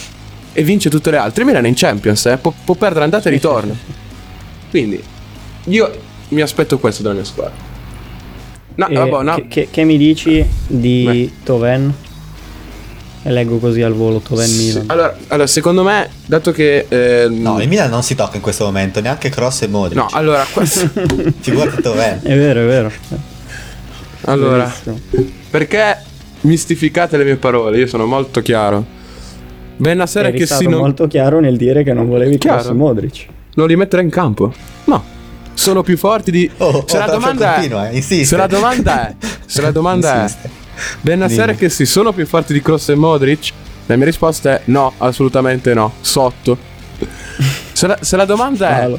e 0.52 0.62
vince 0.62 0.90
tutte 0.90 1.10
le 1.10 1.16
altre, 1.16 1.42
il 1.42 1.48
Milan 1.48 1.64
è 1.64 1.68
in 1.68 1.74
Champions, 1.74 2.26
eh, 2.26 2.36
può, 2.36 2.52
può 2.64 2.74
perdere 2.74 3.04
andata 3.04 3.28
e 3.28 3.32
ritorno. 3.32 3.74
Quindi 4.70 5.02
io 5.64 5.90
mi 6.28 6.40
aspetto 6.40 6.78
questo 6.78 7.02
dalla 7.02 7.14
mia 7.14 7.24
squadra. 7.24 7.71
No, 8.74 8.88
E 8.88 8.94
vabbè, 8.94 9.22
no. 9.22 9.34
che, 9.34 9.46
che- 9.48 9.68
che 9.70 9.84
mi 9.84 9.96
dici 9.98 10.44
di 10.66 11.04
Beh. 11.04 11.44
Toven? 11.44 11.94
E 13.24 13.30
leggo 13.30 13.58
così 13.58 13.82
al 13.82 13.92
volo 13.92 14.18
Toven 14.18 14.46
Sì, 14.48 14.64
Milan. 14.66 14.84
Allora, 14.88 15.16
allora, 15.28 15.46
secondo 15.46 15.84
me, 15.84 16.08
dato 16.26 16.50
che... 16.50 16.86
ehm, 16.88 17.40
No, 17.40 17.60
il 17.62 17.68
Milan 17.68 17.88
non 17.90 18.02
si 18.02 18.14
tocca 18.16 18.34
in 18.36 18.42
questo 18.42 18.64
momento, 18.64 19.00
neanche 19.00 19.28
Cross 19.28 19.62
e 19.62 19.68
Modric. 19.68 19.96
no, 19.96 20.08
allora, 20.10 20.44
questo- 20.52 20.90
Figurati 21.40 21.80
dov'è. 21.82 22.18
È 22.20 22.36
vero, 22.36 22.60
è 22.62 22.66
vero. 22.66 22.90
allora, 24.22 24.64
Verissimo. 24.84 25.30
perché 25.50 25.98
mistificate 26.42 27.16
le 27.16 27.24
mie 27.24 27.36
parole? 27.36 27.78
Io 27.78 27.86
sono 27.86 28.06
molto 28.06 28.40
chiaro. 28.42 28.84
Benasera 29.76 30.28
Eri 30.28 30.38
che 30.38 30.46
stato 30.46 30.62
sì, 30.62 30.68
non, 30.68 30.80
molto 30.80 31.06
chiaro 31.06 31.40
nel 31.40 31.56
dire 31.56 31.82
che 31.82 31.92
non 31.92 32.06
volevi 32.08 32.38
Chiaro. 32.38 32.58
Cross 32.58 32.70
e 32.70 32.74
Modric. 32.74 33.26
non 33.54 33.66
li 33.66 33.76
metterei 33.76 34.04
in 34.04 34.10
campo. 34.10 34.52
No. 34.84 35.02
Sono 35.54 35.82
più 35.82 35.96
forti 35.96 36.30
di... 36.30 36.50
Oh, 36.58 36.84
se, 36.86 36.96
oh, 36.96 37.00
la 37.00 37.06
domanda 37.06 37.52
continua, 37.52 37.88
è, 37.88 37.92
eh, 37.92 37.96
insiste. 37.96 38.24
se 38.24 38.36
la 38.36 38.46
domanda 38.46 39.08
è... 39.08 39.14
Se 39.46 39.60
la 39.60 39.70
domanda 39.70 40.22
Insiste. 40.22 40.48
è... 40.48 40.50
Dimmi. 41.00 41.56
che 41.56 41.68
sì, 41.68 41.84
sono 41.84 42.12
più 42.12 42.26
forti 42.26 42.52
di 42.52 42.62
Cross 42.62 42.88
e 42.88 42.94
Modric? 42.94 43.52
La 43.86 43.96
mia 43.96 44.06
risposta 44.06 44.54
è 44.54 44.62
no, 44.66 44.92
assolutamente 44.98 45.74
no. 45.74 45.92
Sotto. 46.00 46.56
Se 47.72 47.86
la, 47.86 47.98
se 48.00 48.16
la 48.16 48.24
domanda 48.24 48.80
è... 48.80 48.90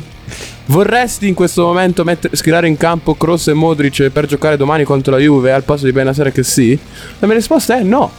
Vorresti 0.65 1.27
in 1.27 1.33
questo 1.33 1.63
momento 1.63 2.03
mettere, 2.03 2.35
schierare 2.35 2.67
in 2.67 2.77
campo 2.77 3.15
Cross 3.15 3.47
e 3.47 3.53
Modric 3.53 4.09
per 4.09 4.27
giocare 4.27 4.55
domani 4.55 4.85
contro 4.85 5.11
la 5.11 5.19
Juve 5.19 5.51
al 5.51 5.63
posto 5.63 5.85
di 5.85 5.91
Benasera 5.91 6.29
che 6.29 6.43
sì? 6.43 6.77
La 7.19 7.27
mia 7.27 7.35
risposta 7.35 7.77
è 7.77 7.83
no. 7.83 8.09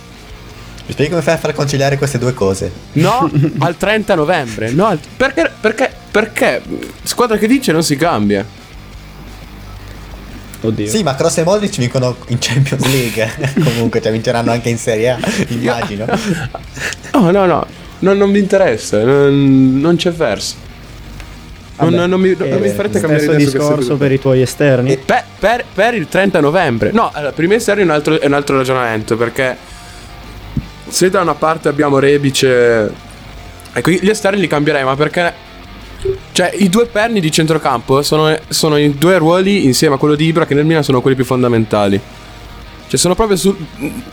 Mi 0.87 0.93
spieghi 0.93 1.11
come 1.11 1.23
fai 1.23 1.35
a 1.35 1.39
far 1.39 1.55
conciliare 1.55 1.97
queste 1.97 2.19
due 2.19 2.35
cose? 2.35 2.71
No 2.93 3.31
al 3.61 3.77
30 3.77 4.15
novembre. 4.15 4.71
No, 4.71 4.87
al- 4.87 4.99
perché, 5.17 5.51
perché, 5.61 5.91
perché 6.11 6.63
squadra 7.03 7.37
che 7.39 7.47
vince 7.47 7.73
non 7.73 7.83
si 7.83 7.97
cambia. 7.97 8.45
Oddio. 10.61 10.87
Sì, 10.89 11.03
ma 11.03 11.15
Cross 11.15 11.39
e 11.39 11.45
Modric 11.45 11.77
vincono 11.77 12.17
in 12.29 12.39
Champions 12.41 12.85
League. 12.89 13.53
Comunque, 13.63 14.01
cioè 14.01 14.13
vinceranno 14.13 14.51
anche 14.51 14.69
in 14.71 14.79
Serie 14.79 15.11
A, 15.11 15.19
immagino. 15.49 16.07
No, 17.13 17.31
no, 17.31 17.45
no. 17.47 17.67
Non, 18.01 18.17
non 18.19 18.31
mi 18.31 18.39
interessa. 18.39 19.03
Non, 19.03 19.79
non 19.81 19.97
c'è 19.97 20.11
verso. 20.13 20.55
Non, 21.77 21.91
Vabbè, 21.91 22.07
non 22.07 22.21
mi, 22.21 22.35
non 22.39 22.49
eh, 22.49 22.59
mi 22.59 22.69
farete 22.69 23.01
cambiare 23.01 23.25
queste 23.27 23.45
discorso 23.45 23.97
per 23.97 24.13
i 24.13 24.19
tuoi 24.21 24.41
esterni. 24.43 24.93
E 24.93 24.97
per, 24.99 25.25
per- 25.39 25.65
per 25.75 25.95
il 25.95 26.09
30 26.09 26.41
novembre. 26.41 26.93
No, 26.93 27.11
allora, 27.13 27.33
per 27.33 27.45
i 27.45 27.47
miei 27.47 27.59
esterni 27.59 27.83
è 27.83 27.85
un 27.85 27.91
altro, 27.91 28.21
è 28.21 28.27
un 28.27 28.33
altro 28.33 28.57
ragionamento 28.57 29.17
perché 29.17 29.57
se 30.95 31.11
da 31.11 31.21
una 31.21 31.35
parte 31.35 31.67
abbiamo 31.69 31.99
Rebice, 31.99 32.89
ecco, 33.73 33.91
gli 33.91 34.09
esterni 34.09 34.39
li 34.39 34.47
cambierei, 34.47 34.85
ma 34.85 34.95
perché... 34.95 35.43
Cioè, 36.31 36.53
i 36.59 36.69
due 36.69 36.87
perni 36.87 37.19
di 37.19 37.33
centrocampo 37.33 38.03
sono, 38.03 38.39
sono 38.49 38.77
i 38.77 38.97
due 38.97 39.19
ruoli 39.19 39.65
insieme 39.65 39.97
a 39.97 39.99
quello 39.99 40.15
di 40.15 40.27
Ibra 40.27 40.47
che 40.47 40.55
nel 40.55 40.67
Milan 40.67 40.85
sono 40.85 41.01
quelli 41.01 41.17
più 41.17 41.25
fondamentali. 41.25 42.01
Cioè, 42.87 42.99
sono 42.99 43.17
proprio 43.17 43.37
su... 43.37 43.57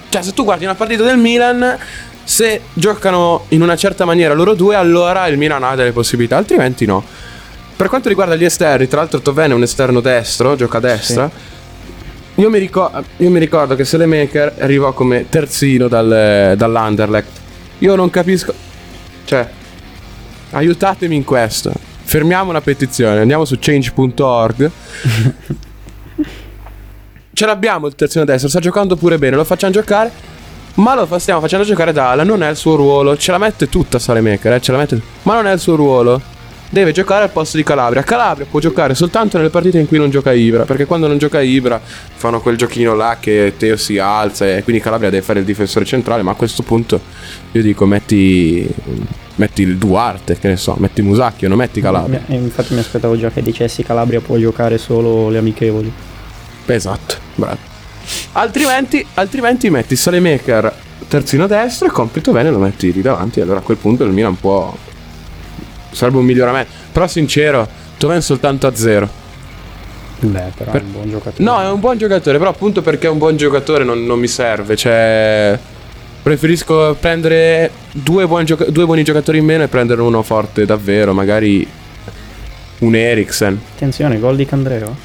Cioè, 0.09 0.23
se 0.23 0.33
tu 0.33 0.43
guardi 0.43 0.63
una 0.63 0.73
partita 0.73 1.03
del 1.03 1.17
Milan, 1.17 1.77
se 2.23 2.61
giocano 2.73 3.45
in 3.49 3.61
una 3.61 3.75
certa 3.75 4.03
maniera 4.03 4.33
loro 4.33 4.55
due, 4.55 4.73
allora 4.73 5.27
il 5.27 5.37
Milan 5.37 5.63
ha 5.63 5.75
delle 5.75 5.91
possibilità, 5.91 6.37
altrimenti 6.37 6.85
no. 6.85 7.03
Per 7.75 7.89
quanto 7.89 8.09
riguarda 8.09 8.35
gli 8.35 8.45
esterni, 8.45 8.87
tra 8.87 9.01
l'altro 9.01 9.19
Toven 9.19 9.51
è 9.51 9.53
un 9.53 9.63
esterno 9.63 9.99
destro, 9.99 10.55
gioca 10.55 10.77
a 10.77 10.81
destra. 10.81 11.29
Io, 12.41 12.49
mi 12.49 12.57
ricor- 12.57 13.03
io 13.17 13.29
mi 13.29 13.37
ricordo 13.37 13.75
che 13.75 13.85
Selemaker 13.85 14.55
arrivò 14.61 14.93
come 14.93 15.29
terzino 15.29 15.87
dal- 15.87 16.55
dall'Anderlecht. 16.57 17.39
Io 17.79 17.93
non 17.93 18.09
capisco. 18.09 18.51
Cioè, 19.25 19.47
aiutatemi 20.49 21.15
in 21.15 21.23
questo. 21.23 21.71
Fermiamo 22.03 22.49
una 22.49 22.61
petizione, 22.61 23.19
andiamo 23.19 23.45
su 23.45 23.57
change.org 23.59 24.71
ce 27.31 27.45
l'abbiamo 27.45 27.85
il 27.87 27.95
terzino 27.95 28.25
destro, 28.25 28.49
sta 28.49 28.59
giocando 28.59 28.95
pure 28.95 29.19
bene, 29.19 29.35
lo 29.35 29.43
facciamo 29.43 29.71
giocare. 29.71 30.11
Ma 30.73 30.95
lo 30.95 31.07
stiamo 31.19 31.41
facendo 31.41 31.63
giocare 31.63 31.93
Dalla, 31.93 32.23
non 32.23 32.41
è 32.41 32.49
il 32.49 32.55
suo 32.55 32.75
ruolo. 32.75 33.15
Ce 33.17 33.31
la 33.31 33.37
mette 33.37 33.69
tutta 33.69 33.99
Salemaker, 33.99 34.53
eh, 34.53 34.61
ce 34.61 34.71
la 34.71 34.79
mette. 34.79 34.99
Ma 35.23 35.35
non 35.35 35.45
è 35.45 35.53
il 35.53 35.59
suo 35.59 35.75
ruolo. 35.75 36.19
Deve 36.71 36.93
giocare 36.93 37.25
al 37.25 37.31
posto 37.31 37.57
di 37.57 37.63
Calabria. 37.63 38.01
Calabria 38.01 38.47
può 38.49 38.61
giocare 38.61 38.95
soltanto 38.95 39.35
nelle 39.35 39.49
partite 39.49 39.77
in 39.77 39.87
cui 39.87 39.97
non 39.97 40.09
gioca 40.09 40.31
Ibra. 40.31 40.63
Perché 40.63 40.85
quando 40.85 41.05
non 41.05 41.17
gioca 41.17 41.41
Ibra 41.41 41.81
fanno 41.83 42.39
quel 42.39 42.55
giochino 42.55 42.95
là 42.95 43.17
che 43.19 43.55
Teo 43.57 43.75
si 43.75 43.97
alza 43.97 44.47
e 44.47 44.63
quindi 44.63 44.81
Calabria 44.81 45.09
deve 45.09 45.21
fare 45.21 45.39
il 45.39 45.45
difensore 45.45 45.83
centrale. 45.83 46.21
Ma 46.21 46.31
a 46.31 46.35
questo 46.35 46.63
punto 46.63 46.99
io 47.51 47.61
dico 47.61 47.85
metti. 47.85 48.67
Metti 49.35 49.63
il 49.63 49.77
Duarte, 49.77 50.37
che 50.37 50.49
ne 50.49 50.57
so, 50.57 50.75
metti 50.77 51.01
Musacchio, 51.01 51.47
non 51.47 51.57
metti 51.57 51.81
Calabria. 51.81 52.21
Infatti 52.27 52.73
mi 52.73 52.79
aspettavo 52.79 53.17
già 53.17 53.31
che 53.31 53.41
dicessi 53.41 53.81
Calabria 53.81 54.21
può 54.21 54.37
giocare 54.37 54.77
solo 54.77 55.29
le 55.29 55.39
amichevoli. 55.39 55.91
Esatto, 56.67 57.15
bravo. 57.35 57.57
Altrimenti, 58.33 59.03
altrimenti 59.15 59.69
metti 59.69 59.95
Salemaker 59.95 60.73
terzino 61.07 61.47
destro 61.47 61.87
e 61.87 61.91
compito 61.91 62.31
bene 62.31 62.51
lo 62.51 62.59
metti 62.59 62.93
lì 62.93 63.01
davanti. 63.01 63.41
Allora 63.41 63.59
a 63.59 63.61
quel 63.61 63.77
punto 63.77 64.03
il 64.03 64.11
Milan 64.11 64.39
può. 64.39 64.73
Sarebbe 65.91 66.17
un 66.17 66.25
miglioramento. 66.25 66.71
Però 66.91 67.07
sincero, 67.07 67.67
Toven 67.97 68.21
soltanto 68.21 68.67
a 68.67 68.73
zero. 68.75 69.09
Beh, 70.19 70.51
però 70.55 70.71
Per- 70.71 70.81
è 70.81 70.83
un 70.83 70.91
buon 70.91 71.09
giocatore. 71.09 71.43
No, 71.43 71.61
è 71.61 71.69
un 71.69 71.79
buon 71.79 71.97
giocatore, 71.97 72.37
però 72.37 72.49
appunto 72.51 72.81
perché 72.81 73.07
è 73.07 73.09
un 73.09 73.17
buon 73.17 73.37
giocatore 73.37 73.83
non, 73.83 74.05
non 74.05 74.19
mi 74.19 74.27
serve. 74.27 74.75
Cioè. 74.75 75.57
Preferisco 76.23 76.95
prendere 76.99 77.71
due, 77.91 78.27
buoni 78.27 78.45
gioca- 78.45 78.65
due 78.69 78.85
buoni 78.85 79.03
giocatori 79.03 79.39
in 79.39 79.45
meno 79.45 79.63
e 79.63 79.67
prendere 79.67 80.01
uno 80.01 80.21
forte 80.21 80.65
davvero. 80.65 81.13
Magari 81.13 81.67
un 82.79 82.95
Eriksen. 82.95 83.59
Attenzione, 83.73 84.19
gol 84.19 84.35
di 84.35 84.45
Candreo. 84.45 84.95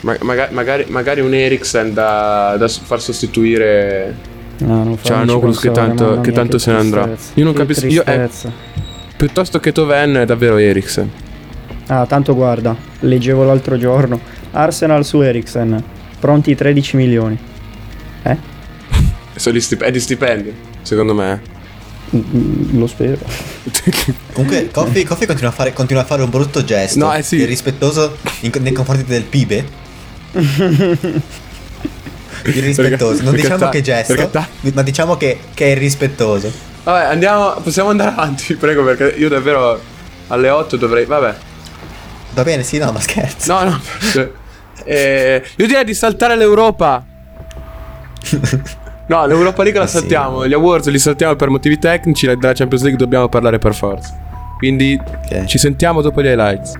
Ma- 0.00 0.16
maga- 0.20 0.48
magari, 0.52 0.84
magari 0.88 1.20
un 1.22 1.32
Eriksen 1.34 1.92
da, 1.94 2.56
da 2.58 2.68
s- 2.68 2.80
far 2.84 3.00
sostituire 3.00 4.14
No, 4.58 4.84
non 4.84 4.98
Noculus, 5.24 5.58
che 5.58 5.70
tanto- 5.72 6.20
che 6.20 6.30
tanto 6.32 6.58
se 6.58 6.70
ne 6.72 6.78
andrà. 6.78 7.08
Io 7.34 7.44
non 7.44 7.52
capisco- 7.54 7.86
io- 7.86 8.04
eh. 8.04 8.28
Piuttosto 9.16 9.60
che 9.60 9.72
Toven 9.72 10.14
è 10.14 10.24
davvero 10.24 10.56
Eriksen. 10.56 11.10
Ah, 11.86 12.06
tanto 12.06 12.34
guarda, 12.34 12.74
leggevo 13.00 13.44
l'altro 13.44 13.76
giorno. 13.78 14.18
Arsenal 14.52 15.04
su 15.04 15.20
Eriksen. 15.20 15.82
Pronti 16.18 16.54
13 16.54 16.96
milioni. 16.96 17.38
Eh? 18.22 18.36
Sono 19.36 19.56
gli 19.56 19.60
stip- 19.60 19.82
è 19.82 19.90
di 19.90 20.00
stipendio, 20.00 20.52
secondo 20.82 21.12
me. 21.14 21.40
Mm, 22.14 22.78
Lo 22.78 22.86
spero. 22.86 23.18
Comunque, 24.32 24.70
Coffee, 24.70 25.04
Coffee 25.04 25.26
continua, 25.26 25.50
a 25.50 25.54
fare, 25.54 25.72
continua 25.72 26.02
a 26.02 26.06
fare 26.06 26.22
un 26.22 26.30
brutto 26.30 26.64
gesto. 26.64 26.98
No, 26.98 27.12
eh 27.14 27.22
sì. 27.22 27.36
Irrispettoso 27.36 28.16
in- 28.40 28.52
nei 28.60 28.72
confronti 28.72 29.04
del 29.04 29.24
pibe. 29.24 29.82
irrispettoso. 32.44 33.22
non 33.22 33.32
perché 33.32 33.40
diciamo 33.42 33.58
ta- 33.58 33.68
che 33.70 33.80
gesto, 33.82 34.28
ta- 34.28 34.48
ma 34.72 34.82
diciamo 34.82 35.16
che, 35.16 35.38
che 35.54 35.66
è 35.66 35.70
irrispettoso. 35.70 36.72
Vabbè, 36.84 37.04
andiamo. 37.06 37.52
Possiamo 37.62 37.90
andare 37.90 38.10
avanti, 38.10 38.54
prego, 38.56 38.84
perché 38.84 39.14
io 39.18 39.28
davvero 39.28 39.80
alle 40.28 40.48
8 40.50 40.76
dovrei. 40.76 41.04
Vabbè. 41.04 41.34
Va 42.34 42.42
bene, 42.42 42.62
sì, 42.62 42.78
no, 42.78 42.92
ma 42.92 43.00
scherzo. 43.00 43.52
No, 43.52 43.64
no. 43.70 43.80
eh, 44.84 45.42
io 45.56 45.66
direi 45.66 45.84
di 45.84 45.94
saltare 45.94 46.36
l'Europa. 46.36 47.04
No, 49.06 49.26
l'Europa 49.26 49.62
League 49.62 49.78
la 49.78 49.84
Eh 49.84 49.88
sì. 49.90 49.98
saltiamo. 49.98 50.46
Gli 50.48 50.54
awards 50.54 50.88
li 50.88 50.98
saltiamo 50.98 51.36
per 51.36 51.50
motivi 51.50 51.78
tecnici. 51.78 52.24
la- 52.24 52.36
Della 52.36 52.54
Champions 52.54 52.82
League 52.84 52.98
dobbiamo 52.98 53.28
parlare 53.28 53.58
per 53.58 53.74
forza. 53.74 54.18
Quindi 54.56 54.98
Ok. 54.98 55.44
ci 55.44 55.58
sentiamo 55.58 56.00
dopo 56.00 56.22
gli 56.22 56.26
highlights. 56.26 56.72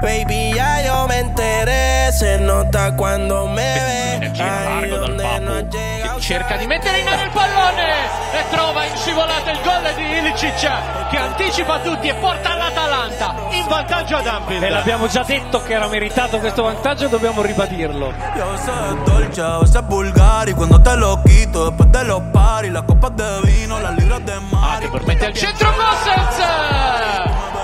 Baby, 0.00 0.54
ya 0.54 0.80
yo 0.82 1.06
me 1.08 1.18
enteré, 1.18 1.85
se 2.12 2.38
nota 2.38 2.94
cuando 2.94 3.46
me 3.46 3.74
ve. 3.74 4.30
Largo 4.36 4.96
dal 4.98 5.14
Papu 5.14 5.68
che 5.68 6.20
cerca 6.20 6.56
di 6.56 6.66
mettere 6.66 6.98
in 6.98 7.08
aria 7.08 7.24
il 7.24 7.30
pallone 7.30 7.94
e 8.32 8.44
trova 8.50 8.84
in 8.84 8.96
scivolata 8.96 9.50
il 9.50 9.60
gol 9.62 9.94
di 9.94 10.18
Ilicic 10.18 10.70
che 11.10 11.16
anticipa 11.16 11.78
tutti 11.80 12.08
e 12.08 12.14
porta 12.14 12.54
l'Atalanta 12.54 13.34
in 13.50 13.66
vantaggio 13.66 14.16
ad 14.16 14.26
Anfield. 14.26 14.62
E 14.62 14.70
l'abbiamo 14.70 15.06
già 15.08 15.22
detto 15.22 15.62
che 15.62 15.74
era 15.74 15.88
meritato 15.88 16.38
questo 16.38 16.62
vantaggio, 16.62 17.08
dobbiamo 17.08 17.42
ribadirlo. 17.42 18.12
Veces 18.34 18.68
es 18.68 19.04
dolce, 19.04 19.78
es 19.78 19.86
vulgar 19.86 20.48
Y 20.48 20.52
cuando 20.54 20.80
te 20.80 20.96
lo 20.96 21.20
quito, 21.22 21.66
después 21.70 21.90
de 21.90 22.04
los 22.04 22.22
paris 22.32 22.72
Las 22.72 22.82
copas 22.82 23.16
de 23.16 23.40
vino, 23.42 23.78
las 23.80 23.94
libras 23.96 24.24
de 24.24 24.32
Ah, 24.32 24.40
mar 24.40 24.78
che 24.80 24.88
permette 24.88 25.26
al 25.26 25.34
centro 25.34 25.72
Gossens 25.72 26.38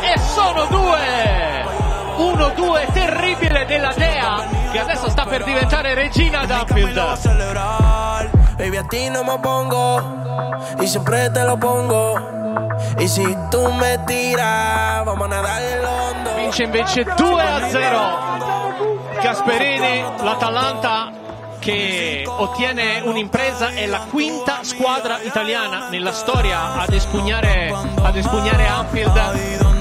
e 0.02 0.18
sono 0.34 0.66
due 0.66 1.51
1-2 2.22 2.92
terribile 2.92 3.64
della 3.66 3.92
Dea 3.96 4.44
che 4.70 4.78
adesso 4.78 5.10
sta 5.10 5.24
per 5.24 5.42
diventare 5.44 5.94
regina 5.94 6.40
a 6.40 7.16
celebrar 7.16 8.30
Baby, 8.56 8.76
a 8.76 8.84
ti 8.84 9.08
no 9.08 9.24
me 9.24 9.38
pongo 9.40 10.20
Y 10.80 10.86
siempre 10.86 11.28
te 11.30 11.44
lo 11.44 11.58
pongo. 11.58 12.14
Y 12.98 13.08
si 13.08 13.24
tú 13.50 13.70
me 13.72 13.98
tiras, 14.06 15.04
vamos 15.04 15.26
a 15.26 15.28
nadar 15.28 15.60
hondo 15.84 16.30
vince 16.36 16.62
invece 16.64 17.04
2-0 17.04 19.22
Gasperini 19.22 20.02
l'Atalanta 20.22 21.10
che 21.58 22.24
ottiene 22.26 23.02
un'impresa 23.04 23.68
è 23.70 23.86
la 23.86 24.00
quinta 24.10 24.60
squadra 24.62 25.20
italiana 25.22 25.88
nella 25.90 26.12
storia 26.12 26.74
ad 26.74 26.92
espugnare, 26.92 27.72
ad 28.02 28.16
espugnare 28.16 28.66
Anfield 28.66 29.71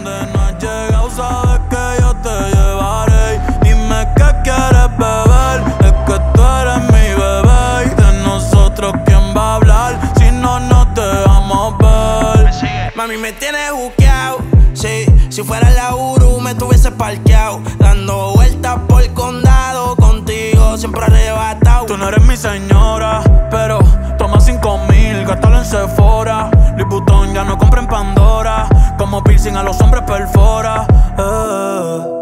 Mami, 13.12 13.22
me 13.22 13.34
tienes 13.34 13.74
buqueado. 13.74 14.38
Sí, 14.74 15.06
si 15.30 15.44
fuera 15.44 15.70
la 15.72 15.96
Uru, 15.96 16.40
me 16.40 16.56
tuviese 16.56 16.92
parqueado. 16.92 17.60
Dando 17.78 18.34
vueltas 18.36 18.80
por 18.88 19.02
el 19.02 19.12
condado, 19.14 19.98
contigo 19.98 20.78
siempre 20.78 21.04
arrebatado. 21.04 21.88
Tú 21.88 21.98
no 21.98 22.08
eres 22.08 22.24
mi 22.24 22.38
señora, 22.38 23.22
pero 23.50 23.80
toma 24.18 24.40
cinco 24.40 24.78
mil, 24.90 25.26
gástalo 25.26 25.58
en 25.58 25.66
Sephora. 25.66 26.50
Louis 26.78 26.88
Vuitton 26.88 27.34
ya 27.34 27.44
no 27.44 27.58
compra 27.58 27.82
en 27.82 27.88
Pandora. 27.88 28.70
Como 28.98 29.22
piercing 29.22 29.58
a 29.58 29.64
los 29.64 29.80
hombres 29.82 30.04
perfora. 30.04 30.88
Eh. 31.18 32.18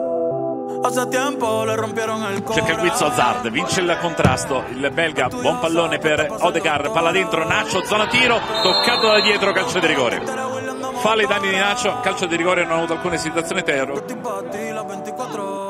Hace 0.82 1.06
tiempo 1.08 1.66
le 1.66 1.76
rompieron 1.76 2.24
el 2.24 2.44
cerca 2.52 2.72
il 2.72 2.80
guizzo 2.80 3.06
Hazard 3.06 3.52
vince 3.52 3.82
il 3.82 3.98
contrasto 4.02 4.64
il 4.72 4.90
belga 4.92 5.28
buon 5.28 5.60
pallone 5.60 6.00
per 6.00 6.36
Odegaard 6.40 6.92
palla 6.92 7.12
dentro 7.12 7.46
Nacho 7.46 7.86
zona 7.86 8.08
tiro 8.08 8.40
toccato 8.64 9.08
da 9.08 9.20
dietro 9.20 9.52
calcio 9.52 9.78
di 9.80 9.88
rigore 9.88 10.59
fa 10.96 11.16
le 11.16 11.26
danni 11.26 11.50
di 11.50 11.56
Nacho. 11.56 12.00
Calcio 12.02 12.26
di 12.26 12.36
rigore 12.36 12.64
non 12.64 12.74
ha 12.74 12.78
avuto 12.78 12.94
alcuna 12.94 13.16
esitazione 13.16 13.64
Tero. 13.64 13.94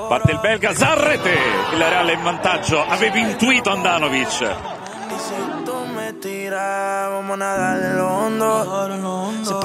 Parte 0.07 0.31
il 0.31 0.39
belga 0.39 0.73
Zarrete. 0.73 1.37
Il 1.73 1.79
Reale 1.79 2.13
in 2.13 2.23
vantaggio. 2.23 2.83
Avevi 2.87 3.19
intuito 3.21 3.69
Andanovic. 3.69 4.27
Si 4.29 4.45
tú 5.65 5.75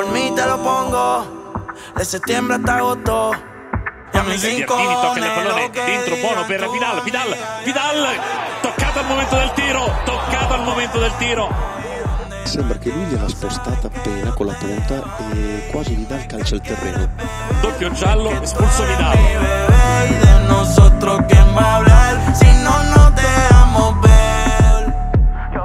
me 0.08 0.30
te 0.34 0.46
lo 0.46 0.62
pongo, 0.62 1.62
de 1.96 2.04
septiembre 2.04 2.56
hasta 2.56 2.76
agosto. 2.76 3.52
Bertini 4.12 4.64
tocca 4.64 5.18
il 5.18 5.30
pallone. 5.34 5.70
Dentro 5.70 6.16
buono 6.16 6.44
per 6.44 6.68
Vidal. 6.70 7.02
Vidal 7.02 7.36
Vidal 7.64 8.20
toccato 8.60 8.98
al 9.00 9.06
momento 9.06 9.36
del 9.36 9.52
tiro. 9.52 9.90
Toccato 10.04 10.54
al 10.54 10.62
momento 10.64 10.98
del 10.98 11.16
tiro 11.16 11.83
Sembra 12.44 12.78
che 12.78 12.90
lui 12.90 13.04
gliela 13.04 13.28
spostata 13.28 13.88
appena 13.88 14.32
con 14.32 14.46
la 14.46 14.54
punta 14.54 15.02
e 15.32 15.68
quasi 15.70 15.94
gli 15.94 16.06
dà 16.06 16.16
il 16.16 16.26
calcio 16.26 16.54
al 16.54 16.60
terreno. 16.60 17.08
doppio 17.60 17.90
giallo 17.92 18.30
espulso 18.40 18.84
Vidal. 18.84 19.64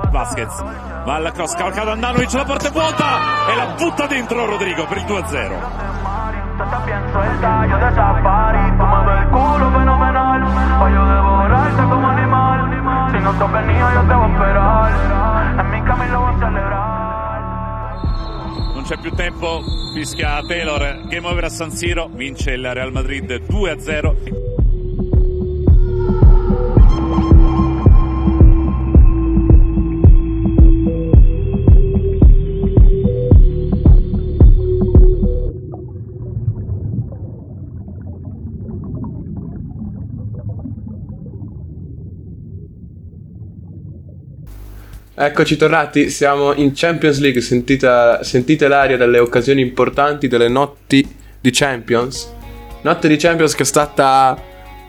Vasquez 0.10 0.64
va 1.06 1.16
alla 1.16 1.32
cross 1.32 1.56
calcato 1.56 1.92
Andanovic 1.92 2.34
la 2.34 2.44
porta 2.44 2.70
vuota 2.72 3.20
e 3.50 3.56
la 3.56 3.66
butta 3.78 4.06
dentro 4.08 4.46
Rodrigo 4.46 4.86
per 4.86 4.98
il 4.98 5.06
2-0 5.06 6.00
più 19.02 19.12
tempo 19.14 19.64
fischia 19.94 20.42
Taylor 20.46 21.08
game 21.08 21.28
over 21.28 21.46
a 21.46 21.50
San 21.50 21.72
Siro 21.72 22.10
vince 22.14 22.52
il 22.52 22.74
Real 22.74 22.92
Madrid 22.92 23.32
2-0 23.48 24.49
Eccoci 45.22 45.58
tornati, 45.58 46.10
siamo 46.10 46.54
in 46.54 46.72
Champions 46.74 47.20
League, 47.20 47.42
sentite, 47.42 48.20
sentite 48.22 48.70
l'aria 48.70 48.96
delle 48.96 49.20
occasioni 49.20 49.60
importanti, 49.60 50.30
delle 50.30 50.48
notti 50.48 51.06
di 51.42 51.52
Champions. 51.52 52.32
Notte 52.84 53.10
di 53.10 53.18
Champions 53.18 53.54
che 53.54 53.64
è 53.64 53.66
stata 53.66 54.42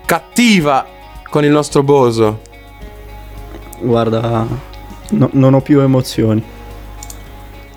cattiva 0.06 0.86
con 1.28 1.42
il 1.42 1.50
nostro 1.50 1.82
Boso. 1.82 2.42
Guarda, 3.80 4.46
no- 5.08 5.30
non 5.32 5.54
ho 5.54 5.60
più 5.62 5.80
emozioni. 5.80 6.40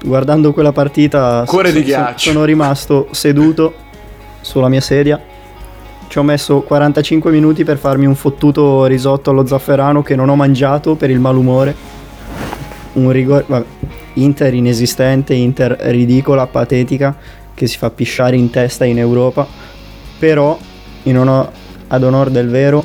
Guardando 0.04 0.54
quella 0.54 0.72
partita 0.72 1.46
Cuore 1.48 1.70
so- 1.72 1.78
di 1.80 1.84
ghiaccio. 1.86 2.30
sono 2.30 2.46
rimasto 2.46 3.08
seduto 3.10 3.74
sulla 4.42 4.70
mia 4.70 4.82
sedia. 4.82 5.20
Ci 6.08 6.20
ho 6.20 6.24
messo 6.24 6.62
45 6.62 7.32
minuti 7.32 7.64
per 7.64 7.80
farmi 7.80 8.06
un 8.06 8.14
fottuto 8.14 8.86
risotto 8.86 9.32
allo 9.32 9.44
zafferano 9.44 10.04
che 10.04 10.16
non 10.16 10.30
ho 10.30 10.36
mangiato 10.36 10.94
per 10.94 11.10
il 11.10 11.20
malumore. 11.20 11.93
Un 12.94 13.12
rigore... 13.12 13.46
Inter 14.16 14.54
inesistente, 14.54 15.34
Inter 15.34 15.76
ridicola, 15.80 16.46
patetica, 16.46 17.16
che 17.54 17.66
si 17.68 17.78
fa 17.78 17.90
pisciare 17.90 18.36
in 18.36 18.50
testa 18.50 18.86
in 18.86 19.00
Europa. 19.00 19.48
Però, 20.20 20.58
in 21.04 21.18
ono- 21.18 21.50
ad 21.88 22.04
onor 22.04 22.30
del 22.30 22.50
vero, 22.50 22.84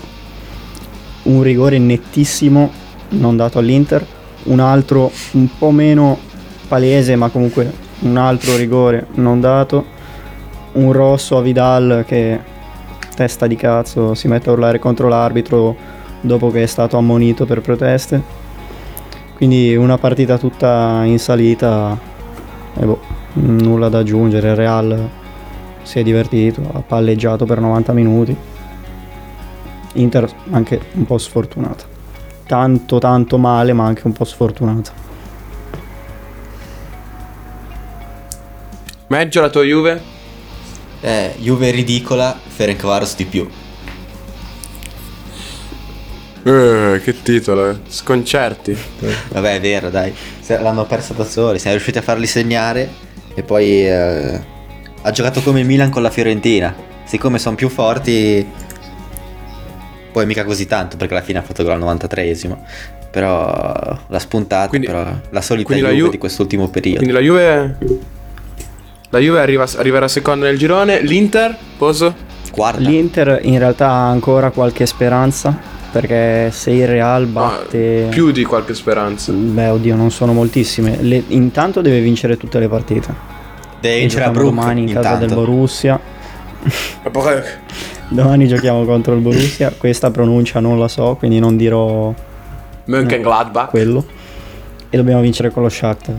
un 1.25 1.43
rigore 1.43 1.79
nettissimo 1.79 2.71
non 3.11 3.37
dato 3.37 3.59
all'Inter, 3.59 4.05
un 4.45 4.61
altro 4.61 5.11
un 5.33 5.49
po' 5.59 5.71
meno 5.71 6.19
palese, 6.67 7.17
ma 7.17 7.29
comunque 7.29 7.71
un 8.01 8.17
altro 8.17 8.57
rigore 8.57 9.07
non 9.15 9.41
dato, 9.41 9.85
un 10.73 10.93
rosso 10.93 11.37
a 11.37 11.43
Vidal 11.43 12.05
che 12.07 12.39
testa 13.15 13.47
di 13.47 13.57
cazzo 13.57 14.15
si 14.15 14.29
mette 14.29 14.49
a 14.49 14.53
urlare 14.53 14.79
contro 14.79 15.09
l'arbitro 15.09 15.75
dopo 16.21 16.51
che 16.51 16.63
è 16.63 16.67
stato 16.67 16.97
ammonito 16.97 17.47
per 17.47 17.61
proteste. 17.61 18.38
Quindi 19.39 19.77
una 19.77 19.99
partita 19.99 20.37
tutta 20.37 21.05
in 21.05 21.21
salita 21.21 21.97
e 22.75 22.85
boh, 22.85 23.01
nulla 23.35 23.89
da 23.89 23.99
aggiungere, 23.99 24.49
il 24.49 24.57
Real 24.57 25.09
si 25.83 26.01
è 26.01 26.03
divertito, 26.03 26.61
ha 26.73 26.81
palleggiato 26.81 27.45
per 27.45 27.61
90 27.61 27.93
minuti. 27.93 28.37
Inter 29.93 30.29
anche 30.51 30.81
un 30.95 31.07
po' 31.07 31.19
sfortunata. 31.19 31.85
Tanto 32.49 32.99
tanto 32.99 33.39
male, 33.39 33.73
ma 33.73 33.85
anche 33.85 34.03
un 34.07 34.13
po' 34.13 34.25
sfortunata. 34.25 34.91
Meggio 39.07 39.41
la 39.41 39.51
tua 39.51 39.63
Juve? 39.63 40.03
Eh, 41.01 41.37
Juve 41.39 41.71
ridicola, 41.71 42.37
Ferencvaros 42.45 43.15
di 43.15 43.25
più. 43.25 43.49
Eh, 46.43 47.01
che 47.03 47.23
titolo, 47.23 47.71
eh. 47.71 47.77
Sconcerti. 47.89 48.77
Vabbè, 49.33 49.57
è 49.57 49.61
vero, 49.61 49.91
dai. 49.91 50.13
L'hanno 50.47 50.85
persa 50.87 51.13
da 51.15 51.25
soli, 51.25 51.59
siamo 51.59 51.75
riusciti 51.77 51.99
a 51.99 52.03
farli 52.03 52.27
segnare 52.27 52.89
e 53.35 53.43
poi 53.43 53.87
eh, 53.87 54.41
ha 55.03 55.11
giocato 55.11 55.43
come 55.43 55.61
il 55.61 55.67
Milan 55.67 55.91
con 55.91 56.03
la 56.03 56.11
Fiorentina. 56.11 56.75
Siccome 57.05 57.39
sono 57.39 57.57
più 57.57 57.69
forti, 57.69 58.47
poi 60.13 60.27
mica 60.27 60.45
così 60.45 60.67
tanto 60.67 60.97
perché 60.97 61.15
alla 61.15 61.23
fine 61.23 61.39
ha 61.39 61.43
fatto 61.43 61.63
gol 61.63 61.73
al 61.73 61.81
93esimo. 61.81 62.57
Però 63.11 63.99
l'ha 64.07 64.19
spuntata, 64.19 64.69
Quindi- 64.69 64.87
però 64.87 65.05
la 65.31 65.41
solita 65.41 65.67
quindi 65.67 65.83
la 65.85 65.91
Juve 65.91 66.03
Ju- 66.05 66.11
di 66.11 66.19
quest'ultimo 66.19 66.69
periodo. 66.69 66.99
Quindi 66.99 67.15
la 67.15 67.21
Juve... 67.21 67.77
La 69.11 69.19
Juve 69.21 69.41
arriva, 69.41 69.67
arriverà 69.79 70.07
seconda 70.07 70.45
nel 70.47 70.59
girone. 70.59 71.01
L'Inter, 71.01 71.57
Poso? 71.79 72.15
Guarda, 72.53 72.87
L'Inter 72.87 73.39
in 73.43 73.59
realtà 73.59 73.89
ha 73.89 74.09
ancora 74.11 74.51
qualche 74.51 74.85
speranza 74.85 75.57
perché 75.91 76.51
se 76.53 76.71
il 76.71 76.87
Real 76.87 77.27
batte... 77.27 78.07
Ah, 78.07 78.11
più 78.11 78.31
di 78.31 78.45
qualche 78.45 78.75
speranza. 78.75 79.33
Beh, 79.33 79.69
oddio, 79.69 79.97
non 79.97 80.11
sono 80.11 80.33
moltissime. 80.33 80.97
Le- 81.01 81.25
Intanto 81.29 81.81
deve 81.81 82.01
vincere 82.01 82.37
tutte 82.37 82.59
le 82.59 82.69
partite. 82.69 83.15
deve 83.81 83.99
vincere 84.01 84.25
a 84.25 84.31
Brook 84.31 84.45
domani 84.55 84.81
in 84.83 84.93
casa 84.93 85.15
del 85.15 85.23
intanto. 85.31 85.35
Borussia. 85.45 86.01
Eh, 87.03 87.11
Domani 88.11 88.49
giochiamo 88.49 88.85
contro 88.85 89.15
il 89.15 89.21
Borussia. 89.21 89.73
Questa 89.77 90.11
pronuncia 90.11 90.61
non 90.61 90.79
la 90.79 90.89
so, 90.89 91.15
quindi 91.19 91.39
non 91.39 91.57
dirò 91.57 92.13
Mönchengladbach. 92.87 93.69
quello. 93.71 94.05
E 94.91 94.97
dobbiamo 94.97 95.21
vincere 95.21 95.51
con 95.51 95.63
lo 95.63 95.69
Shakhtar. 95.69 96.15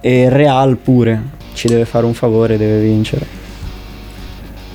E 0.00 0.22
il 0.22 0.30
Real 0.30 0.76
pure 0.76 1.22
ci 1.52 1.68
deve 1.68 1.84
fare 1.84 2.06
un 2.06 2.14
favore, 2.14 2.56
deve 2.56 2.80
vincere. 2.80 3.26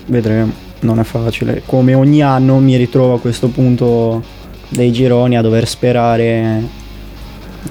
Vedremo, 0.06 0.52
non 0.86 1.00
è 1.00 1.04
facile. 1.04 1.62
Come 1.66 1.94
ogni 1.94 2.22
anno 2.22 2.58
mi 2.60 2.76
ritrovo 2.78 3.16
a 3.16 3.20
questo 3.20 3.50
punto 3.50 4.24
dei 4.70 4.92
gironi 4.92 5.38
a 5.38 5.42
dover 5.42 5.68
sperare 5.68 6.84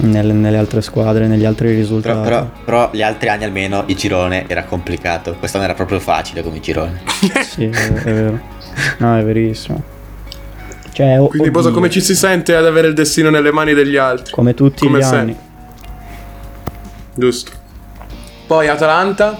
nelle, 0.00 0.32
nelle 0.32 0.56
altre 0.58 0.82
squadre, 0.82 1.26
negli 1.26 1.44
altri 1.44 1.68
Però, 1.68 1.78
risultati. 1.78 2.20
però- 2.28 2.50
però 2.64 2.90
gli 2.92 3.02
altri 3.02 3.28
anni 3.28 3.44
almeno 3.44 3.84
il 3.86 3.96
girone 3.96 4.44
era 4.48 4.64
complicato. 4.64 5.34
Quest'anno 5.38 5.64
era 5.64 5.74
proprio 5.74 6.00
facile 6.00 6.42
come 6.42 6.60
girone. 6.60 7.00
Sì, 7.44 7.64
è, 7.64 7.70
è 7.70 8.12
vero. 8.12 8.40
No, 8.98 9.16
è 9.16 9.24
verissimo. 9.24 9.82
Cioè, 10.92 11.20
o- 11.20 11.26
Quindi, 11.28 11.48
oddio, 11.56 11.70
come 11.72 11.90
ci 11.90 12.00
si 12.00 12.14
sente 12.14 12.54
ad 12.54 12.66
avere 12.66 12.88
il 12.88 12.94
destino 12.94 13.30
nelle 13.30 13.50
mani 13.52 13.72
degli 13.74 13.96
altri? 13.96 14.32
come 14.32 14.54
tutti 14.54 14.84
come 14.86 14.98
gli 14.98 15.02
se- 15.02 15.14
anni. 15.16 15.36
Giusto. 17.14 17.50
Poi 18.46 18.68
Atalanta. 18.68 19.38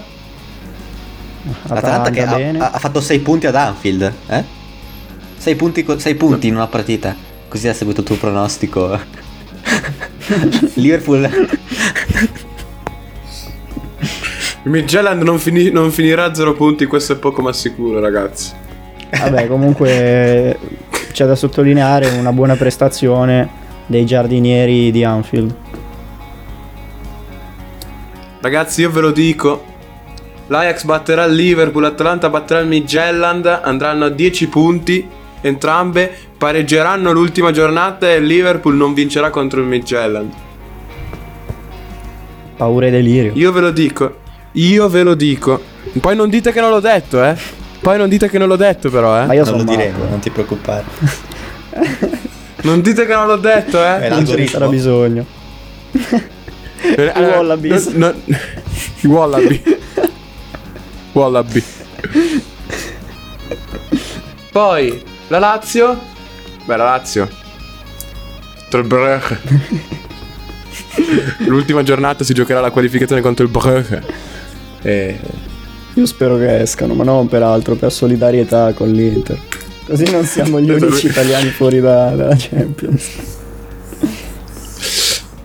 L'Atalanta 1.67 2.09
che 2.09 2.23
ha, 2.23 2.71
ha- 2.71 2.79
fatto 2.79 3.01
6 3.01 3.19
punti 3.19 3.47
ad 3.47 3.55
Anfield, 3.55 4.11
eh? 4.27 4.43
6 5.37 5.55
punti, 5.55 5.85
6 5.97 6.15
punti 6.15 6.47
in 6.47 6.55
una 6.55 6.67
partita. 6.67 7.15
Così 7.47 7.67
ha 7.67 7.73
seguito 7.73 8.01
il 8.01 8.07
tuo 8.07 8.15
pronostico. 8.15 8.99
Liverpool. 10.75 11.29
Il 14.63 14.71
Midtjylland 14.71 15.21
non, 15.21 15.37
fini- 15.37 15.69
non 15.69 15.91
finirà 15.91 16.23
a 16.25 16.33
zero 16.33 16.53
punti, 16.53 16.87
questo 16.87 17.13
è 17.13 17.17
poco 17.17 17.43
ma 17.43 17.53
sicuro, 17.53 17.99
ragazzi. 17.99 18.51
Vabbè, 19.11 19.45
comunque 19.47 20.57
c'è 21.11 21.25
da 21.25 21.35
sottolineare 21.35 22.09
una 22.17 22.33
buona 22.33 22.55
prestazione 22.55 23.47
dei 23.85 24.05
giardinieri 24.05 24.89
di 24.89 25.03
Anfield. 25.03 25.55
Ragazzi, 28.41 28.81
io 28.81 28.89
ve 28.89 29.01
lo 29.01 29.11
dico. 29.11 29.73
L'Ajax 30.47 30.83
batterà 30.83 31.25
il 31.25 31.33
Liverpool, 31.35 31.81
l'Atalanta 31.83 32.29
batterà 32.29 32.59
il 32.59 32.67
Midtjylland, 32.67 33.45
andranno 33.63 34.05
a 34.05 34.09
10 34.09 34.47
punti 34.47 35.07
entrambe, 35.41 36.11
pareggeranno 36.37 37.11
l'ultima 37.11 37.51
giornata 37.51 38.09
e 38.09 38.15
il 38.15 38.25
Liverpool 38.25 38.75
non 38.75 38.93
vincerà 38.93 39.29
contro 39.29 39.61
il 39.61 39.67
Midtjylland. 39.67 40.31
Paura 42.57 42.87
e 42.87 42.91
delirio. 42.91 43.31
Io 43.35 43.51
ve 43.51 43.61
lo 43.61 43.71
dico. 43.71 44.15
Io 44.53 44.87
ve 44.89 45.03
lo 45.03 45.13
dico. 45.13 45.61
Poi 45.99 46.15
non 46.15 46.29
dite 46.29 46.51
che 46.51 46.61
non 46.61 46.69
l'ho 46.71 46.79
detto, 46.79 47.23
eh. 47.23 47.35
Poi 47.79 47.97
non 47.97 48.09
dite 48.09 48.29
che 48.29 48.37
non 48.37 48.47
l'ho 48.47 48.55
detto 48.55 48.89
però, 48.89 49.21
eh. 49.21 49.25
Ma 49.25 49.33
io 49.33 49.43
non 49.43 49.45
sono 49.45 49.57
lo 49.57 49.69
diremo, 49.69 49.97
matto. 49.99 50.09
non 50.09 50.19
ti 50.19 50.29
preoccupare. 50.29 50.83
Non 52.65 52.81
dite 52.81 53.05
che 53.05 53.13
non 53.13 53.27
l'ho 53.27 53.35
detto, 53.35 53.77
È 53.83 54.05
eh. 54.05 54.09
Non 54.09 54.25
ce 54.25 54.35
ne 54.37 54.47
sarà 54.47 54.67
bisogno. 54.67 55.23
Wallabies. 56.97 57.87
no- 57.89 58.13
Wallaby. 59.03 59.61
Wallaby. 61.15 61.63
Poi 64.51 65.01
la 65.29 65.39
Lazio. 65.39 65.97
Beh, 66.65 66.75
la 66.75 66.83
Lazio. 66.83 67.29
Brugge. 68.69 69.39
L'ultima 71.47 71.81
giornata 71.83 72.25
si 72.25 72.33
giocherà 72.33 72.59
la 72.59 72.71
qualificazione 72.71 73.21
contro 73.21 73.45
il 73.45 73.51
Brugge. 73.51 74.03
E 74.81 75.17
Io 75.93 76.05
spero 76.05 76.35
che 76.37 76.59
escano, 76.59 76.93
ma 76.93 77.05
non 77.05 77.29
per 77.29 77.41
altro, 77.43 77.75
per 77.75 77.93
solidarietà 77.93 78.73
con 78.73 78.91
l'Inter. 78.91 79.39
Così 79.85 80.11
non 80.11 80.25
siamo 80.25 80.59
gli 80.59 80.69
unici 80.69 81.07
italiani 81.07 81.47
fuori 81.49 81.79
da- 81.79 82.09
dalla 82.09 82.35
Champions. 82.37 83.09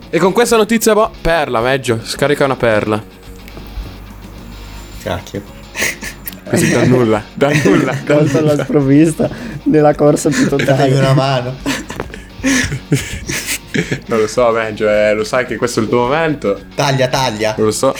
E 0.09 0.19
con 0.19 0.33
questa 0.33 0.57
notizia, 0.57 0.93
boh, 0.93 1.11
perla, 1.21 1.61
meglio. 1.61 2.01
Scarica 2.03 2.43
una 2.43 2.57
perla. 2.57 3.01
Cacchio. 5.03 5.59
Così 6.51 6.71
da 6.71 6.85
nulla, 6.85 7.23
da 7.33 7.49
nulla. 7.63 7.95
da 8.05 8.13
Colto 8.15 8.37
alla 8.37 8.51
nulla. 8.51 8.63
sprovvista 8.63 9.29
della 9.63 9.95
corsa 9.95 10.29
più 10.29 10.45
Dammi 10.47 10.65
totale. 10.65 10.97
una 10.99 11.13
mano. 11.13 11.55
Non 14.07 14.19
lo 14.19 14.27
so, 14.27 14.51
meglio, 14.51 14.89
eh, 14.89 15.13
lo 15.13 15.23
sai 15.23 15.45
che 15.45 15.55
questo 15.55 15.79
è 15.79 15.83
il 15.83 15.89
tuo 15.89 15.99
momento. 16.01 16.59
Taglia, 16.75 17.07
taglia. 17.07 17.53
Non 17.57 17.67
lo 17.67 17.71
so. 17.71 17.95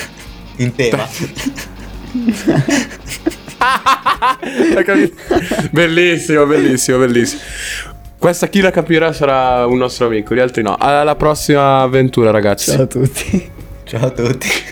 In 0.58 0.76
tema. 0.76 1.08
Bellissimo, 5.72 6.45
bellissimo, 6.45 6.97
bellissimo. 6.99 7.41
Questa 8.18 8.47
chi 8.47 8.62
la 8.62 8.72
capirà 8.72 9.14
sarà 9.14 9.66
un 9.66 9.78
nostro 9.78 10.06
amico, 10.08 10.36
gli 10.36 10.39
altri 10.39 10.62
no. 10.62 10.76
Alla 10.78 11.16
prossima 11.16 11.82
avventura, 11.82 12.32
ragazzi. 12.32 12.72
Ciao 12.72 12.84
a 12.84 12.88
tutti. 12.88 13.49
Ciao 13.86 14.06
a 14.06 14.10
tutti. 14.12 14.70